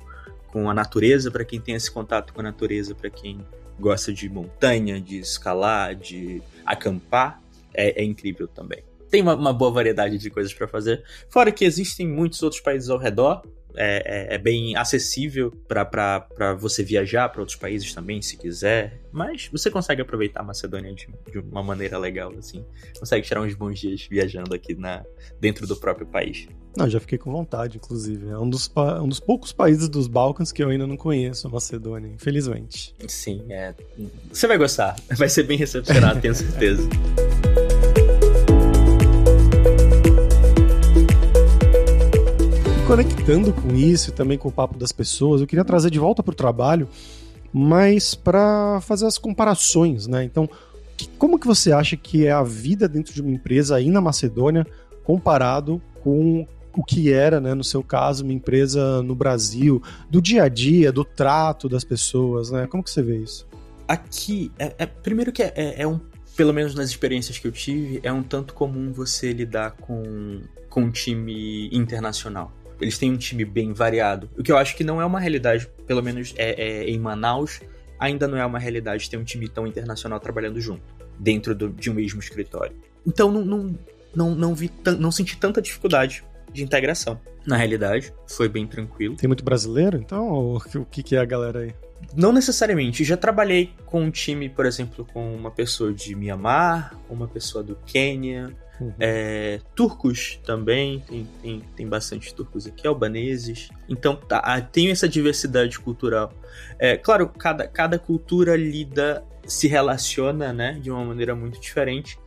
com 0.48 0.70
a 0.70 0.74
natureza, 0.74 1.30
para 1.30 1.44
quem 1.44 1.60
tem 1.60 1.74
esse 1.74 1.90
contato 1.90 2.32
com 2.32 2.40
a 2.40 2.44
natureza, 2.44 2.94
para 2.94 3.10
quem 3.10 3.38
gosta 3.78 4.12
de 4.12 4.28
montanha, 4.30 4.98
de 4.98 5.18
escalar, 5.18 5.94
de 5.94 6.42
acampar, 6.64 7.42
é, 7.76 8.02
é 8.02 8.04
incrível 8.04 8.48
também. 8.48 8.82
Tem 9.10 9.22
uma, 9.22 9.34
uma 9.34 9.52
boa 9.52 9.70
variedade 9.70 10.18
de 10.18 10.30
coisas 10.30 10.52
para 10.52 10.66
fazer. 10.66 11.04
Fora 11.28 11.52
que 11.52 11.64
existem 11.64 12.08
muitos 12.08 12.42
outros 12.42 12.60
países 12.60 12.90
ao 12.90 12.98
redor, 12.98 13.42
é, 13.76 14.30
é, 14.32 14.34
é 14.34 14.38
bem 14.38 14.74
acessível 14.74 15.52
para 15.68 16.54
você 16.58 16.82
viajar 16.82 17.28
para 17.28 17.40
outros 17.40 17.56
países 17.56 17.94
também, 17.94 18.20
se 18.22 18.36
quiser. 18.36 19.00
Mas 19.12 19.48
você 19.52 19.70
consegue 19.70 20.02
aproveitar 20.02 20.40
a 20.40 20.42
Macedônia 20.42 20.94
de, 20.94 21.08
de, 21.30 21.38
uma 21.38 21.62
maneira 21.62 21.98
legal, 21.98 22.32
assim. 22.38 22.64
Consegue 22.98 23.26
tirar 23.26 23.42
uns 23.42 23.54
bons 23.54 23.78
dias 23.78 24.06
viajando 24.10 24.54
aqui 24.54 24.74
na, 24.74 25.04
dentro 25.38 25.66
do 25.66 25.76
próprio 25.76 26.06
país. 26.06 26.48
Não, 26.76 26.88
já 26.88 27.00
fiquei 27.00 27.16
com 27.16 27.30
vontade, 27.30 27.76
inclusive. 27.76 28.28
É 28.28 28.38
um 28.38 28.48
dos, 28.48 28.70
um 29.02 29.08
dos 29.08 29.20
poucos 29.20 29.52
países 29.52 29.88
dos 29.88 30.08
Balcãs 30.08 30.52
que 30.52 30.62
eu 30.62 30.68
ainda 30.68 30.86
não 30.86 30.96
conheço, 30.96 31.46
a 31.46 31.50
Macedônia, 31.50 32.08
infelizmente. 32.08 32.94
Sim, 33.08 33.44
é. 33.48 33.74
Você 34.30 34.46
vai 34.46 34.58
gostar. 34.58 34.96
Vai 35.16 35.28
ser 35.28 35.44
bem 35.44 35.56
recepcionado, 35.56 36.20
tenho 36.20 36.34
certeza. 36.34 36.86
conectando 42.86 43.52
com 43.52 43.74
isso 43.74 44.10
e 44.10 44.12
também 44.12 44.38
com 44.38 44.48
o 44.48 44.52
papo 44.52 44.78
das 44.78 44.92
pessoas, 44.92 45.40
eu 45.40 45.46
queria 45.46 45.64
trazer 45.64 45.90
de 45.90 45.98
volta 45.98 46.22
para 46.22 46.32
o 46.32 46.36
trabalho, 46.36 46.88
mas 47.52 48.14
para 48.14 48.80
fazer 48.80 49.06
as 49.06 49.18
comparações, 49.18 50.06
né? 50.06 50.22
Então, 50.22 50.48
que, 50.96 51.08
como 51.18 51.36
que 51.36 51.48
você 51.48 51.72
acha 51.72 51.96
que 51.96 52.26
é 52.26 52.30
a 52.30 52.44
vida 52.44 52.86
dentro 52.86 53.12
de 53.12 53.20
uma 53.20 53.32
empresa 53.32 53.74
aí 53.74 53.90
na 53.90 54.00
Macedônia 54.00 54.64
comparado 55.02 55.82
com 56.00 56.46
o 56.76 56.84
que 56.84 57.12
era, 57.12 57.40
né, 57.40 57.54
no 57.54 57.64
seu 57.64 57.82
caso, 57.82 58.22
uma 58.22 58.32
empresa 58.32 59.02
no 59.02 59.16
Brasil, 59.16 59.82
do 60.08 60.22
dia 60.22 60.44
a 60.44 60.48
dia, 60.48 60.92
do 60.92 61.04
trato 61.04 61.68
das 61.68 61.82
pessoas, 61.82 62.52
né? 62.52 62.68
Como 62.68 62.84
que 62.84 62.90
você 62.90 63.02
vê 63.02 63.16
isso? 63.16 63.48
Aqui, 63.88 64.52
é, 64.60 64.74
é 64.78 64.86
primeiro 64.86 65.32
que 65.32 65.42
é, 65.42 65.52
é, 65.56 65.82
é 65.82 65.86
um 65.88 65.98
pelo 66.36 66.52
menos 66.52 66.74
nas 66.74 66.88
experiências 66.88 67.38
que 67.38 67.48
eu 67.48 67.52
tive, 67.52 67.98
é 68.04 68.12
um 68.12 68.22
tanto 68.22 68.54
comum 68.54 68.92
você 68.92 69.32
lidar 69.32 69.72
com, 69.72 70.42
com 70.68 70.82
um 70.82 70.90
time 70.90 71.68
internacional. 71.72 72.52
Eles 72.80 72.98
têm 72.98 73.12
um 73.12 73.16
time 73.16 73.44
bem 73.44 73.72
variado. 73.72 74.28
O 74.36 74.42
que 74.42 74.52
eu 74.52 74.56
acho 74.56 74.76
que 74.76 74.84
não 74.84 75.00
é 75.00 75.04
uma 75.04 75.20
realidade, 75.20 75.68
pelo 75.86 76.02
menos 76.02 76.34
é, 76.36 76.60
é 76.60 76.90
em 76.90 76.98
Manaus, 76.98 77.60
ainda 77.98 78.28
não 78.28 78.36
é 78.36 78.44
uma 78.44 78.58
realidade 78.58 79.08
ter 79.08 79.16
um 79.16 79.24
time 79.24 79.48
tão 79.48 79.66
internacional 79.66 80.20
trabalhando 80.20 80.60
junto, 80.60 80.82
dentro 81.18 81.54
do, 81.54 81.70
de 81.70 81.90
um 81.90 81.94
mesmo 81.94 82.20
escritório. 82.20 82.76
Então 83.06 83.30
não, 83.30 83.44
não, 83.44 83.78
não, 84.14 84.34
não, 84.34 84.54
vi 84.54 84.70
não 84.98 85.10
senti 85.10 85.36
tanta 85.36 85.62
dificuldade 85.62 86.24
de 86.52 86.62
integração. 86.62 87.20
Na 87.46 87.56
realidade, 87.56 88.12
foi 88.26 88.48
bem 88.48 88.66
tranquilo. 88.66 89.14
Tem 89.14 89.28
muito 89.28 89.44
brasileiro, 89.44 89.96
então? 89.96 90.28
Ou 90.28 90.56
o 90.56 90.84
que, 90.84 91.02
que 91.02 91.14
é 91.14 91.20
a 91.20 91.24
galera 91.24 91.60
aí? 91.60 91.74
Não 92.14 92.32
necessariamente. 92.32 93.04
Já 93.04 93.16
trabalhei 93.16 93.70
com 93.84 94.02
um 94.02 94.10
time, 94.10 94.48
por 94.48 94.66
exemplo, 94.66 95.06
com 95.12 95.34
uma 95.34 95.50
pessoa 95.50 95.92
de 95.92 96.14
Mianmar, 96.16 96.98
uma 97.08 97.28
pessoa 97.28 97.62
do 97.62 97.76
Quênia, 97.86 98.52
Uhum. 98.80 98.92
É, 99.00 99.60
turcos 99.74 100.38
também, 100.44 101.00
tem, 101.00 101.28
tem, 101.40 101.62
tem 101.74 101.88
bastante 101.88 102.34
turcos 102.34 102.66
aqui, 102.66 102.86
albaneses. 102.86 103.70
Então 103.88 104.16
tá, 104.16 104.60
tem 104.60 104.90
essa 104.90 105.08
diversidade 105.08 105.78
cultural. 105.78 106.32
É, 106.78 106.96
claro, 106.96 107.28
cada, 107.28 107.66
cada 107.66 107.98
cultura 107.98 108.56
lida, 108.56 109.24
se 109.46 109.68
relaciona 109.68 110.52
né, 110.52 110.78
de 110.80 110.90
uma 110.90 111.04
maneira 111.04 111.34
muito 111.34 111.60
diferente, 111.60 112.18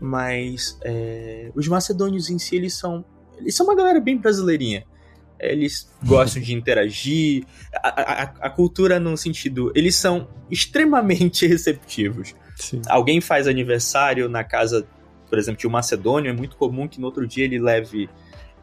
mas 0.00 0.78
é, 0.84 1.50
os 1.54 1.66
macedônios 1.68 2.30
em 2.30 2.38
si, 2.38 2.56
eles 2.56 2.74
são, 2.74 3.04
eles 3.36 3.54
são 3.54 3.66
uma 3.66 3.74
galera 3.74 4.00
bem 4.00 4.16
brasileirinha. 4.16 4.84
Eles 5.38 5.90
gostam 6.04 6.42
de 6.42 6.54
interagir. 6.54 7.44
A, 7.82 7.88
a, 7.88 8.22
a 8.22 8.50
cultura, 8.50 8.98
num 8.98 9.16
sentido, 9.16 9.72
eles 9.74 9.94
são 9.94 10.28
extremamente 10.50 11.46
receptivos. 11.46 12.34
Sim. 12.56 12.82
Alguém 12.88 13.20
faz 13.20 13.46
aniversário 13.46 14.28
na 14.28 14.42
casa 14.42 14.86
por 15.28 15.38
exemplo, 15.38 15.60
de 15.60 15.66
um 15.66 15.70
macedônio, 15.70 16.30
é 16.30 16.32
muito 16.32 16.56
comum 16.56 16.88
que 16.88 17.00
no 17.00 17.06
outro 17.06 17.26
dia 17.26 17.44
ele 17.44 17.58
leve 17.58 18.08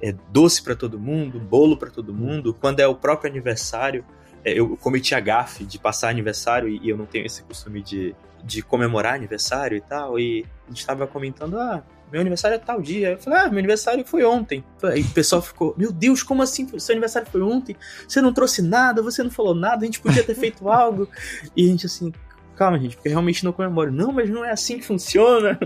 é, 0.02 0.14
doce 0.30 0.62
para 0.62 0.76
todo 0.76 1.00
mundo, 1.00 1.40
bolo 1.40 1.78
para 1.78 1.90
todo 1.90 2.14
mundo. 2.14 2.54
Quando 2.54 2.80
é 2.80 2.88
o 2.88 2.96
próprio 2.96 3.30
aniversário, 3.30 4.06
é, 4.44 4.54
eu 4.54 4.78
cometi 4.78 5.16
a 5.16 5.20
gafe 5.20 5.66
de 5.66 5.80
passar 5.80 6.10
aniversário 6.10 6.70
e, 6.70 6.80
e, 6.84 6.90
eu 6.90 6.98
não 6.98 7.06
tenho 7.06 7.26
esse 7.26 7.44
costume 7.44 7.82
de, 7.82 8.16
de 8.44 8.62
comemorar 8.62 9.16
aniversário 9.16 9.78
e 9.78 9.82
tal. 9.82 10.20
E 10.20 10.46
a 10.66 10.70
gente 10.70 10.80
estava 10.80 11.08
comentando, 11.08 11.58
ah, 11.58 11.84
meu 12.12 12.22
aniversário 12.22 12.56
é 12.56 12.60
tal 12.60 12.82
dia. 12.82 13.12
Eu 13.12 13.18
falei, 13.18 13.40
ah, 13.40 13.50
meu 13.50 13.60
aniversário 13.60 14.06
foi 14.06 14.24
ontem. 14.24 14.64
Aí 14.84 15.02
o 15.02 15.10
pessoal 15.10 15.42
ficou, 15.42 15.74
meu 15.78 15.92
Deus, 15.92 16.22
como 16.22 16.44
assim? 16.44 16.68
Seu 16.80 16.94
aniversário 16.94 17.28
foi 17.30 17.42
ontem? 17.42 17.76
Você 18.08 18.22
não 18.22 18.34
trouxe 18.34 18.62
nada, 18.62 19.02
você 19.02 19.24
não 19.24 19.32
falou 19.32 19.56
nada, 19.56 19.84
a 19.84 19.86
gente 19.86 20.00
podia 20.00 20.24
ter 20.24 20.36
feito 20.36 20.70
algo. 20.70 21.10
E 21.56 21.66
a 21.66 21.68
gente 21.68 21.86
assim, 21.88 22.14
calma, 22.56 22.80
gente, 22.80 22.96
porque 22.96 23.10
realmente 23.10 23.44
não 23.44 23.52
comemoro. 23.52 23.92
Não, 23.92 24.12
mas 24.12 24.30
não 24.30 24.44
é 24.44 24.52
assim 24.52 24.80
que 24.80 24.86
funciona. 24.86 25.60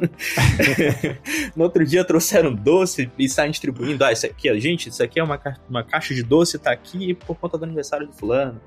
no 1.55 1.63
outro 1.63 1.85
dia 1.85 2.03
trouxeram 2.03 2.53
doce 2.53 3.09
e 3.17 3.29
saem 3.29 3.51
distribuindo. 3.51 4.03
Ah, 4.03 4.11
isso 4.11 4.25
aqui, 4.25 4.59
gente, 4.59 4.89
isso 4.89 5.01
aqui 5.01 5.19
é 5.19 5.23
uma, 5.23 5.37
ca 5.37 5.57
uma 5.69 5.83
caixa 5.83 6.13
de 6.13 6.23
doce, 6.23 6.57
tá 6.57 6.71
aqui 6.71 7.13
por 7.13 7.35
conta 7.37 7.57
do 7.57 7.63
aniversário 7.63 8.07
do 8.07 8.13
fulano. 8.13 8.59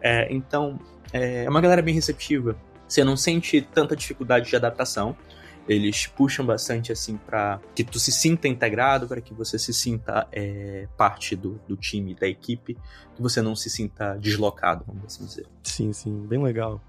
É, 0.00 0.32
então, 0.32 0.78
é, 1.12 1.44
é 1.44 1.50
uma 1.50 1.60
galera 1.60 1.82
bem 1.82 1.94
receptiva. 1.94 2.56
Você 2.86 3.04
não 3.04 3.16
sente 3.16 3.60
tanta 3.60 3.96
dificuldade 3.96 4.48
de 4.48 4.56
adaptação. 4.56 5.16
Eles 5.68 6.06
puxam 6.06 6.44
bastante 6.44 6.90
assim 6.90 7.16
para 7.16 7.60
que 7.74 7.84
tu 7.84 8.00
se 8.00 8.10
sinta 8.10 8.48
integrado, 8.48 9.06
para 9.06 9.20
que 9.20 9.32
você 9.32 9.58
se 9.58 9.72
sinta 9.72 10.26
é, 10.32 10.88
parte 10.96 11.36
do, 11.36 11.60
do 11.68 11.76
time, 11.76 12.14
da 12.14 12.26
equipe, 12.26 12.76
que 13.14 13.22
você 13.22 13.40
não 13.40 13.54
se 13.54 13.70
sinta 13.70 14.16
deslocado, 14.16 14.84
vamos 14.86 15.04
assim 15.04 15.24
dizer. 15.24 15.46
Sim, 15.62 15.92
sim, 15.92 16.26
bem 16.26 16.42
legal. 16.42 16.80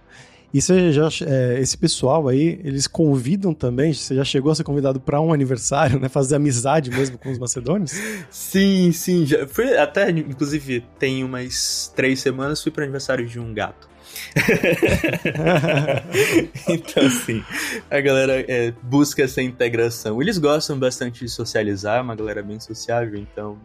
E 0.53 0.61
você 0.61 0.91
já, 0.91 1.07
é, 1.25 1.61
esse 1.61 1.77
pessoal 1.77 2.27
aí, 2.27 2.59
eles 2.63 2.85
convidam 2.85 3.53
também? 3.53 3.93
Você 3.93 4.15
já 4.15 4.25
chegou 4.25 4.51
a 4.51 4.55
ser 4.55 4.65
convidado 4.65 4.99
para 4.99 5.21
um 5.21 5.31
aniversário, 5.31 5.97
né? 5.97 6.09
Fazer 6.09 6.35
amizade 6.35 6.91
mesmo 6.91 7.17
com 7.17 7.31
os 7.31 7.39
macedônios? 7.39 7.91
Sim, 8.29 8.91
sim. 8.91 9.25
Já 9.25 9.47
fui 9.47 9.77
até, 9.77 10.09
inclusive, 10.09 10.83
tem 10.99 11.23
umas 11.23 11.91
três 11.95 12.19
semanas, 12.19 12.61
fui 12.61 12.71
para 12.71 12.83
aniversário 12.83 13.25
de 13.25 13.39
um 13.39 13.53
gato. 13.53 13.89
então, 16.67 17.05
assim, 17.05 17.41
a 17.89 18.01
galera 18.01 18.43
é, 18.47 18.73
busca 18.83 19.23
essa 19.23 19.41
integração. 19.41 20.21
Eles 20.21 20.37
gostam 20.37 20.77
bastante 20.77 21.21
de 21.21 21.29
socializar, 21.29 21.99
é 21.99 22.01
uma 22.01 22.15
galera 22.15 22.43
bem 22.43 22.59
sociável, 22.59 23.17
então 23.17 23.57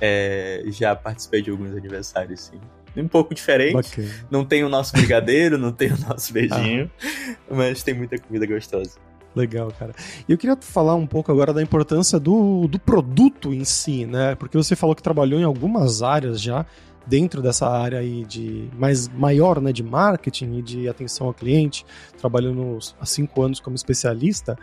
é, 0.00 0.62
já 0.68 0.96
participei 0.96 1.42
de 1.42 1.50
alguns 1.50 1.72
aniversários, 1.72 2.40
sim 2.40 2.58
um 2.96 3.08
pouco 3.08 3.34
diferente. 3.34 3.74
Bacana. 3.74 4.08
Não 4.30 4.44
tem 4.44 4.64
o 4.64 4.68
nosso 4.68 4.92
brigadeiro, 4.92 5.56
não 5.56 5.72
tem 5.72 5.92
o 5.92 5.98
nosso 5.98 6.32
beijinho, 6.34 6.90
ah. 7.02 7.36
mas 7.50 7.82
tem 7.82 7.94
muita 7.94 8.18
comida 8.18 8.46
gostosa. 8.46 8.98
Legal, 9.34 9.72
cara. 9.78 9.94
E 10.28 10.32
eu 10.32 10.36
queria 10.36 10.56
falar 10.60 10.94
um 10.94 11.06
pouco 11.06 11.32
agora 11.32 11.54
da 11.54 11.62
importância 11.62 12.20
do, 12.20 12.68
do 12.68 12.78
produto 12.78 13.52
em 13.54 13.64
si, 13.64 14.04
né? 14.04 14.34
Porque 14.34 14.56
você 14.56 14.76
falou 14.76 14.94
que 14.94 15.02
trabalhou 15.02 15.40
em 15.40 15.44
algumas 15.44 16.02
áreas 16.02 16.40
já 16.40 16.66
dentro 17.06 17.42
dessa 17.42 17.68
área 17.68 17.98
aí 17.98 18.24
de 18.24 18.68
mais 18.76 19.08
maior, 19.08 19.60
né, 19.60 19.72
de 19.72 19.82
marketing 19.82 20.58
e 20.58 20.62
de 20.62 20.88
atenção 20.88 21.26
ao 21.26 21.34
cliente, 21.34 21.84
trabalhando 22.18 22.78
há 23.00 23.06
cinco 23.06 23.42
anos 23.42 23.58
como 23.58 23.74
especialista. 23.74 24.56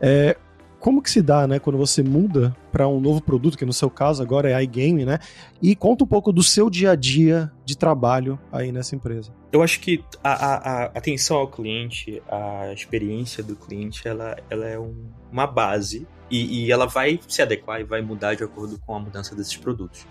É, 0.00 0.36
como 0.82 1.00
que 1.00 1.08
se 1.08 1.22
dá, 1.22 1.46
né, 1.46 1.60
quando 1.60 1.78
você 1.78 2.02
muda 2.02 2.54
para 2.72 2.88
um 2.88 3.00
novo 3.00 3.22
produto, 3.22 3.56
que 3.56 3.64
no 3.64 3.72
seu 3.72 3.88
caso 3.88 4.20
agora 4.20 4.50
é 4.50 4.62
iGame, 4.64 5.04
né? 5.04 5.20
E 5.62 5.76
conta 5.76 6.02
um 6.02 6.06
pouco 6.06 6.32
do 6.32 6.42
seu 6.42 6.68
dia 6.68 6.90
a 6.90 6.96
dia 6.96 7.52
de 7.64 7.78
trabalho 7.78 8.36
aí 8.50 8.72
nessa 8.72 8.96
empresa. 8.96 9.32
Eu 9.52 9.62
acho 9.62 9.78
que 9.78 10.04
a, 10.24 10.32
a, 10.32 10.54
a 10.56 10.84
atenção 10.86 11.36
ao 11.36 11.46
cliente, 11.46 12.20
a 12.28 12.72
experiência 12.72 13.44
do 13.44 13.54
cliente, 13.54 14.08
ela, 14.08 14.36
ela 14.50 14.66
é 14.66 14.76
um, 14.76 15.06
uma 15.30 15.46
base 15.46 16.04
e, 16.28 16.64
e, 16.64 16.72
ela 16.72 16.86
vai 16.86 17.20
se 17.28 17.40
adequar 17.40 17.80
e 17.80 17.84
vai 17.84 18.02
mudar 18.02 18.34
de 18.34 18.42
acordo 18.42 18.76
com 18.84 18.96
a 18.96 18.98
mudança 18.98 19.36
desses 19.36 19.56
produtos. 19.56 20.04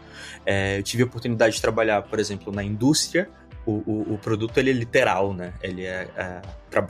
É, 0.46 0.78
eu 0.78 0.84
tive 0.84 1.04
a 1.04 1.06
oportunidade 1.06 1.56
de 1.56 1.62
trabalhar, 1.62 2.02
por 2.04 2.18
exemplo, 2.18 2.54
na 2.54 2.64
indústria 2.64 3.28
o, 3.66 3.72
o, 3.72 4.14
o, 4.14 4.18
produto 4.18 4.58
ele 4.58 4.72
é 4.72 4.74
literal, 4.74 5.34
né? 5.34 5.54
Ele 5.62 5.84
é, 5.84 6.08
é, 6.16 6.42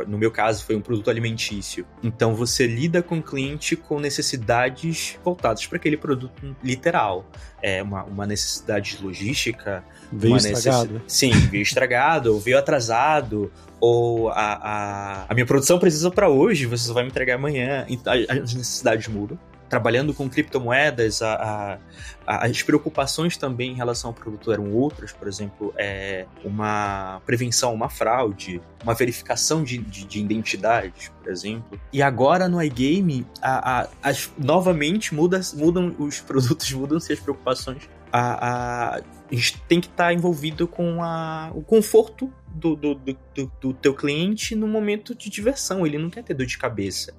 no 0.08 0.18
meu 0.18 0.32
caso 0.32 0.64
foi 0.64 0.76
um 0.76 0.82
produto 0.82 1.10
alimentício. 1.10 1.86
Então 2.02 2.34
você 2.34 2.66
lida 2.66 3.02
com 3.02 3.18
o 3.20 3.22
cliente 3.22 3.76
com 3.76 4.00
necessidades 4.00 5.18
voltadas 5.24 5.66
para 5.66 5.78
aquele 5.78 5.98
produto 5.98 6.56
literal. 6.64 7.26
É 7.62 7.84
uma, 7.84 8.04
uma 8.04 8.26
necessidade 8.26 8.98
logística, 9.02 9.84
veio 10.12 10.38
estragado. 10.38 10.94
Necess... 10.94 11.14
Sim, 11.14 11.32
veio 11.32 11.62
estragado, 11.62 12.34
ou 12.34 12.40
veio 12.40 12.58
atrasado, 12.58 13.52
ou 13.80 14.30
a, 14.30 14.36
a, 14.36 15.26
a 15.28 15.34
minha 15.34 15.46
produção 15.46 15.78
precisa 15.78 16.10
para 16.10 16.30
hoje, 16.30 16.66
você 16.66 16.88
só 16.88 16.94
vai 16.94 17.04
me 17.04 17.10
entregar 17.10 17.36
amanhã. 17.36 17.86
Então, 17.90 18.14
as 18.14 18.54
necessidades 18.54 19.08
mudam 19.08 19.38
trabalhando 19.72 20.14
com 20.14 20.30
criptomoedas, 20.30 21.22
a, 21.22 21.80
a, 22.28 22.46
as 22.46 22.62
preocupações 22.62 23.38
também 23.38 23.72
em 23.72 23.74
relação 23.74 24.10
ao 24.10 24.14
produto 24.14 24.52
eram 24.52 24.70
outras, 24.74 25.14
por 25.14 25.30
exemplo, 25.30 25.74
é, 25.78 26.26
uma 26.44 27.22
prevenção 27.26 27.74
uma 27.74 27.90
fraude, 27.90 28.62
uma 28.84 28.94
verificação 28.94 29.64
de, 29.64 29.78
de, 29.78 30.04
de, 30.04 30.20
identidades, 30.20 31.08
por 31.08 31.32
exemplo. 31.32 31.80
E 31.94 32.02
agora 32.02 32.50
no 32.50 32.62
iGame, 32.62 33.26
a, 33.42 33.88
as, 34.04 34.30
novamente 34.38 35.16
muda, 35.16 35.40
mudam 35.54 35.96
os 35.98 36.20
produtos, 36.20 36.70
mudam-se 36.76 37.14
as 37.14 37.20
preocupações. 37.22 37.90
A 38.12 39.02
gente 39.32 39.58
tem 39.70 39.80
que 39.80 39.88
estar 39.88 40.08
tá 40.08 40.14
envolvido 40.14 40.68
com 40.68 41.02
a, 41.02 41.50
o 41.56 41.62
conforto 41.62 42.30
do, 42.46 42.76
do, 42.76 42.96
do, 42.96 43.18
do, 43.62 43.74
teu 43.74 43.94
cliente 43.94 44.54
no 44.54 44.68
momento 44.68 45.16
de 45.16 45.30
diversão. 45.30 45.88
Ele 45.88 45.98
não 45.98 46.10
quer 46.10 46.26
ter 46.26 46.34
dor 46.34 46.46
de 46.46 46.58
cabeça. 46.58 47.14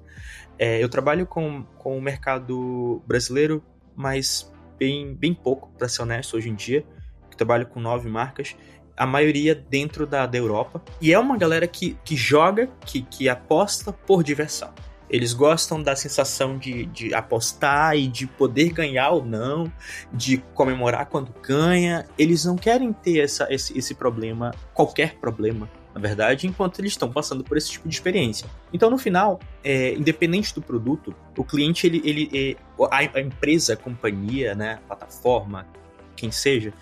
É, 0.65 0.81
eu 0.81 0.87
trabalho 0.87 1.27
com, 1.27 1.65
com 1.77 1.97
o 1.97 2.01
mercado 2.01 3.03
brasileiro, 3.05 3.61
mas 3.93 4.49
bem, 4.79 5.13
bem 5.13 5.33
pouco, 5.33 5.69
para 5.77 5.89
ser 5.89 6.03
honesto, 6.03 6.37
hoje 6.37 6.49
em 6.49 6.55
dia. 6.55 6.85
Eu 7.29 7.35
trabalho 7.35 7.67
com 7.67 7.81
nove 7.81 8.07
marcas, 8.07 8.55
a 8.95 9.05
maioria 9.05 9.53
dentro 9.53 10.07
da, 10.07 10.25
da 10.25 10.37
Europa. 10.37 10.81
E 11.01 11.11
é 11.11 11.19
uma 11.19 11.37
galera 11.37 11.67
que, 11.67 11.97
que 12.05 12.15
joga, 12.15 12.69
que, 12.85 13.01
que 13.01 13.27
aposta 13.27 13.91
por 13.91 14.23
diversão. 14.23 14.73
Eles 15.09 15.33
gostam 15.33 15.83
da 15.83 15.97
sensação 15.97 16.57
de, 16.57 16.85
de 16.85 17.13
apostar 17.13 17.97
e 17.97 18.07
de 18.07 18.25
poder 18.25 18.71
ganhar 18.71 19.09
ou 19.09 19.25
não, 19.25 19.69
de 20.13 20.37
comemorar 20.53 21.07
quando 21.07 21.33
ganha. 21.41 22.07
Eles 22.17 22.45
não 22.45 22.55
querem 22.55 22.93
ter 22.93 23.19
essa, 23.19 23.53
esse, 23.53 23.77
esse 23.77 23.93
problema, 23.93 24.55
qualquer 24.73 25.15
problema, 25.15 25.69
na 25.93 26.01
verdade, 26.01 26.47
enquanto 26.47 26.79
eles 26.79 26.93
estão 26.93 27.11
passando 27.11 27.43
por 27.43 27.55
esse 27.55 27.71
tipo 27.71 27.87
de 27.87 27.93
experiência. 27.93 28.47
Então, 28.73 28.89
no 28.89 28.97
final, 28.97 29.39
é, 29.63 29.93
independente 29.93 30.53
do 30.53 30.61
produto, 30.61 31.15
o 31.37 31.43
cliente, 31.43 31.85
ele, 31.85 32.01
ele 32.03 32.29
é, 32.33 32.83
a, 32.89 33.17
a, 33.17 33.21
empresa, 33.21 33.73
a 33.73 33.77
companhia, 33.77 34.55
né, 34.55 34.79
a 34.83 34.87
plataforma, 34.87 35.67
quem 36.15 36.31
seja, 36.31 36.73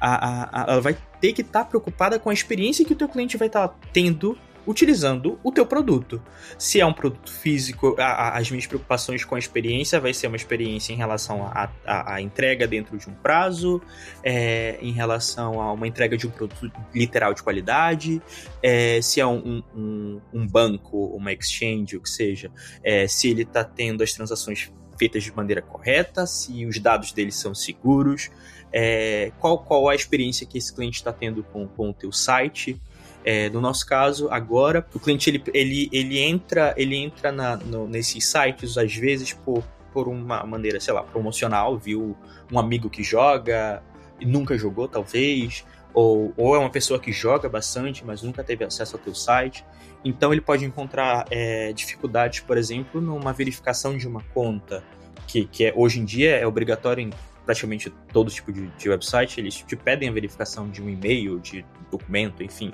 a, 0.00 0.62
a, 0.62 0.72
ela 0.72 0.80
vai 0.80 0.96
ter 1.20 1.32
que 1.32 1.42
estar 1.42 1.60
tá 1.60 1.64
preocupada 1.64 2.18
com 2.18 2.30
a 2.30 2.32
experiência 2.32 2.84
que 2.84 2.92
o 2.92 2.96
teu 2.96 3.08
cliente 3.08 3.36
vai 3.36 3.48
estar 3.48 3.68
tá 3.68 3.74
tendo 3.92 4.36
utilizando 4.66 5.38
o 5.42 5.52
teu 5.52 5.66
produto. 5.66 6.22
Se 6.58 6.80
é 6.80 6.86
um 6.86 6.92
produto 6.92 7.32
físico, 7.32 7.96
a, 7.98 8.04
a, 8.04 8.38
as 8.38 8.50
minhas 8.50 8.66
preocupações 8.66 9.24
com 9.24 9.34
a 9.34 9.38
experiência 9.38 10.00
vai 10.00 10.14
ser 10.14 10.26
uma 10.26 10.36
experiência 10.36 10.92
em 10.92 10.96
relação 10.96 11.50
à 11.86 12.20
entrega 12.20 12.66
dentro 12.66 12.96
de 12.96 13.08
um 13.08 13.14
prazo, 13.14 13.80
é, 14.22 14.78
em 14.80 14.92
relação 14.92 15.60
a 15.60 15.72
uma 15.72 15.86
entrega 15.86 16.16
de 16.16 16.26
um 16.26 16.30
produto 16.30 16.72
literal 16.94 17.34
de 17.34 17.42
qualidade, 17.42 18.22
é, 18.62 19.00
se 19.02 19.20
é 19.20 19.26
um, 19.26 19.62
um, 19.74 20.20
um, 20.32 20.46
banco, 20.46 21.06
uma 21.16 21.32
exchange, 21.32 21.96
o 21.96 22.00
que 22.00 22.10
seja, 22.10 22.50
é, 22.82 23.06
se 23.06 23.28
ele 23.28 23.42
está 23.42 23.64
tendo 23.64 24.02
as 24.02 24.12
transações 24.12 24.70
feitas 24.98 25.24
de 25.24 25.34
maneira 25.34 25.60
correta, 25.60 26.26
se 26.26 26.64
os 26.66 26.78
dados 26.78 27.12
deles 27.12 27.36
são 27.36 27.54
seguros, 27.54 28.30
é, 28.72 29.30
qual, 29.38 29.58
qual 29.58 29.88
a 29.88 29.94
experiência 29.94 30.46
que 30.46 30.58
esse 30.58 30.74
cliente 30.74 30.96
está 30.96 31.12
tendo 31.12 31.44
com, 31.44 31.66
com 31.68 31.90
o 31.90 31.94
teu 31.94 32.10
site. 32.10 32.80
É, 33.24 33.48
no 33.48 33.60
nosso 33.60 33.86
caso, 33.86 34.28
agora, 34.30 34.86
o 34.94 35.00
cliente 35.00 35.30
ele, 35.30 35.42
ele, 35.54 35.88
ele 35.90 36.18
entra, 36.18 36.74
ele 36.76 36.96
entra 36.96 37.32
na, 37.32 37.56
no, 37.56 37.88
nesses 37.88 38.26
sites, 38.26 38.76
às 38.76 38.94
vezes, 38.94 39.32
por, 39.32 39.64
por 39.92 40.08
uma 40.08 40.44
maneira, 40.44 40.78
sei 40.78 40.92
lá, 40.92 41.02
promocional, 41.02 41.78
viu 41.78 42.16
um 42.52 42.58
amigo 42.58 42.90
que 42.90 43.02
joga 43.02 43.82
e 44.20 44.26
nunca 44.26 44.58
jogou, 44.58 44.86
talvez, 44.86 45.64
ou, 45.94 46.34
ou 46.36 46.54
é 46.54 46.58
uma 46.58 46.70
pessoa 46.70 47.00
que 47.00 47.12
joga 47.12 47.48
bastante, 47.48 48.04
mas 48.04 48.22
nunca 48.22 48.44
teve 48.44 48.64
acesso 48.64 48.96
ao 48.96 49.02
teu 49.02 49.14
site. 49.14 49.64
Então 50.04 50.32
ele 50.32 50.42
pode 50.42 50.64
encontrar 50.64 51.24
é, 51.30 51.72
dificuldades, 51.72 52.40
por 52.40 52.58
exemplo, 52.58 53.00
numa 53.00 53.32
verificação 53.32 53.96
de 53.96 54.06
uma 54.06 54.22
conta, 54.34 54.84
que, 55.26 55.46
que 55.46 55.64
é, 55.64 55.72
hoje 55.74 56.00
em 56.00 56.04
dia 56.04 56.36
é 56.36 56.46
obrigatório 56.46 57.00
em 57.00 57.10
praticamente 57.46 57.90
todo 58.12 58.30
tipo 58.30 58.52
de, 58.52 58.66
de 58.68 58.88
website, 58.88 59.38
eles 59.38 59.54
te 59.54 59.76
pedem 59.76 60.08
a 60.08 60.12
verificação 60.12 60.68
de 60.68 60.82
um 60.82 60.88
e-mail, 60.88 61.38
de 61.38 61.64
documento, 61.90 62.42
enfim. 62.42 62.72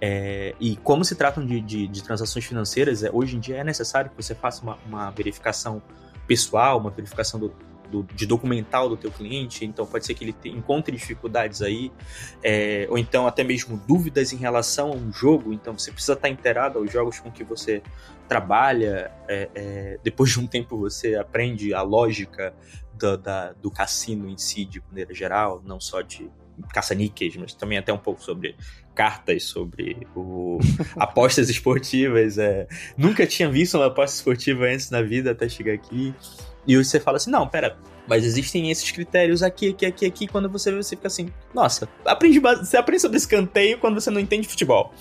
É, 0.00 0.54
e 0.60 0.76
como 0.76 1.04
se 1.04 1.14
tratam 1.14 1.44
de, 1.44 1.60
de, 1.60 1.86
de 1.88 2.02
transações 2.02 2.44
financeiras, 2.44 3.02
é, 3.02 3.10
hoje 3.12 3.36
em 3.36 3.40
dia 3.40 3.56
é 3.56 3.64
necessário 3.64 4.10
que 4.10 4.16
você 4.16 4.34
faça 4.34 4.62
uma, 4.62 4.78
uma 4.86 5.10
verificação 5.10 5.82
pessoal, 6.26 6.78
uma 6.78 6.90
verificação 6.90 7.40
do, 7.40 7.52
do, 7.90 8.02
de 8.14 8.26
documental 8.26 8.88
do 8.88 8.96
teu 8.96 9.10
cliente, 9.10 9.64
então 9.64 9.86
pode 9.86 10.06
ser 10.06 10.14
que 10.14 10.24
ele 10.24 10.32
te, 10.32 10.48
encontre 10.48 10.94
dificuldades 10.94 11.62
aí, 11.62 11.90
é, 12.42 12.86
ou 12.90 12.98
então 12.98 13.26
até 13.26 13.42
mesmo 13.42 13.76
dúvidas 13.88 14.32
em 14.32 14.36
relação 14.36 14.92
a 14.92 14.94
um 14.94 15.12
jogo, 15.12 15.52
então 15.52 15.76
você 15.76 15.90
precisa 15.90 16.12
estar 16.12 16.28
inteirado 16.28 16.78
aos 16.78 16.92
jogos 16.92 17.18
com 17.18 17.30
que 17.30 17.42
você 17.42 17.82
trabalha, 18.28 19.10
é, 19.26 19.48
é, 19.54 19.98
depois 20.02 20.30
de 20.30 20.38
um 20.38 20.46
tempo 20.46 20.76
você 20.76 21.16
aprende 21.16 21.72
a 21.72 21.82
lógica 21.82 22.54
da, 23.22 23.52
do 23.52 23.70
cassino 23.70 24.28
em 24.28 24.36
si, 24.36 24.64
de 24.64 24.82
maneira 24.88 25.14
geral, 25.14 25.62
não 25.64 25.80
só 25.80 26.02
de 26.02 26.30
caça-níqueis, 26.72 27.36
mas 27.36 27.54
também 27.54 27.78
até 27.78 27.92
um 27.92 27.98
pouco 27.98 28.22
sobre 28.22 28.56
cartas, 28.94 29.44
sobre 29.44 30.06
o... 30.14 30.58
apostas 30.96 31.48
esportivas. 31.48 32.38
É... 32.38 32.66
Nunca 32.96 33.26
tinha 33.26 33.48
visto 33.50 33.76
uma 33.76 33.86
aposta 33.86 34.16
esportiva 34.16 34.64
antes 34.64 34.90
na 34.90 35.02
vida 35.02 35.30
até 35.30 35.48
chegar 35.48 35.74
aqui. 35.74 36.14
E 36.66 36.76
você 36.76 37.00
fala 37.00 37.16
assim, 37.16 37.30
não, 37.30 37.48
pera, 37.48 37.78
mas 38.08 38.24
existem 38.24 38.70
esses 38.70 38.90
critérios 38.90 39.42
aqui, 39.42 39.70
aqui, 39.70 39.86
aqui, 39.86 40.06
aqui. 40.06 40.26
Quando 40.26 40.48
você 40.48 40.70
vê, 40.70 40.76
você 40.78 40.96
fica 40.96 41.08
assim, 41.08 41.30
nossa, 41.54 41.88
aprendi, 42.04 42.40
você 42.40 42.76
aprende 42.76 43.02
sobre 43.02 43.18
escanteio 43.18 43.78
quando 43.78 44.00
você 44.00 44.10
não 44.10 44.20
entende 44.20 44.48
futebol. 44.48 44.92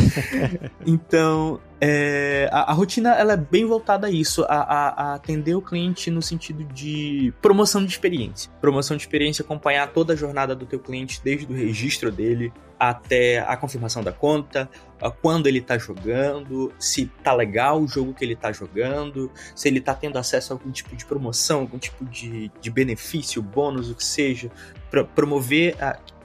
então, 0.86 1.60
é, 1.80 2.48
a, 2.52 2.70
a, 2.70 2.72
rotina 2.72 3.14
ela 3.14 3.32
é 3.32 3.36
bem 3.36 3.64
voltada 3.64 4.06
a 4.06 4.10
isso, 4.10 4.44
a, 4.44 4.54
a, 4.54 4.88
a, 4.88 5.14
atender 5.14 5.54
o 5.54 5.62
cliente 5.62 6.10
no 6.10 6.22
sentido 6.22 6.62
de 6.64 7.32
promoção 7.42 7.84
de 7.84 7.90
experiência. 7.90 8.50
Promoção 8.60 8.96
de 8.96 9.02
experiência, 9.02 9.42
acompanhar 9.42 9.88
toda 9.92 10.12
a 10.12 10.16
jornada 10.16 10.54
do 10.54 10.66
teu 10.66 10.78
cliente, 10.78 11.20
desde 11.24 11.52
o 11.52 11.56
registro 11.56 12.12
dele 12.12 12.52
até 12.80 13.40
a 13.40 13.58
confirmação 13.58 14.02
da 14.02 14.10
conta, 14.10 14.66
quando 15.20 15.46
ele 15.46 15.60
tá 15.60 15.76
jogando, 15.76 16.72
se 16.78 17.04
tá 17.22 17.34
legal 17.34 17.82
o 17.82 17.86
jogo 17.86 18.14
que 18.14 18.24
ele 18.24 18.34
tá 18.34 18.50
jogando, 18.52 19.30
se 19.54 19.68
ele 19.68 19.82
tá 19.82 19.94
tendo 19.94 20.16
acesso 20.18 20.54
a 20.54 20.56
algum 20.56 20.70
tipo 20.70 20.96
de 20.96 21.04
promoção, 21.04 21.60
algum 21.60 21.78
tipo 21.78 22.06
de, 22.06 22.50
de 22.58 22.70
benefício, 22.70 23.42
bônus, 23.42 23.90
o 23.90 23.94
que 23.94 24.04
seja, 24.04 24.50
para 24.90 25.04
promover 25.04 25.76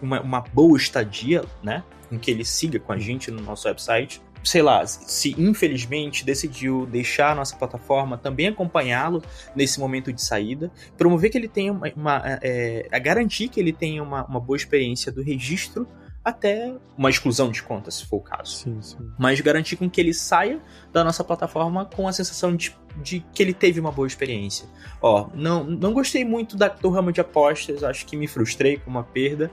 uma, 0.02 0.22
uma 0.22 0.40
boa 0.40 0.78
estadia, 0.78 1.44
né? 1.62 1.84
Em 2.10 2.18
que 2.18 2.32
ele 2.32 2.46
siga 2.46 2.80
com 2.80 2.94
a 2.94 2.98
gente 2.98 3.30
no 3.30 3.42
nosso 3.42 3.68
website 3.68 4.22
sei 4.42 4.62
lá, 4.62 4.86
se 4.86 5.34
infelizmente 5.42 6.24
decidiu 6.24 6.86
deixar 6.86 7.32
a 7.32 7.36
nossa 7.36 7.56
plataforma, 7.56 8.16
também 8.16 8.48
acompanhá-lo 8.48 9.24
nesse 9.56 9.80
momento 9.80 10.14
de 10.14 10.22
saída, 10.22 10.72
promover 10.96 11.32
que 11.32 11.38
ele 11.40 11.48
tenha 11.48 11.72
uma. 11.72 11.92
uma 11.96 12.22
é, 12.44 12.88
a 12.92 13.00
garantir 13.00 13.50
que 13.50 13.60
ele 13.60 13.74
tenha 13.74 14.04
uma, 14.04 14.24
uma 14.26 14.40
boa 14.40 14.56
experiência 14.56 15.12
do 15.12 15.24
registro 15.24 15.88
até 16.26 16.74
uma 16.98 17.08
exclusão 17.08 17.52
de 17.52 17.62
conta, 17.62 17.92
se 17.92 18.04
for 18.04 18.18
o 18.18 18.22
caso. 18.22 18.52
Sim, 18.52 18.82
sim. 18.82 18.98
Mas 19.16 19.40
garantir 19.40 19.76
com 19.76 19.88
que 19.88 20.02
ele 20.02 20.12
saia 20.12 20.60
da 20.92 21.04
nossa 21.04 21.24
plataforma 21.24 21.86
com 21.86 22.08
a 22.08 22.12
sensação 22.12 22.56
de, 22.56 22.76
de 22.98 23.20
que 23.32 23.44
ele 23.44 23.54
teve 23.54 23.80
uma 23.80 23.92
boa 23.92 24.08
experiência. 24.08 24.68
Ó, 25.00 25.30
não, 25.36 25.64
não 25.64 25.94
gostei 25.94 26.26
muito 26.26 26.58
da, 26.58 26.68
do 26.70 26.90
ramo 26.90 27.12
de 27.12 27.22
apostas, 27.22 27.84
acho 27.84 28.08
que 28.08 28.18
me 28.18 28.28
frustrei 28.28 28.78
com 28.78 28.90
uma 28.90 29.04
perda, 29.04 29.52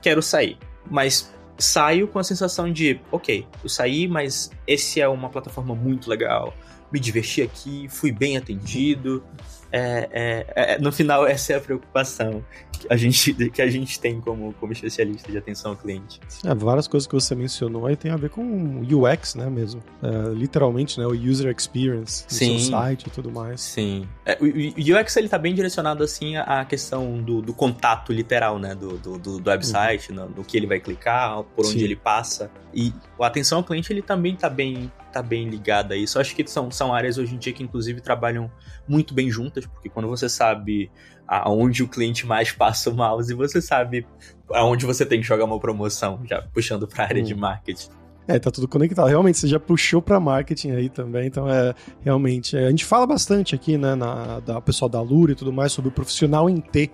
quero 0.00 0.22
sair. 0.22 0.56
Mas 0.90 1.30
saio 1.58 2.08
com 2.08 2.18
a 2.18 2.24
sensação 2.24 2.72
de, 2.72 2.98
ok, 3.12 3.46
eu 3.62 3.68
saí, 3.68 4.08
mas 4.08 4.50
esse 4.66 5.00
é 5.00 5.08
uma 5.08 5.28
plataforma 5.28 5.74
muito 5.74 6.08
legal, 6.08 6.54
me 6.92 7.00
diverti 7.00 7.42
aqui, 7.42 7.88
fui 7.88 8.12
bem 8.12 8.36
atendido. 8.36 9.22
É, 9.72 10.08
é, 10.12 10.74
é, 10.74 10.78
no 10.78 10.92
final, 10.92 11.26
essa 11.26 11.52
é 11.52 11.56
a 11.56 11.60
preocupação 11.60 12.42
que 12.72 12.86
a 12.90 12.96
gente, 12.96 13.34
que 13.50 13.60
a 13.60 13.68
gente 13.68 13.98
tem 13.98 14.20
como, 14.20 14.52
como 14.54 14.72
especialista 14.72 15.30
de 15.30 15.38
atenção 15.38 15.72
ao 15.72 15.76
cliente. 15.76 16.20
É, 16.44 16.54
várias 16.54 16.86
coisas 16.86 17.06
que 17.06 17.14
você 17.14 17.34
mencionou 17.34 17.86
aí 17.86 17.96
tem 17.96 18.10
a 18.10 18.16
ver 18.16 18.30
com 18.30 18.80
UX, 18.80 19.34
né, 19.34 19.48
mesmo. 19.50 19.82
É, 20.02 20.32
literalmente, 20.34 20.98
né, 21.00 21.06
o 21.06 21.12
user 21.12 21.54
experience 21.56 22.26
do 22.26 22.32
Sim. 22.32 22.58
seu 22.58 22.70
site 22.70 23.06
e 23.06 23.10
tudo 23.10 23.30
mais. 23.30 23.60
Sim. 23.60 24.06
É, 24.24 24.38
o, 24.40 24.44
o, 24.44 25.00
UX, 25.00 25.16
ele 25.16 25.28
tá 25.28 25.38
bem 25.38 25.54
direcionado, 25.54 26.04
assim, 26.04 26.36
à 26.36 26.64
questão 26.64 27.20
do, 27.22 27.42
do 27.42 27.52
contato 27.52 28.12
literal, 28.12 28.58
né, 28.58 28.74
do, 28.74 28.98
do, 28.98 29.18
do 29.18 29.50
website, 29.50 30.10
uhum. 30.10 30.16
no, 30.16 30.28
no, 30.28 30.44
que 30.44 30.56
ele 30.56 30.66
vai 30.66 30.80
clicar, 30.80 31.42
por 31.42 31.66
onde 31.66 31.78
Sim. 31.78 31.84
ele 31.84 31.96
passa. 31.96 32.50
E 32.72 32.92
a 33.20 33.26
atenção 33.26 33.58
ao 33.58 33.64
cliente, 33.64 33.92
ele 33.92 34.02
também 34.02 34.36
tá 34.36 34.50
bem, 34.50 34.90
tá 35.16 35.22
bem 35.22 35.48
ligado 35.48 35.92
a 35.92 35.96
isso. 35.96 36.18
Eu 36.18 36.20
acho 36.20 36.36
que 36.36 36.46
são, 36.46 36.70
são 36.70 36.92
áreas 36.92 37.16
hoje 37.16 37.34
em 37.34 37.38
dia 37.38 37.52
que, 37.52 37.62
inclusive, 37.62 38.02
trabalham 38.02 38.50
muito 38.86 39.14
bem 39.14 39.30
juntas, 39.30 39.64
porque 39.64 39.88
quando 39.88 40.08
você 40.08 40.28
sabe 40.28 40.90
aonde 41.26 41.82
o 41.82 41.88
cliente 41.88 42.26
mais 42.26 42.52
passa 42.52 42.90
o 42.90 42.94
mouse, 42.94 43.32
você 43.32 43.62
sabe 43.62 44.06
aonde 44.52 44.84
você 44.84 45.06
tem 45.06 45.20
que 45.20 45.26
jogar 45.26 45.44
uma 45.44 45.58
promoção, 45.58 46.20
já 46.26 46.42
puxando 46.42 46.86
para 46.86 47.04
a 47.04 47.06
área 47.06 47.22
hum. 47.22 47.26
de 47.26 47.34
marketing. 47.34 47.88
É, 48.28 48.38
tá 48.38 48.50
tudo 48.50 48.68
conectado. 48.68 49.06
Realmente, 49.06 49.38
você 49.38 49.48
já 49.48 49.58
puxou 49.58 50.02
para 50.02 50.20
marketing 50.20 50.72
aí 50.72 50.88
também, 50.88 51.28
então 51.28 51.48
é 51.48 51.74
realmente. 52.02 52.56
É, 52.56 52.66
a 52.66 52.70
gente 52.70 52.84
fala 52.84 53.06
bastante 53.06 53.54
aqui, 53.54 53.78
né, 53.78 53.94
na, 53.94 54.40
da 54.40 54.60
pessoal 54.60 54.88
da 54.88 55.00
Lura 55.00 55.32
e 55.32 55.34
tudo 55.34 55.52
mais, 55.52 55.72
sobre 55.72 55.88
o 55.88 55.92
profissional 55.92 56.50
em 56.50 56.60
T, 56.60 56.90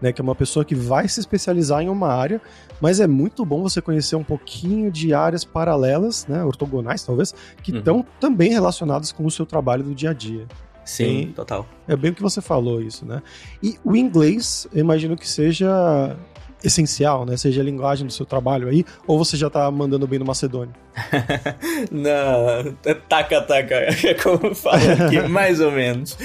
né, 0.00 0.12
que 0.12 0.20
é 0.20 0.24
uma 0.24 0.34
pessoa 0.34 0.64
que 0.64 0.74
vai 0.74 1.08
se 1.08 1.20
especializar 1.20 1.82
em 1.82 1.88
uma 1.88 2.08
área, 2.08 2.40
mas 2.80 3.00
é 3.00 3.06
muito 3.06 3.44
bom 3.44 3.62
você 3.62 3.80
conhecer 3.80 4.16
um 4.16 4.24
pouquinho 4.24 4.90
de 4.90 5.14
áreas 5.14 5.44
paralelas, 5.44 6.26
né, 6.26 6.44
ortogonais 6.44 7.02
talvez, 7.04 7.34
que 7.62 7.76
estão 7.76 7.98
uhum. 7.98 8.04
também 8.20 8.50
relacionadas 8.50 9.12
com 9.12 9.24
o 9.24 9.30
seu 9.30 9.46
trabalho 9.46 9.82
do 9.82 9.94
dia 9.94 10.10
a 10.10 10.14
dia. 10.14 10.46
Sim, 10.84 11.32
total. 11.34 11.66
É 11.88 11.96
bem 11.96 12.12
o 12.12 12.14
que 12.14 12.22
você 12.22 12.40
falou 12.40 12.80
isso, 12.80 13.04
né? 13.04 13.20
E 13.60 13.76
o 13.84 13.96
inglês, 13.96 14.68
eu 14.72 14.78
imagino 14.78 15.16
que 15.16 15.28
seja 15.28 16.16
essencial, 16.62 17.24
né? 17.24 17.36
Seja 17.36 17.60
a 17.60 17.64
linguagem 17.64 18.06
do 18.06 18.12
seu 18.12 18.26
trabalho 18.26 18.68
aí, 18.68 18.84
ou 19.06 19.18
você 19.18 19.36
já 19.36 19.48
tá 19.50 19.70
mandando 19.70 20.06
bem 20.06 20.18
no 20.18 20.24
Macedônio? 20.24 20.74
Não, 21.90 22.72
taca, 23.08 23.42
taca, 23.42 23.74
é 23.74 24.14
como 24.14 24.54
falo 24.54 24.82
aqui, 25.04 25.20
mais 25.28 25.60
ou 25.60 25.70
menos. 25.70 26.16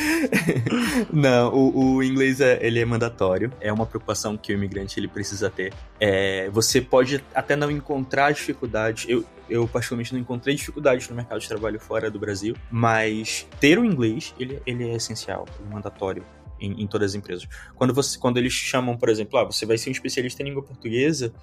Não, 1.11 1.53
o, 1.53 1.95
o, 1.95 2.03
inglês 2.03 2.39
é, 2.39 2.57
ele 2.61 2.79
é 2.79 2.85
mandatório, 2.85 3.51
é 3.59 3.71
uma 3.71 3.85
preocupação 3.85 4.37
que 4.37 4.53
o 4.53 4.55
imigrante 4.55 4.99
ele 4.99 5.07
precisa 5.07 5.49
ter. 5.49 5.73
É, 5.99 6.49
você 6.49 6.79
pode 6.79 7.23
até 7.35 7.55
não 7.55 7.69
encontrar 7.69 8.31
dificuldade, 8.31 9.05
eu, 9.09 9.25
eu 9.49 9.67
particularmente 9.67 10.13
não 10.13 10.21
encontrei 10.21 10.55
dificuldade 10.55 11.09
no 11.09 11.15
mercado 11.15 11.39
de 11.39 11.47
trabalho 11.47 11.79
fora 11.79 12.09
do 12.09 12.17
Brasil, 12.17 12.55
mas 12.69 13.45
ter 13.59 13.77
o 13.77 13.85
inglês, 13.85 14.33
ele, 14.39 14.61
ele 14.65 14.89
é 14.89 14.95
essencial, 14.95 15.45
é 15.59 15.73
mandatório. 15.73 16.23
Em, 16.61 16.83
em, 16.83 16.87
todas 16.87 17.11
as 17.11 17.15
empresas. 17.15 17.47
Quando, 17.75 17.93
você, 17.93 18.19
quando 18.19 18.37
eles 18.37 18.53
chamam, 18.53 18.95
por 18.95 19.09
exemplo, 19.09 19.39
ah, 19.39 19.45
você 19.45 19.65
vai 19.65 19.77
ser 19.77 19.89
um 19.89 19.91
especialista 19.91 20.43
em 20.43 20.45
língua 20.45 20.61
portuguesa, 20.61 21.33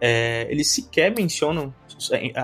é, 0.00 0.46
eles 0.48 0.68
sequer 0.68 1.12
mencionam 1.12 1.74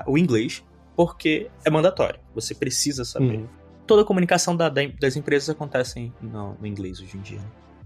o 0.06 0.18
inglês 0.18 0.64
porque 0.96 1.48
é 1.64 1.70
mandatório. 1.70 2.18
Você 2.34 2.54
precisa 2.54 3.04
saber. 3.04 3.38
Uhum. 3.38 3.46
Toda 3.86 4.02
a 4.02 4.04
comunicação 4.04 4.56
da, 4.56 4.68
das 4.68 5.16
empresas 5.16 5.48
acontece 5.50 6.12
no, 6.20 6.56
no 6.60 6.66
inglês 6.66 7.00
hoje 7.00 7.16
em 7.16 7.20
dia. 7.20 7.40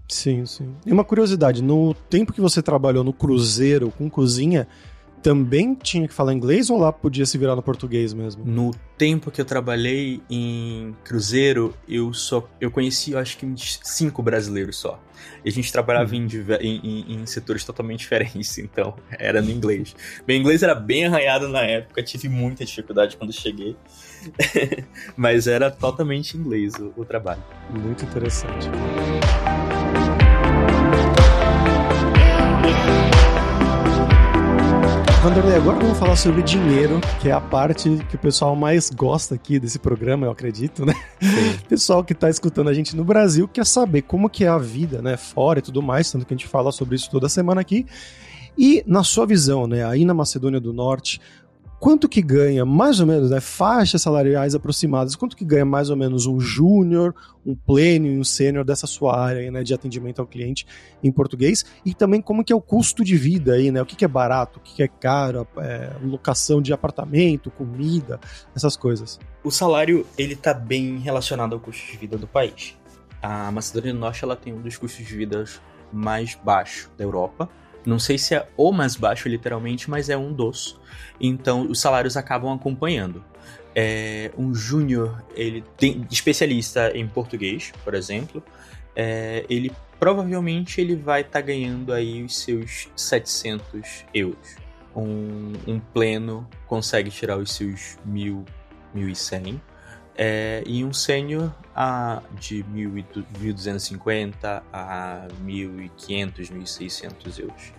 Sim, 0.07 0.45
sim. 0.45 0.75
E 0.85 0.91
uma 0.91 1.03
curiosidade, 1.03 1.61
no 1.61 1.93
tempo 1.93 2.33
que 2.33 2.41
você 2.41 2.63
trabalhou 2.63 3.03
no 3.03 3.13
cruzeiro 3.13 3.91
com 3.91 4.09
cozinha, 4.09 4.67
também 5.21 5.75
tinha 5.75 6.07
que 6.07 6.13
falar 6.13 6.33
inglês 6.33 6.69
ou 6.69 6.77
lá 6.77 6.91
podia 6.91 7.25
se 7.25 7.37
virar 7.37 7.55
no 7.55 7.61
português 7.61 8.13
mesmo? 8.13 8.43
No 8.45 8.71
tempo 8.97 9.31
que 9.31 9.39
eu 9.39 9.45
trabalhei 9.45 10.21
em 10.29 10.95
cruzeiro, 11.03 11.73
eu 11.87 12.13
só 12.13 12.47
eu 12.59 12.71
conheci, 12.71 13.11
eu 13.11 13.19
acho 13.19 13.37
que 13.37 13.45
cinco 13.83 14.21
brasileiros 14.21 14.77
só. 14.77 15.01
E 15.43 15.49
a 15.49 15.51
gente 15.51 15.71
trabalhava 15.71 16.13
uhum. 16.13 16.27
em, 16.61 16.79
em, 16.83 17.13
em, 17.15 17.25
setores 17.25 17.63
totalmente 17.63 17.99
diferentes, 18.01 18.57
então 18.57 18.95
era 19.11 19.41
no 19.41 19.51
inglês. 19.51 19.95
Meu 20.27 20.37
inglês 20.37 20.63
era 20.63 20.75
bem 20.75 21.05
arranhado 21.05 21.47
na 21.47 21.61
época, 21.61 22.01
tive 22.03 22.29
muita 22.29 22.65
dificuldade 22.65 23.17
quando 23.17 23.33
cheguei. 23.33 23.75
Mas 25.15 25.47
era 25.47 25.71
totalmente 25.71 26.37
inglês 26.37 26.73
o, 26.75 26.93
o 26.95 27.05
trabalho. 27.05 27.43
Muito 27.69 28.03
interessante. 28.03 28.69
Vanderlei, 35.21 35.57
agora 35.57 35.77
vamos 35.77 35.97
falar 35.97 36.15
sobre 36.15 36.41
dinheiro, 36.41 37.01
que 37.19 37.27
é 37.27 37.33
a 37.33 37.41
parte 37.41 37.89
que 38.09 38.15
o 38.15 38.19
pessoal 38.19 38.55
mais 38.55 38.89
gosta 38.89 39.35
aqui 39.35 39.59
desse 39.59 39.77
programa, 39.77 40.25
eu 40.25 40.31
acredito, 40.31 40.85
né? 40.85 40.93
Sim. 41.21 41.57
pessoal 41.67 42.05
que 42.05 42.13
está 42.13 42.29
escutando 42.29 42.69
a 42.69 42.73
gente 42.73 42.95
no 42.95 43.03
Brasil 43.03 43.45
quer 43.45 43.65
saber 43.65 44.03
como 44.03 44.29
que 44.29 44.45
é 44.45 44.47
a 44.47 44.57
vida, 44.57 45.01
né, 45.01 45.17
fora 45.17 45.59
e 45.59 45.61
tudo 45.61 45.81
mais, 45.81 46.09
tanto 46.09 46.25
que 46.25 46.33
a 46.33 46.37
gente 46.37 46.47
fala 46.47 46.71
sobre 46.71 46.95
isso 46.95 47.11
toda 47.11 47.27
semana 47.27 47.59
aqui. 47.59 47.85
E 48.57 48.81
na 48.87 49.03
sua 49.03 49.25
visão, 49.25 49.67
né, 49.67 49.85
aí 49.85 50.05
na 50.05 50.13
Macedônia 50.13 50.59
do 50.59 50.71
Norte, 50.71 51.19
quanto 51.79 52.09
que 52.09 52.21
ganha, 52.21 52.65
mais 52.65 52.99
ou 52.99 53.07
menos, 53.07 53.29
né, 53.29 53.39
faixas 53.39 54.01
salariais 54.01 54.53
aproximadas, 54.53 55.15
quanto 55.15 55.35
que 55.35 55.45
ganha 55.45 55.65
mais 55.65 55.89
ou 55.89 55.95
menos 55.95 56.25
um 56.25 56.39
júnior, 56.39 57.15
um 57.45 57.55
pleno 57.55 58.05
e 58.07 58.19
um 58.19 58.23
sênior 58.23 58.65
dessa 58.65 58.85
sua 58.85 59.17
área 59.17 59.49
né, 59.49 59.63
de 59.63 59.73
atendimento 59.73 60.19
ao 60.19 60.27
cliente 60.27 60.67
em 61.01 61.11
português, 61.11 61.65
e 61.85 61.93
também 61.93 62.21
como 62.21 62.43
que 62.43 62.51
é 62.51 62.55
o 62.55 62.61
custo 62.61 63.03
de 63.03 63.15
vida 63.15 63.53
aí, 63.53 63.71
né, 63.71 63.81
o 63.81 63.85
que, 63.85 63.95
que 63.95 64.03
é 64.03 64.07
barato, 64.07 64.59
o 64.59 64.61
que, 64.61 64.75
que 64.75 64.83
é 64.83 64.87
caro, 64.87 65.47
é, 65.57 65.91
locação 66.03 66.61
de 66.61 66.73
apartamento, 66.73 67.49
comida, 67.49 68.19
essas 68.55 68.75
coisas. 68.75 69.17
O 69.43 69.49
salário, 69.49 70.05
ele 70.17 70.35
tá 70.35 70.53
bem 70.53 70.97
relacionado 70.97 71.53
ao 71.53 71.59
custo 71.59 71.89
de 71.89 71.97
vida 71.97 72.17
do 72.17 72.27
país. 72.27 72.77
A 73.21 73.51
Macedônia 73.51 73.93
do 73.93 73.99
Norte, 73.99 74.23
ela 74.23 74.35
tem 74.35 74.53
um 74.53 74.61
dos 74.61 74.77
custos 74.77 75.05
de 75.05 75.15
vida 75.15 75.45
mais 75.91 76.35
baixos 76.35 76.89
da 76.97 77.03
Europa, 77.03 77.49
não 77.85 77.99
sei 77.99 78.17
se 78.17 78.35
é 78.35 78.47
o 78.57 78.71
mais 78.71 78.95
baixo, 78.95 79.27
literalmente, 79.27 79.89
mas 79.89 80.09
é 80.09 80.17
um 80.17 80.33
dos. 80.33 80.79
Então, 81.19 81.69
os 81.69 81.79
salários 81.79 82.17
acabam 82.17 82.53
acompanhando. 82.53 83.23
É, 83.75 84.31
um 84.37 84.53
júnior, 84.53 85.23
ele 85.35 85.63
tem 85.77 86.05
especialista 86.11 86.91
em 86.95 87.07
português, 87.07 87.71
por 87.83 87.93
exemplo, 87.93 88.43
é, 88.95 89.45
ele 89.49 89.71
provavelmente 89.99 90.81
ele 90.81 90.95
vai 90.95 91.21
estar 91.21 91.39
tá 91.39 91.41
ganhando 91.41 91.93
aí 91.93 92.23
os 92.23 92.37
seus 92.37 92.89
700 92.95 94.05
euros. 94.13 94.57
Um, 94.95 95.53
um 95.67 95.79
pleno 95.79 96.47
consegue 96.65 97.11
tirar 97.11 97.37
os 97.37 97.51
seus 97.51 97.97
1.000, 98.07 98.43
1.100 98.95 99.59
é, 100.21 100.61
e 100.67 100.83
um 100.83 100.91
sênior 100.91 101.49
a, 101.73 102.21
de 102.37 102.61
1.250 102.65 104.61
a 104.73 105.25
1.500, 105.41 106.51
1.600 106.51 107.39
euros. 107.39 107.73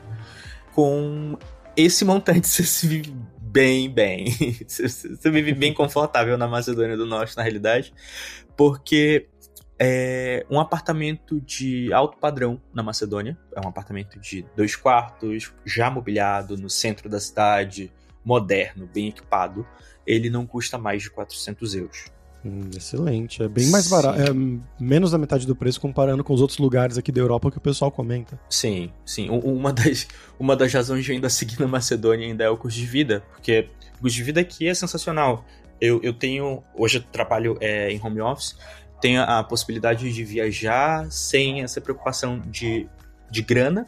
Com 0.72 1.38
esse 1.76 2.02
montante 2.02 2.48
você 2.48 2.62
se 2.62 2.86
vive 2.86 3.14
bem, 3.38 3.90
bem. 3.90 4.26
Você 4.66 5.30
vive 5.30 5.52
bem 5.52 5.74
confortável 5.74 6.38
na 6.38 6.46
Macedônia 6.46 6.96
do 6.96 7.04
Norte, 7.04 7.36
na 7.36 7.42
realidade, 7.42 7.92
porque 8.56 9.28
é 9.76 10.46
um 10.48 10.60
apartamento 10.60 11.40
de 11.40 11.92
alto 11.92 12.16
padrão 12.16 12.62
na 12.72 12.80
Macedônia. 12.80 13.36
É 13.54 13.60
um 13.60 13.68
apartamento 13.68 14.20
de 14.20 14.46
dois 14.56 14.76
quartos, 14.76 15.52
já 15.66 15.90
mobiliado, 15.90 16.56
no 16.56 16.70
centro 16.70 17.08
da 17.08 17.18
cidade, 17.18 17.92
moderno, 18.24 18.86
bem 18.86 19.08
equipado. 19.08 19.66
Ele 20.06 20.30
não 20.30 20.46
custa 20.46 20.78
mais 20.78 21.02
de 21.02 21.10
400 21.10 21.74
euros. 21.74 22.19
Hum, 22.44 22.70
excelente. 22.74 23.42
É 23.42 23.48
bem 23.48 23.66
mais 23.66 23.88
barato. 23.88 24.20
É 24.20 24.32
menos 24.78 25.10
da 25.10 25.18
metade 25.18 25.46
do 25.46 25.54
preço 25.54 25.80
comparando 25.80 26.24
com 26.24 26.32
os 26.32 26.40
outros 26.40 26.58
lugares 26.58 26.96
aqui 26.96 27.12
da 27.12 27.20
Europa 27.20 27.50
que 27.50 27.58
o 27.58 27.60
pessoal 27.60 27.90
comenta. 27.90 28.38
Sim, 28.48 28.90
sim. 29.04 29.28
Uma 29.28 29.72
das, 29.72 30.06
uma 30.38 30.56
das 30.56 30.72
razões 30.72 31.04
de 31.04 31.12
ainda 31.12 31.28
seguir 31.28 31.60
na 31.60 31.66
Macedônia 31.66 32.26
ainda 32.26 32.44
é 32.44 32.50
o 32.50 32.56
custo 32.56 32.78
de 32.78 32.86
vida, 32.86 33.22
porque 33.30 33.68
o 33.98 34.02
custo 34.02 34.16
de 34.16 34.22
vida 34.22 34.40
aqui 34.40 34.66
é 34.66 34.74
sensacional. 34.74 35.44
Eu, 35.80 36.00
eu 36.02 36.12
tenho. 36.12 36.62
Hoje 36.74 36.98
eu 36.98 37.02
trabalho 37.02 37.56
é, 37.60 37.90
em 37.90 38.00
home 38.02 38.20
office, 38.20 38.56
tenho 39.00 39.22
a 39.22 39.42
possibilidade 39.42 40.12
de 40.12 40.24
viajar 40.24 41.10
sem 41.10 41.62
essa 41.62 41.80
preocupação 41.80 42.38
de, 42.38 42.86
de 43.30 43.42
grana 43.42 43.86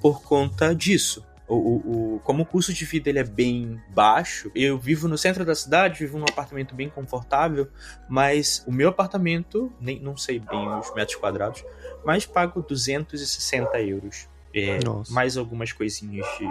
por 0.00 0.22
conta 0.22 0.74
disso. 0.74 1.24
O, 1.46 1.54
o, 1.56 2.14
o, 2.14 2.20
como 2.20 2.42
o 2.42 2.46
custo 2.46 2.72
de 2.72 2.84
vida 2.84 3.10
ele 3.10 3.18
é 3.18 3.24
bem 3.24 3.80
baixo, 3.90 4.50
eu 4.54 4.78
vivo 4.78 5.06
no 5.06 5.18
centro 5.18 5.44
da 5.44 5.54
cidade, 5.54 5.98
vivo 5.98 6.18
num 6.18 6.24
apartamento 6.24 6.74
bem 6.74 6.88
confortável, 6.88 7.68
mas 8.08 8.64
o 8.66 8.72
meu 8.72 8.88
apartamento, 8.88 9.70
nem 9.78 10.00
não 10.00 10.16
sei 10.16 10.38
bem 10.38 10.68
os 10.78 10.94
metros 10.94 11.16
quadrados, 11.16 11.62
mas 12.04 12.24
pago 12.24 12.62
260 12.62 13.80
euros. 13.82 14.28
É, 14.56 14.78
mais 15.10 15.36
algumas 15.36 15.72
coisinhas 15.72 16.24
de, 16.38 16.46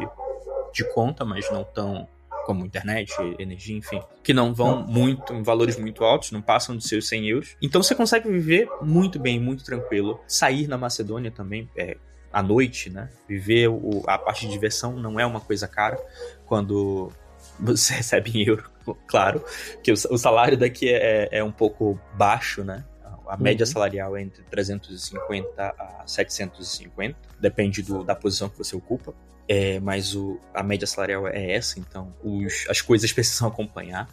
de 0.74 0.94
conta, 0.94 1.24
mas 1.24 1.50
não 1.50 1.64
tão 1.64 2.08
como 2.46 2.66
internet, 2.66 3.14
energia, 3.40 3.78
enfim, 3.78 4.02
que 4.22 4.34
não 4.34 4.54
vão 4.54 4.82
não. 4.82 4.88
muito 4.88 5.34
em 5.34 5.42
valores 5.42 5.78
muito 5.78 6.04
altos, 6.04 6.32
não 6.32 6.42
passam 6.42 6.76
dos 6.76 6.88
seus 6.88 7.08
100 7.08 7.30
euros. 7.30 7.58
Então 7.62 7.82
você 7.82 7.96
consegue 7.96 8.30
viver 8.30 8.68
muito 8.82 9.20
bem, 9.20 9.40
muito 9.40 9.64
tranquilo. 9.64 10.20
Sair 10.28 10.68
na 10.68 10.78
Macedônia 10.78 11.32
também 11.32 11.70
é 11.76 11.98
à 12.34 12.42
noite, 12.42 12.90
né? 12.90 13.10
Viver 13.30 13.68
o, 13.68 14.04
a 14.08 14.18
parte 14.18 14.48
de 14.48 14.52
diversão 14.52 14.94
não 14.94 15.20
é 15.20 15.26
uma 15.26 15.40
coisa 15.40 15.68
cara 15.68 15.98
quando 16.46 17.14
você 17.60 17.94
recebe 17.96 18.32
em 18.32 18.48
euro, 18.48 18.70
claro, 19.08 19.46
que 19.84 19.92
o, 19.92 19.94
o 19.94 20.18
salário 20.18 20.58
daqui 20.58 20.90
é, 20.90 21.30
é, 21.32 21.44
um 21.44 21.52
pouco 21.52 22.00
baixo, 22.16 22.64
né? 22.64 22.84
A 23.28 23.38
média 23.38 23.66
uhum. 23.66 23.72
salarial 23.72 24.18
é 24.18 24.22
entre 24.22 24.44
350 24.44 25.76
a 25.80 26.04
750, 26.06 27.18
depende 27.40 27.82
do, 27.82 28.04
da 28.04 28.14
posição 28.14 28.50
que 28.50 28.58
você 28.58 28.76
ocupa. 28.76 29.14
É, 29.48 29.80
mas 29.80 30.16
o, 30.16 30.40
a 30.54 30.64
média 30.64 30.88
salarial 30.88 31.28
é 31.28 31.52
essa, 31.54 31.80
então 31.80 32.14
os, 32.24 32.66
as 32.70 32.82
coisas 32.82 33.12
precisam 33.12 33.48
acompanhar. 33.48 34.10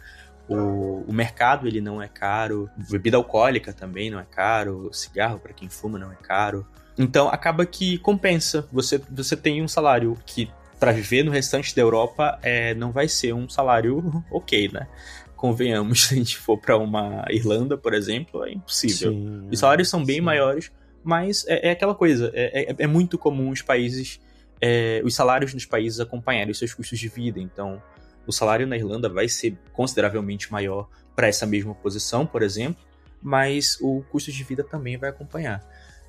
O, 0.47 1.05
o, 1.07 1.13
mercado 1.13 1.67
ele 1.67 1.79
não 1.79 2.01
é 2.01 2.07
caro, 2.07 2.69
bebida 2.89 3.15
alcoólica 3.15 3.71
também 3.71 4.09
não 4.09 4.19
é 4.19 4.25
caro, 4.25 4.89
cigarro 4.91 5.39
para 5.39 5.53
quem 5.53 5.69
fuma 5.69 5.97
não 5.97 6.11
é 6.11 6.15
caro. 6.15 6.65
Então 6.97 7.27
acaba 7.29 7.65
que 7.65 7.97
compensa. 7.99 8.67
Você, 8.71 9.01
você 9.09 9.35
tem 9.35 9.61
um 9.61 9.67
salário 9.67 10.17
que 10.25 10.49
para 10.79 10.91
viver 10.91 11.23
no 11.23 11.31
restante 11.31 11.75
da 11.75 11.81
Europa 11.81 12.39
é, 12.41 12.73
não 12.73 12.91
vai 12.91 13.07
ser 13.07 13.33
um 13.33 13.47
salário 13.47 14.23
ok, 14.31 14.69
né? 14.73 14.87
Convenhamos, 15.35 16.05
se 16.07 16.13
a 16.13 16.17
gente 16.17 16.37
for 16.37 16.57
para 16.57 16.77
uma 16.77 17.25
Irlanda, 17.29 17.77
por 17.77 17.93
exemplo, 17.93 18.43
é 18.43 18.51
impossível. 18.51 19.11
Sim, 19.11 19.47
os 19.51 19.59
salários 19.59 19.89
são 19.89 20.03
bem 20.03 20.17
sim. 20.17 20.21
maiores, 20.21 20.71
mas 21.03 21.45
é, 21.47 21.69
é 21.69 21.71
aquela 21.71 21.95
coisa, 21.95 22.31
é, 22.33 22.71
é, 22.71 22.75
é, 22.77 22.87
muito 22.87 23.17
comum 23.17 23.49
os 23.49 23.61
países, 23.61 24.19
é, 24.59 25.01
os 25.03 25.13
salários 25.15 25.53
nos 25.53 25.65
países 25.65 25.99
acompanharem 25.99 26.51
os 26.51 26.57
seus 26.57 26.73
custos 26.73 26.99
de 26.99 27.07
vida. 27.07 27.39
Então, 27.39 27.81
o 28.25 28.31
salário 28.31 28.67
na 28.67 28.75
Irlanda 28.75 29.09
vai 29.09 29.27
ser 29.27 29.57
consideravelmente 29.73 30.51
maior 30.51 30.87
para 31.15 31.27
essa 31.27 31.45
mesma 31.45 31.73
posição, 31.73 32.25
por 32.25 32.41
exemplo, 32.41 32.83
mas 33.21 33.77
o 33.81 34.03
custo 34.09 34.31
de 34.31 34.43
vida 34.43 34.63
também 34.63 34.97
vai 34.97 35.09
acompanhar. 35.09 35.63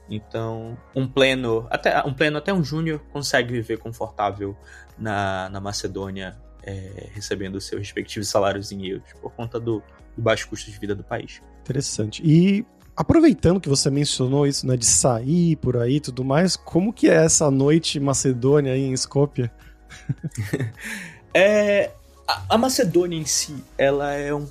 Então, 0.09 0.77
um 0.95 1.07
pleno, 1.07 1.67
até 1.71 2.03
um 2.05 2.12
pleno, 2.12 2.38
até 2.38 2.53
um 2.53 2.62
júnior 2.62 3.01
consegue 3.12 3.53
viver 3.53 3.79
confortável 3.79 4.57
na, 4.99 5.49
na 5.49 5.61
Macedônia, 5.61 6.37
é, 6.62 7.09
recebendo 7.12 7.61
seus 7.61 7.81
respectivos 7.81 8.29
salários 8.29 8.73
em 8.73 8.87
euros, 8.87 9.12
por 9.21 9.33
conta 9.33 9.59
do, 9.59 9.83
do 10.17 10.23
baixo 10.23 10.49
custo 10.49 10.71
de 10.71 10.79
vida 10.79 10.95
do 10.95 11.03
país. 11.03 11.41
Interessante. 11.61 12.23
E 12.25 12.65
aproveitando 12.97 13.61
que 13.61 13.69
você 13.69 13.91
mencionou 13.91 14.47
isso, 14.47 14.67
né, 14.67 14.77
de 14.77 14.87
sair 14.87 15.57
por 15.57 15.77
aí 15.77 15.97
e 15.97 16.01
tudo 16.01 16.25
mais, 16.25 16.57
como 16.57 16.93
que 16.93 17.09
é 17.09 17.25
essa 17.25 17.51
noite 17.51 17.99
Macedônia 17.99 18.73
aí 18.73 18.83
em 18.83 18.93
Skopje? 18.93 19.51
é, 21.33 21.91
a, 22.27 22.43
a 22.51 22.59
Macedônia 22.59 23.19
em 23.19 23.25
si, 23.25 23.55
ela 23.79 24.12
é 24.12 24.35
um 24.35 24.47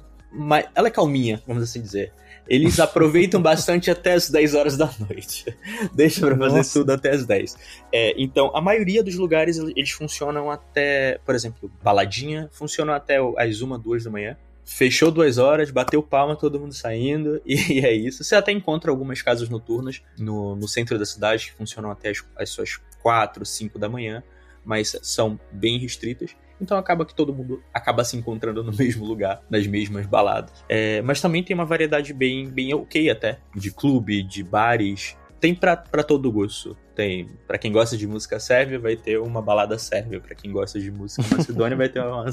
ela 0.74 0.88
é 0.88 0.92
calminha, 0.92 1.44
vamos 1.46 1.62
assim 1.62 1.82
dizer 1.82 2.14
eles 2.48 2.80
aproveitam 2.80 3.42
bastante 3.42 3.90
até 3.90 4.14
as 4.14 4.30
10 4.30 4.56
horas 4.56 4.78
da 4.78 4.90
noite. 5.00 5.46
Deixa 5.94 6.26
pra 6.28 6.38
fazer 6.38 6.58
Nossa. 6.58 6.80
tudo 6.80 6.92
até 6.92 7.12
as 7.12 7.26
10. 7.26 7.58
É, 7.92 8.14
então, 8.18 8.52
a 8.54 8.62
maioria 8.62 9.04
dos 9.04 9.16
lugares, 9.16 9.58
eles 9.58 9.92
funcionam 9.92 10.50
até, 10.50 11.20
por 11.26 11.36
exemplo, 11.36 11.72
baladinha, 11.82 12.50
funcionam 12.52 12.94
até 12.94 13.18
as 13.38 13.62
1, 13.62 13.80
2 13.80 14.04
da 14.04 14.12
manhã. 14.12 14.38
Fechou 14.64 15.12
duas 15.12 15.38
horas, 15.38 15.72
bateu 15.72 16.04
palma, 16.04 16.36
todo 16.36 16.60
mundo 16.60 16.74
saindo, 16.74 17.42
e, 17.46 17.80
é 17.86 17.94
isso. 17.94 18.24
Você 18.24 18.36
até 18.36 18.52
encontra 18.52 18.92
algumas 18.92 19.22
casas 19.22 19.50
noturnas 19.50 20.02
no, 20.18 20.56
no 20.56 20.68
centro 20.68 20.98
da 21.00 21.06
cidade 21.06 21.48
que 21.48 21.54
funcionam 21.54 21.90
até 21.92 22.10
as, 22.10 22.24
as 22.38 22.50
suas 22.50 22.80
4, 23.02 23.46
5 23.46 23.80
da 23.80 23.90
manhã, 23.90 24.24
mas 24.64 24.98
são 25.02 25.40
bem 25.52 25.80
restritas. 25.80 26.36
Então 26.62 26.78
acaba 26.78 27.06
que 27.06 27.16
todo 27.16 27.34
mundo 27.34 27.62
acaba 27.74 28.04
se 28.04 28.16
encontrando 28.16 28.64
no 28.64 28.72
mesmo 28.78 29.04
lugar, 29.06 29.42
nas 29.50 29.66
mesmas 29.66 30.06
baladas. 30.06 30.64
É, 30.70 31.02
mas 31.02 31.20
também 31.20 31.44
tem 31.44 31.54
uma 31.56 31.66
variedade 31.66 32.14
bem, 32.14 32.48
bem 32.48 32.74
ok 32.74 33.10
até, 33.10 33.40
de 33.56 33.72
clube, 33.72 34.22
de 34.22 34.44
bares. 34.44 35.18
Tem 35.40 35.56
para 35.56 36.04
todo 36.04 36.32
gosto 36.32 36.78
tem. 36.96 37.28
Para 37.48 37.58
quem 37.58 37.72
gosta 37.72 37.98
de 37.98 38.08
música 38.08 38.40
sérvia, 38.40 38.80
vai 38.80 38.96
ter 38.96 39.20
uma 39.20 39.42
balada 39.42 39.78
sérvia. 39.78 40.20
Para 40.20 40.36
quem 40.36 40.52
gosta 40.52 40.80
de 40.80 40.92
música 40.92 41.24
macedônia, 41.36 41.78
vai 41.78 41.90
ter 41.90 42.00
uma, 42.00 42.26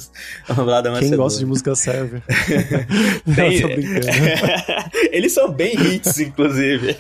uma 0.49 0.65
balada 0.65 0.91
macedônia. 0.91 1.11
Quem 1.11 1.17
gosta 1.17 1.39
de 1.39 1.47
música 1.47 1.75
sérvia? 1.75 2.23
tem... 3.35 3.63
Eles 5.13 5.33
são 5.33 5.51
bem 5.51 5.75
hits, 5.75 6.19
inclusive. 6.21 6.97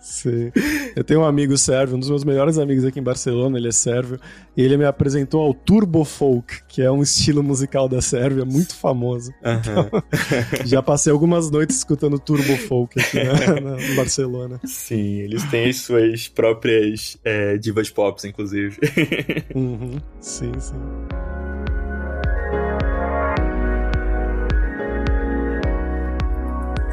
Sim. 0.00 0.52
Eu 0.94 1.04
tenho 1.04 1.20
um 1.20 1.24
amigo 1.24 1.56
sérvio, 1.56 1.96
um 1.96 2.00
dos 2.00 2.08
meus 2.08 2.24
melhores 2.24 2.58
amigos 2.58 2.84
aqui 2.84 3.00
em 3.00 3.02
Barcelona, 3.02 3.58
ele 3.58 3.68
é 3.68 3.72
sérvio, 3.72 4.18
e 4.56 4.62
ele 4.62 4.76
me 4.76 4.84
apresentou 4.84 5.42
ao 5.42 5.54
Turbo 5.54 6.04
Folk, 6.04 6.62
que 6.68 6.82
é 6.82 6.90
um 6.90 7.02
estilo 7.02 7.42
musical 7.42 7.88
da 7.88 8.00
Sérvia 8.00 8.44
muito 8.44 8.74
famoso. 8.74 9.32
Então, 9.40 9.88
já 10.66 10.82
passei 10.82 11.12
algumas 11.12 11.50
noites 11.50 11.76
escutando 11.76 12.18
Turbo 12.18 12.56
Folk 12.56 13.00
aqui 13.00 13.22
na, 13.22 13.60
na 13.60 13.94
Barcelona. 13.94 14.60
Sim, 14.64 15.20
eles 15.20 15.44
têm 15.44 15.68
as 15.68 15.76
suas 15.76 16.28
próprias 16.28 16.89
é, 17.24 17.56
divas 17.56 17.90
pop, 17.90 18.26
inclusive. 18.26 18.78
uhum. 19.54 19.98
Sim, 20.20 20.52
sim. 20.58 21.29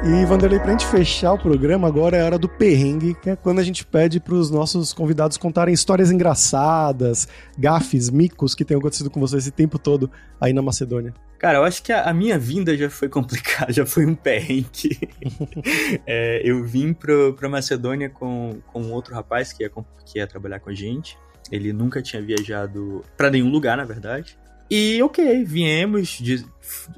E, 0.03 0.25
Vanderlei, 0.25 0.59
pra 0.59 0.71
gente 0.71 0.85
fechar 0.85 1.33
o 1.33 1.39
programa, 1.39 1.87
agora 1.87 2.15
é 2.15 2.21
a 2.21 2.25
hora 2.25 2.37
do 2.37 2.47
perrengue, 2.47 3.15
que 3.15 3.31
é 3.31 3.35
quando 3.35 3.59
a 3.59 3.63
gente 3.63 3.85
pede 3.85 4.19
pros 4.19 4.51
nossos 4.51 4.93
convidados 4.93 5.37
contarem 5.37 5.73
histórias 5.73 6.11
engraçadas, 6.11 7.27
gafes, 7.57 8.09
micos 8.09 8.53
que 8.53 8.63
tenham 8.63 8.79
acontecido 8.79 9.09
com 9.09 9.19
você 9.19 9.37
esse 9.37 9.51
tempo 9.51 9.79
todo 9.79 10.09
aí 10.39 10.53
na 10.53 10.61
Macedônia. 10.61 11.13
Cara, 11.39 11.57
eu 11.57 11.63
acho 11.63 11.83
que 11.83 11.91
a, 11.91 12.03
a 12.03 12.13
minha 12.13 12.37
vinda 12.37 12.77
já 12.77 12.89
foi 12.89 13.09
complicada, 13.09 13.71
já 13.73 13.85
foi 13.85 14.05
um 14.05 14.15
perrengue. 14.15 15.09
é, 16.05 16.41
eu 16.43 16.63
vim 16.63 16.93
pro, 16.93 17.33
pra 17.33 17.49
Macedônia 17.49 18.09
com, 18.09 18.59
com 18.67 18.91
outro 18.91 19.13
rapaz 19.13 19.51
que 19.51 19.63
ia, 19.63 19.71
que 20.05 20.19
ia 20.19 20.27
trabalhar 20.27 20.59
com 20.59 20.69
a 20.69 20.73
gente. 20.73 21.17
Ele 21.51 21.73
nunca 21.73 22.01
tinha 22.01 22.21
viajado 22.21 23.03
para 23.17 23.29
nenhum 23.29 23.49
lugar, 23.49 23.75
na 23.75 23.83
verdade. 23.83 24.37
E 24.69 25.01
ok, 25.01 25.45
viemos, 25.45 26.09
de, 26.09 26.45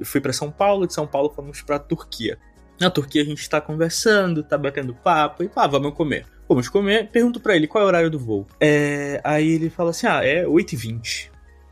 fui 0.02 0.20
para 0.20 0.32
São 0.32 0.50
Paulo, 0.50 0.86
de 0.86 0.92
São 0.92 1.06
Paulo 1.06 1.30
fomos 1.30 1.62
para 1.62 1.78
Turquia. 1.78 2.36
Na 2.80 2.90
Turquia 2.90 3.22
a 3.22 3.24
gente 3.24 3.48
tá 3.48 3.60
conversando, 3.60 4.42
tá 4.42 4.56
batendo 4.56 4.94
papo, 4.94 5.42
e 5.42 5.48
pá, 5.48 5.66
vamos 5.66 5.92
comer. 5.94 6.26
Vamos 6.48 6.68
comer, 6.68 7.08
pergunto 7.10 7.38
para 7.38 7.54
ele 7.54 7.66
qual 7.66 7.82
é 7.82 7.84
o 7.84 7.88
horário 7.88 8.10
do 8.10 8.18
voo. 8.18 8.46
É, 8.58 9.20
aí 9.22 9.50
ele 9.50 9.68
fala 9.70 9.90
assim: 9.90 10.06
ah, 10.06 10.24
é 10.24 10.44
8h20. 10.44 11.30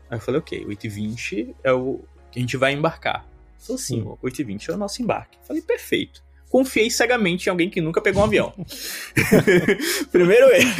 Aí 0.09 0.17
eu 0.17 0.21
falei, 0.21 0.39
ok, 0.39 0.65
8h20 0.65 1.55
é 1.63 1.73
o 1.73 1.99
que 2.31 2.39
a 2.39 2.41
gente 2.41 2.55
vai 2.57 2.73
embarcar. 2.73 3.25
Ele 3.25 3.65
falou 3.65 3.79
assim, 3.79 4.03
8h20 4.23 4.69
é 4.69 4.73
o 4.73 4.77
nosso 4.77 5.01
embarque. 5.01 5.37
Eu 5.37 5.45
falei, 5.45 5.61
perfeito 5.61 6.23
confiei 6.49 6.89
cegamente 6.89 7.47
em 7.47 7.49
alguém 7.51 7.69
que 7.69 7.79
nunca 7.79 8.01
pegou 8.01 8.23
um 8.23 8.25
avião. 8.25 8.53
Primeiro 10.11 10.47
erro. 10.47 10.71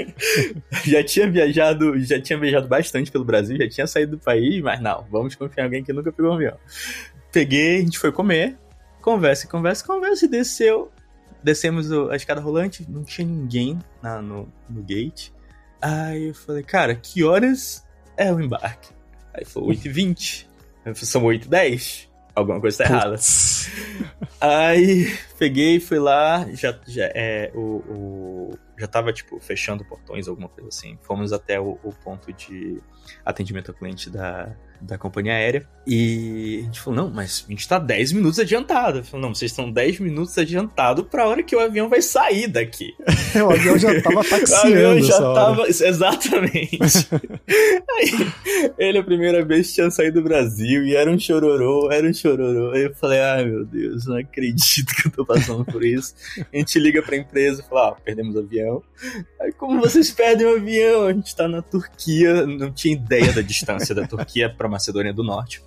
já 0.86 1.04
tinha 1.04 1.30
viajado, 1.30 2.00
já 2.00 2.20
tinha 2.20 2.38
viajado 2.38 2.66
bastante 2.66 3.10
pelo 3.12 3.24
Brasil, 3.24 3.56
já 3.58 3.68
tinha 3.68 3.86
saído 3.86 4.16
do 4.16 4.18
país, 4.18 4.60
mas 4.62 4.80
não, 4.80 5.06
vamos 5.10 5.34
confiar 5.34 5.64
em 5.64 5.66
alguém 5.66 5.84
que 5.84 5.92
nunca 5.92 6.10
pegou 6.10 6.32
um 6.32 6.34
avião. 6.34 6.56
Peguei, 7.30 7.76
a 7.76 7.80
gente 7.80 7.98
foi 7.98 8.10
comer, 8.10 8.56
conversa, 9.00 9.46
conversa, 9.46 9.84
conversa 9.86 10.24
e 10.24 10.28
desceu. 10.28 10.90
Descemos 11.42 11.90
a 12.10 12.16
escada 12.16 12.40
rolante, 12.40 12.86
não 12.88 13.02
tinha 13.02 13.26
ninguém 13.26 13.78
na, 14.02 14.20
no, 14.20 14.52
no 14.68 14.82
gate. 14.82 15.30
Aí 15.80 16.28
eu 16.28 16.34
falei, 16.34 16.62
cara, 16.62 16.94
que 16.94 17.24
horas 17.24 17.86
é 18.16 18.32
o 18.32 18.40
embarque? 18.40 18.90
Aí 19.32 19.44
falou 19.44 19.70
8h20. 19.70 20.46
São 20.94 21.22
8h10 21.22 22.10
alguma 22.34 22.60
coisa 22.60 22.78
tá 22.78 22.84
errada. 22.84 23.16
Aí 24.40 25.12
peguei, 25.38 25.80
fui 25.80 25.98
lá, 25.98 26.46
já, 26.52 26.78
já, 26.86 27.04
é, 27.14 27.50
o, 27.54 27.60
o, 27.60 28.58
já 28.78 28.86
tava, 28.86 29.12
tipo, 29.12 29.38
fechando 29.40 29.84
portões, 29.84 30.28
alguma 30.28 30.48
coisa 30.48 30.68
assim. 30.68 30.98
Fomos 31.02 31.32
até 31.32 31.60
o, 31.60 31.78
o 31.82 31.92
ponto 31.92 32.32
de 32.32 32.80
atendimento 33.24 33.70
ao 33.70 33.76
cliente 33.76 34.10
da, 34.10 34.54
da 34.80 34.96
companhia 34.98 35.34
aérea. 35.34 35.66
E 35.86 36.60
a 36.60 36.64
gente 36.64 36.80
falou, 36.80 37.04
não, 37.04 37.10
mas 37.10 37.44
a 37.46 37.50
gente 37.50 37.66
tá 37.66 37.78
10 37.78 38.12
minutos 38.12 38.38
adiantado. 38.38 38.98
Eu 38.98 39.04
falei, 39.04 39.26
não, 39.26 39.34
vocês 39.34 39.50
estão 39.50 39.70
10 39.70 40.00
minutos 40.00 40.36
adiantado 40.38 41.04
pra 41.04 41.26
hora 41.26 41.42
que 41.42 41.56
o 41.56 41.60
avião 41.60 41.88
vai 41.88 42.02
sair 42.02 42.46
daqui. 42.46 42.94
o 43.34 43.50
avião 43.50 43.78
já 43.78 44.00
tava 44.00 44.22
taxiando. 44.22 44.76
o 44.76 44.90
avião 44.90 45.02
já 45.02 45.16
tava. 45.18 45.62
Hora. 45.62 45.70
Exatamente. 45.70 46.78
Aí, 47.96 48.72
ele 48.78 48.98
a 48.98 49.04
primeira 49.04 49.44
vez 49.44 49.72
tinha 49.72 49.90
saído 49.90 50.20
do 50.20 50.24
Brasil 50.24 50.84
e 50.84 50.94
era 50.94 51.10
um 51.10 51.18
chororô, 51.18 51.90
era 51.90 52.06
um 52.06 52.14
chororô. 52.14 52.72
Aí 52.72 52.84
eu 52.84 52.94
falei, 52.94 53.20
ai 53.20 53.44
meu 53.44 53.64
Deus, 53.64 54.06
não 54.06 54.16
acredito 54.16 54.94
que 54.94 55.08
eu 55.08 55.12
tô 55.12 55.24
passando 55.24 55.64
por 55.64 55.84
isso. 55.84 56.14
A 56.52 56.56
gente 56.56 56.78
liga 56.78 57.02
pra 57.02 57.16
empresa 57.16 57.62
e 57.62 57.68
fala, 57.68 57.88
ah, 57.88 57.96
perdemos 58.04 58.36
o 58.36 58.40
avião. 58.40 58.82
Aí, 59.40 59.52
como 59.52 59.80
vocês 59.80 60.10
perdem 60.10 60.46
o 60.46 60.56
avião? 60.56 61.06
A 61.06 61.12
gente 61.12 61.34
tá 61.34 61.48
na 61.48 61.62
Turquia, 61.62 62.46
não 62.46 62.70
tinha 62.70 62.94
ideia 62.94 63.32
da 63.32 63.40
distância 63.40 63.94
da 63.94 64.06
Turquia 64.06 64.48
pra 64.50 64.68
Macedônia 64.70 65.12
do 65.12 65.22
Norte. 65.22 65.62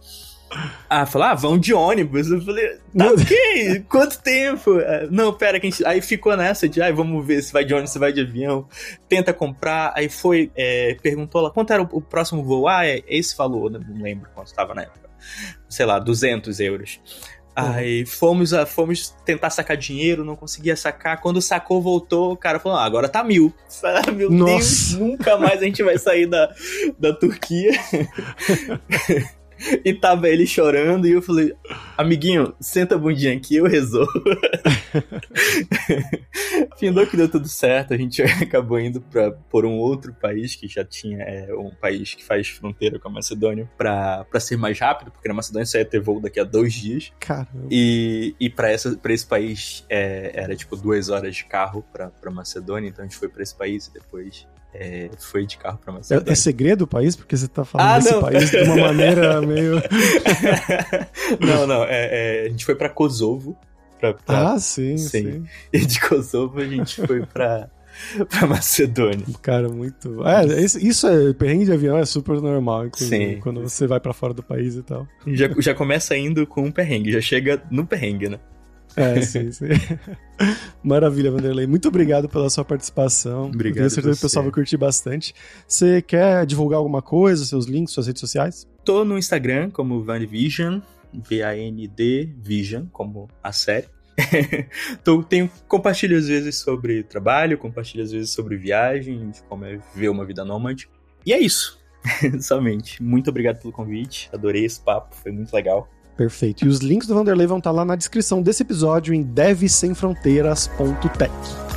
Ah, 0.90 1.06
falou, 1.06 1.28
ah, 1.28 1.34
vão 1.34 1.58
de 1.58 1.74
ônibus. 1.74 2.30
Eu 2.30 2.42
falei, 2.42 2.78
tá 2.96 3.08
ok, 3.08 3.86
quanto 3.90 4.22
tempo? 4.22 4.80
É, 4.80 5.08
não, 5.10 5.34
pera, 5.34 5.60
que 5.60 5.68
a 5.68 5.70
gente... 5.70 5.86
aí 5.86 6.02
ficou 6.02 6.36
nessa 6.38 6.70
de, 6.70 6.82
ah, 6.82 6.92
vamos 6.92 7.26
ver 7.26 7.42
se 7.42 7.52
vai 7.52 7.66
de 7.66 7.74
ônibus, 7.74 7.92
se 7.92 8.00
vai 8.00 8.14
de 8.14 8.22
avião. 8.22 8.68
Tenta 9.10 9.34
comprar, 9.34 9.94
aí 9.96 10.10
foi, 10.10 10.52
é, 10.56 10.96
perguntou 11.02 11.42
lá, 11.42 11.50
quanto 11.50 11.74
era 11.74 11.82
o, 11.82 12.02
próximo 12.02 12.44
voo? 12.44 12.68
Ah, 12.68 12.86
é 12.86 13.02
esse 13.08 13.36
valor, 13.36 13.72
não 13.72 14.02
lembro 14.02 14.30
quanto 14.34 14.48
estava 14.48 14.74
na 14.74 14.84
época. 14.84 15.10
Sei 15.68 15.86
lá, 15.86 16.00
200 16.00 16.60
euros. 16.60 17.00
Aí 17.56 18.06
fomos, 18.06 18.52
fomos 18.68 19.10
tentar 19.24 19.50
sacar 19.52 19.78
dinheiro, 19.78 20.26
não 20.26 20.36
conseguia 20.36 20.76
sacar. 20.76 21.22
Quando 21.22 21.42
sacou, 21.42 21.82
voltou, 21.82 22.34
o 22.34 22.38
cara 22.38 22.60
falou: 22.60 22.78
ah, 22.78 22.84
agora 22.84 23.08
tá 23.08 23.24
mil. 23.24 23.54
Ah, 23.84 24.12
meu 24.12 24.32
Nossa. 24.32 24.54
Deus, 24.54 24.94
nunca 24.94 25.38
mais 25.38 25.62
a 25.62 25.66
gente 25.66 25.84
vai 25.84 25.98
sair 25.98 26.26
da, 26.26 26.54
da 26.98 27.14
Turquia. 27.14 27.72
e 29.84 29.94
tava 29.94 30.30
ele 30.30 30.46
chorando, 30.46 31.08
e 31.08 31.12
eu 31.12 31.22
falei, 31.22 31.54
amiguinho, 31.98 32.54
senta 32.60 32.96
a 32.96 32.98
bundinha 32.98 33.36
aqui, 33.36 33.56
eu 33.56 33.66
resolvo. 33.66 34.12
Findou 36.78 37.06
que 37.08 37.18
deu 37.18 37.30
tudo 37.30 37.48
certo, 37.48 37.94
a 37.94 37.98
gente 37.98 38.22
acabou 38.42 38.80
indo 38.80 39.02
pra, 39.02 39.32
por 39.32 39.66
um 39.66 39.78
outro 39.78 40.14
país 40.14 40.56
que 40.56 40.68
já 40.68 40.84
tinha, 40.84 41.24
é, 41.24 41.54
um 41.54 41.70
país 41.70 42.14
que 42.14 42.24
faz 42.24 42.48
fronteira 42.48 43.00
com 43.00 43.08
a 43.08 43.12
Macedônia, 43.12 43.70
pra, 43.78 44.26
pra 44.26 44.40
ser 44.40 44.58
mais 44.58 44.80
rápido, 44.80 45.12
porque 45.12 45.28
na 45.28 45.34
Macedônia 45.34 45.66
só 45.66 45.78
ia 45.78 45.86
ter 45.86 46.00
voo 46.00 46.20
daqui 46.20 46.40
a 46.40 46.44
dois 46.44 46.74
dias. 46.74 47.12
Caramba. 47.20 47.68
E, 47.70 48.36
e 48.40 48.50
pra, 48.50 48.70
essa, 48.70 48.96
pra 48.98 49.14
esse 49.14 49.26
país 49.26 49.86
é, 49.90 50.32
era 50.34 50.56
tipo 50.56 50.76
duas 50.76 51.10
horas 51.10 51.36
de 51.36 51.46
carro 51.46 51.84
pra, 51.92 52.10
pra 52.10 52.32
Macedônia, 52.32 52.90
então 52.90 53.04
a 53.04 53.08
gente 53.08 53.18
foi 53.18 53.30
pra 53.30 53.44
esse 53.44 53.56
país 53.56 53.88
e 53.88 53.94
depois 53.94 54.48
é, 54.74 55.10
foi 55.20 55.46
de 55.46 55.58
carro 55.58 55.78
pra 55.78 55.94
Macedônia. 55.94 56.30
É, 56.30 56.34
é, 56.34 56.36
segredo 56.36 56.84
o 56.84 56.88
país? 56.88 57.16
Porque 57.16 57.38
você 57.38 57.48
tá 57.48 57.64
falando 57.64 57.88
ah, 57.88 58.00
desse 58.00 58.12
não. 58.12 58.22
país 58.22 58.50
de 58.50 58.58
uma 58.58 58.76
maneira 58.76 59.42
meio. 59.42 59.76
não, 61.40 61.68
não. 61.68 61.84
É, 61.84 62.44
é, 62.44 62.46
a 62.46 62.50
gente 62.50 62.66
foi 62.66 62.76
pra 62.76 62.90
Kosovo. 62.90 63.58
Pra, 64.00 64.14
pra... 64.14 64.54
Ah, 64.54 64.60
sim, 64.60 64.98
sim, 64.98 65.08
sim. 65.08 65.46
E 65.72 65.86
de 65.86 66.00
Kosovo 66.02 66.60
a 66.60 66.66
gente 66.66 67.06
foi 67.06 67.26
pra. 67.26 67.70
pra 68.30 68.48
Macedônia. 68.48 69.26
Cara, 69.42 69.70
muito. 69.70 70.26
É, 70.26 70.62
isso, 70.62 71.08
é. 71.08 71.34
Perrengue 71.34 71.66
de 71.66 71.72
avião 71.72 71.98
é 71.98 72.06
super 72.06 72.42
normal, 72.42 72.88
inclusive, 72.88 73.36
Sim. 73.36 73.40
quando 73.40 73.62
você 73.62 73.88
vai 73.88 74.00
para 74.00 74.14
fora 74.14 74.34
do 74.34 74.44
país 74.44 74.76
e 74.76 74.82
tal. 74.82 75.08
Já, 75.28 75.48
já 75.60 75.74
começa 75.74 76.18
indo 76.18 76.46
com 76.46 76.64
um 76.64 76.72
perrengue, 76.72 77.12
já 77.12 77.22
chega 77.22 77.62
no 77.70 77.86
perrengue, 77.86 78.30
né? 78.30 78.40
É, 78.96 79.22
sim, 79.22 79.52
sim. 79.52 79.66
Maravilha, 80.84 81.32
Vanderlei. 81.32 81.66
Muito 81.66 81.88
obrigado 81.88 82.30
pela 82.30 82.50
sua 82.50 82.64
participação. 82.66 83.46
Obrigado. 83.46 83.78
Tenho 83.78 83.90
certeza 83.90 84.16
que 84.16 84.20
o 84.20 84.22
pessoal 84.22 84.44
vai 84.44 84.52
curtir 84.52 84.78
bastante. 84.78 85.34
Você 85.68 86.02
quer 86.02 86.46
divulgar 86.46 86.78
alguma 86.78 87.02
coisa, 87.02 87.46
seus 87.46 87.66
links, 87.66 87.94
suas 87.94 88.08
redes 88.08 88.20
sociais? 88.20 88.68
Tô 88.84 89.04
no 89.06 89.18
Instagram 89.18 89.70
como 89.70 90.04
VanVision, 90.04 90.80
V-A-N-D 91.14 92.34
Vision, 92.38 92.86
como 92.92 93.30
a 93.42 93.52
série. 93.52 93.88
Tô, 95.04 95.24
tenho, 95.24 95.50
compartilho 95.68 96.18
às 96.18 96.28
vezes 96.28 96.60
sobre 96.60 97.04
trabalho, 97.04 97.58
compartilho 97.58 98.04
às 98.04 98.12
vezes 98.12 98.30
sobre 98.30 98.58
viagem, 98.58 99.32
como 99.50 99.66
é 99.66 99.80
ver 99.96 100.10
uma 100.10 100.26
vida 100.26 100.46
nômade. 100.46 100.90
E 101.26 101.34
é 101.34 101.40
isso. 101.40 101.80
Somente. 102.42 103.02
Muito 103.02 103.30
obrigado 103.30 103.60
pelo 103.60 103.74
convite. 103.74 104.30
Adorei 104.34 104.66
esse 104.66 104.80
papo, 104.80 105.16
foi 105.16 105.32
muito 105.32 105.54
legal. 105.54 105.90
Perfeito. 106.16 106.66
E 106.66 106.68
os 106.68 106.80
links 106.80 107.08
do 107.08 107.16
Vanderlei 107.16 107.48
vão 107.48 107.58
estar 107.58 107.72
lá 107.72 107.84
na 107.84 107.96
descrição 107.96 108.40
desse 108.42 108.64
episódio 108.64 109.14
em 109.14 109.24
devsemfronteiras.tech. 109.24 111.73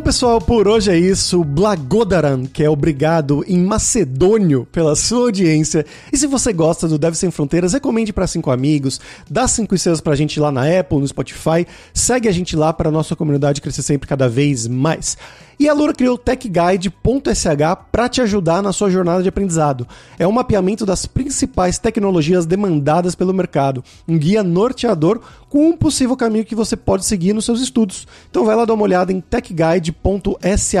Bom, 0.00 0.04
pessoal, 0.04 0.40
por 0.40 0.66
hoje 0.66 0.90
é 0.90 0.98
isso. 0.98 1.44
Blagodaran, 1.44 2.46
que 2.46 2.64
é 2.64 2.70
obrigado 2.70 3.44
em 3.46 3.58
macedônio 3.58 4.66
pela 4.72 4.96
sua 4.96 5.26
audiência. 5.26 5.84
E 6.10 6.16
se 6.16 6.26
você 6.26 6.54
gosta 6.54 6.88
do 6.88 6.96
Deve 6.96 7.18
Sem 7.18 7.30
Fronteiras, 7.30 7.74
recomende 7.74 8.10
para 8.10 8.26
cinco 8.26 8.50
amigos, 8.50 8.98
dá 9.28 9.46
cinco 9.46 9.74
estrelas 9.74 10.00
pra 10.00 10.16
gente 10.16 10.40
lá 10.40 10.50
na 10.50 10.62
Apple, 10.62 11.00
no 11.00 11.06
Spotify, 11.06 11.66
segue 11.92 12.30
a 12.30 12.32
gente 12.32 12.56
lá 12.56 12.72
para 12.72 12.90
nossa 12.90 13.14
comunidade 13.14 13.60
crescer 13.60 13.82
sempre 13.82 14.08
cada 14.08 14.26
vez 14.26 14.66
mais. 14.66 15.18
E 15.60 15.68
a 15.68 15.74
Lura 15.74 15.92
criou 15.92 16.14
o 16.14 16.18
TechGuide.sh 16.18 17.44
para 17.92 18.08
te 18.08 18.22
ajudar 18.22 18.62
na 18.62 18.72
sua 18.72 18.88
jornada 18.88 19.22
de 19.22 19.28
aprendizado. 19.28 19.86
É 20.18 20.26
um 20.26 20.32
mapeamento 20.32 20.86
das 20.86 21.04
principais 21.04 21.78
tecnologias 21.78 22.46
demandadas 22.46 23.14
pelo 23.14 23.34
mercado, 23.34 23.84
um 24.08 24.16
guia 24.16 24.42
norteador 24.42 25.20
com 25.50 25.68
um 25.68 25.76
possível 25.76 26.16
caminho 26.16 26.46
que 26.46 26.54
você 26.54 26.78
pode 26.78 27.04
seguir 27.04 27.34
nos 27.34 27.44
seus 27.44 27.60
estudos. 27.60 28.08
Então 28.30 28.46
vai 28.46 28.56
lá 28.56 28.64
dar 28.64 28.72
uma 28.72 28.84
olhada 28.84 29.12
em 29.12 29.20
techguide.sh. 29.20 30.74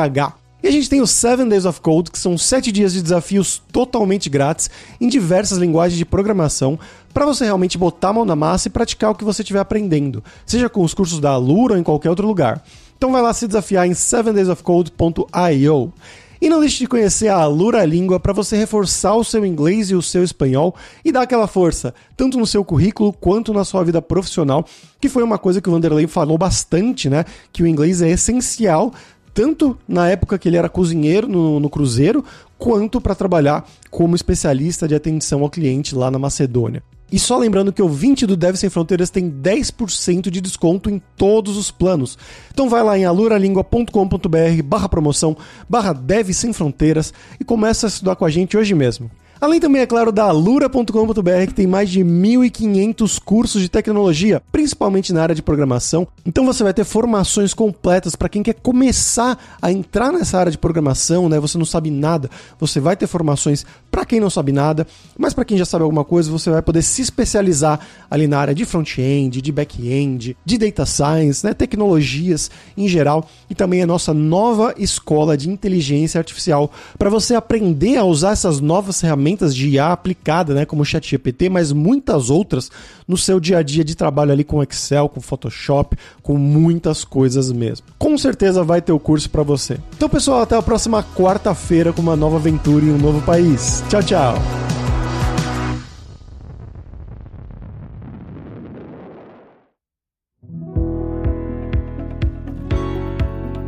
E 0.62 0.68
a 0.68 0.70
gente 0.70 0.88
tem 0.88 1.02
os 1.02 1.10
7 1.10 1.44
Days 1.44 1.66
of 1.66 1.78
Code, 1.82 2.10
que 2.10 2.18
são 2.18 2.38
7 2.38 2.72
dias 2.72 2.94
de 2.94 3.02
desafios 3.02 3.62
totalmente 3.70 4.30
grátis 4.30 4.70
em 4.98 5.08
diversas 5.08 5.58
linguagens 5.58 5.98
de 5.98 6.06
programação, 6.06 6.78
para 7.12 7.26
você 7.26 7.44
realmente 7.44 7.76
botar 7.76 8.08
a 8.08 8.12
mão 8.14 8.24
na 8.24 8.36
massa 8.36 8.68
e 8.68 8.70
praticar 8.70 9.10
o 9.10 9.14
que 9.14 9.24
você 9.24 9.42
estiver 9.42 9.60
aprendendo, 9.60 10.24
seja 10.46 10.70
com 10.70 10.82
os 10.82 10.94
cursos 10.94 11.20
da 11.20 11.30
Alura 11.30 11.74
ou 11.74 11.80
em 11.80 11.82
qualquer 11.82 12.08
outro 12.08 12.26
lugar. 12.26 12.62
Então 13.00 13.12
vai 13.12 13.22
lá 13.22 13.32
se 13.32 13.46
desafiar 13.46 13.88
em 13.88 13.92
7daysofcode.io. 13.92 15.92
E 16.38 16.50
não 16.50 16.60
deixe 16.60 16.80
de 16.80 16.86
conhecer 16.86 17.28
a 17.28 17.38
Alura 17.38 17.82
Língua 17.82 18.20
para 18.20 18.34
você 18.34 18.58
reforçar 18.58 19.14
o 19.14 19.24
seu 19.24 19.46
inglês 19.46 19.90
e 19.90 19.94
o 19.94 20.02
seu 20.02 20.22
espanhol 20.22 20.76
e 21.02 21.10
dar 21.10 21.22
aquela 21.22 21.46
força, 21.46 21.94
tanto 22.14 22.36
no 22.36 22.46
seu 22.46 22.62
currículo 22.62 23.10
quanto 23.10 23.54
na 23.54 23.64
sua 23.64 23.82
vida 23.84 24.02
profissional, 24.02 24.66
que 25.00 25.08
foi 25.08 25.22
uma 25.22 25.38
coisa 25.38 25.62
que 25.62 25.68
o 25.70 25.72
Vanderlei 25.72 26.06
falou 26.06 26.36
bastante, 26.36 27.08
né? 27.08 27.24
Que 27.50 27.62
o 27.62 27.66
inglês 27.66 28.02
é 28.02 28.10
essencial 28.10 28.92
tanto 29.32 29.78
na 29.88 30.10
época 30.10 30.38
que 30.38 30.46
ele 30.46 30.58
era 30.58 30.68
cozinheiro 30.68 31.26
no, 31.26 31.58
no 31.58 31.70
Cruzeiro, 31.70 32.22
quanto 32.58 33.00
para 33.00 33.14
trabalhar 33.14 33.66
como 33.90 34.14
especialista 34.14 34.86
de 34.86 34.94
atenção 34.94 35.40
ao 35.40 35.48
cliente 35.48 35.94
lá 35.94 36.10
na 36.10 36.18
Macedônia. 36.18 36.82
E 37.12 37.18
só 37.18 37.36
lembrando 37.36 37.72
que 37.72 37.82
o 37.82 37.88
20 37.88 38.26
do 38.26 38.36
Dev 38.36 38.56
Sem 38.56 38.70
Fronteiras 38.70 39.10
tem 39.10 39.30
10% 39.30 40.30
de 40.30 40.40
desconto 40.40 40.88
em 40.88 41.00
todos 41.16 41.56
os 41.56 41.70
planos. 41.70 42.16
Então 42.52 42.68
vai 42.68 42.82
lá 42.82 42.96
em 42.96 43.04
aluralingua.com.br 43.04 44.62
barra 44.64 44.88
promoção, 44.88 45.36
barra 45.68 45.92
Dev 45.92 46.30
Sem 46.32 46.52
Fronteiras 46.52 47.12
e 47.38 47.44
começa 47.44 47.86
a 47.86 47.88
estudar 47.88 48.16
com 48.16 48.24
a 48.24 48.30
gente 48.30 48.56
hoje 48.56 48.74
mesmo. 48.74 49.10
Além 49.40 49.58
também, 49.58 49.80
é 49.80 49.86
claro, 49.86 50.12
da 50.12 50.24
alura.com.br, 50.24 51.46
que 51.48 51.54
tem 51.54 51.66
mais 51.66 51.88
de 51.88 52.00
1.500 52.00 53.18
cursos 53.24 53.62
de 53.62 53.70
tecnologia, 53.70 54.42
principalmente 54.52 55.14
na 55.14 55.22
área 55.22 55.34
de 55.34 55.40
programação. 55.40 56.06
Então 56.26 56.44
você 56.44 56.62
vai 56.62 56.74
ter 56.74 56.84
formações 56.84 57.54
completas 57.54 58.14
para 58.14 58.28
quem 58.28 58.42
quer 58.42 58.52
começar 58.52 59.38
a 59.62 59.72
entrar 59.72 60.12
nessa 60.12 60.38
área 60.38 60.52
de 60.52 60.58
programação, 60.58 61.26
né? 61.26 61.40
Você 61.40 61.56
não 61.56 61.64
sabe 61.64 61.90
nada, 61.90 62.28
você 62.58 62.80
vai 62.80 62.94
ter 62.96 63.06
formações 63.06 63.64
para 63.90 64.04
quem 64.04 64.20
não 64.20 64.30
sabe 64.30 64.52
nada, 64.52 64.86
mas 65.18 65.34
para 65.34 65.44
quem 65.44 65.58
já 65.58 65.64
sabe 65.64 65.82
alguma 65.82 66.04
coisa, 66.04 66.30
você 66.30 66.50
vai 66.50 66.62
poder 66.62 66.82
se 66.82 67.02
especializar 67.02 67.80
ali 68.10 68.26
na 68.26 68.38
área 68.38 68.54
de 68.54 68.64
front-end, 68.64 69.42
de 69.42 69.52
back-end, 69.52 70.36
de 70.44 70.58
data 70.58 70.86
science, 70.86 71.44
né? 71.44 71.52
Tecnologias 71.52 72.50
em 72.76 72.86
geral 72.88 73.28
e 73.48 73.54
também 73.54 73.82
a 73.82 73.86
nossa 73.86 74.14
nova 74.14 74.74
escola 74.78 75.36
de 75.36 75.48
inteligência 75.48 76.18
artificial 76.18 76.70
para 76.98 77.10
você 77.10 77.34
aprender 77.34 77.96
a 77.96 78.04
usar 78.04 78.32
essas 78.32 78.60
novas 78.60 79.00
ferramentas 79.00 79.54
de 79.54 79.68
IA 79.70 79.92
aplicada, 79.92 80.54
né, 80.54 80.64
como 80.64 80.82
o 80.82 80.84
ChatGPT, 80.84 81.48
mas 81.48 81.72
muitas 81.72 82.30
outras 82.30 82.70
no 83.10 83.16
seu 83.16 83.40
dia 83.40 83.58
a 83.58 83.62
dia 83.62 83.84
de 83.84 83.96
trabalho 83.96 84.30
ali 84.30 84.44
com 84.44 84.62
Excel, 84.62 85.08
com 85.08 85.20
Photoshop, 85.20 85.96
com 86.22 86.36
muitas 86.36 87.02
coisas 87.02 87.50
mesmo. 87.50 87.88
Com 87.98 88.16
certeza 88.16 88.62
vai 88.62 88.80
ter 88.80 88.92
o 88.92 89.00
curso 89.00 89.28
para 89.28 89.42
você. 89.42 89.78
Então, 89.96 90.08
pessoal, 90.08 90.42
até 90.42 90.56
a 90.56 90.62
próxima 90.62 91.02
quarta-feira 91.02 91.92
com 91.92 92.00
uma 92.00 92.14
nova 92.14 92.36
aventura 92.36 92.84
em 92.84 92.90
um 92.90 92.98
novo 92.98 93.20
país. 93.22 93.82
Tchau, 93.88 94.02
tchau. 94.02 94.34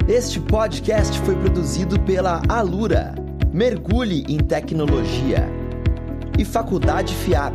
Este 0.07 0.38
podcast 0.38 1.18
foi 1.20 1.34
produzido 1.34 1.99
pela 2.01 2.43
Alura 2.49 3.14
Mergulhe 3.53 4.24
em 4.28 4.38
tecnologia. 4.38 5.49
E 6.38 6.45
Faculdade 6.45 7.12
FIAP. 7.14 7.55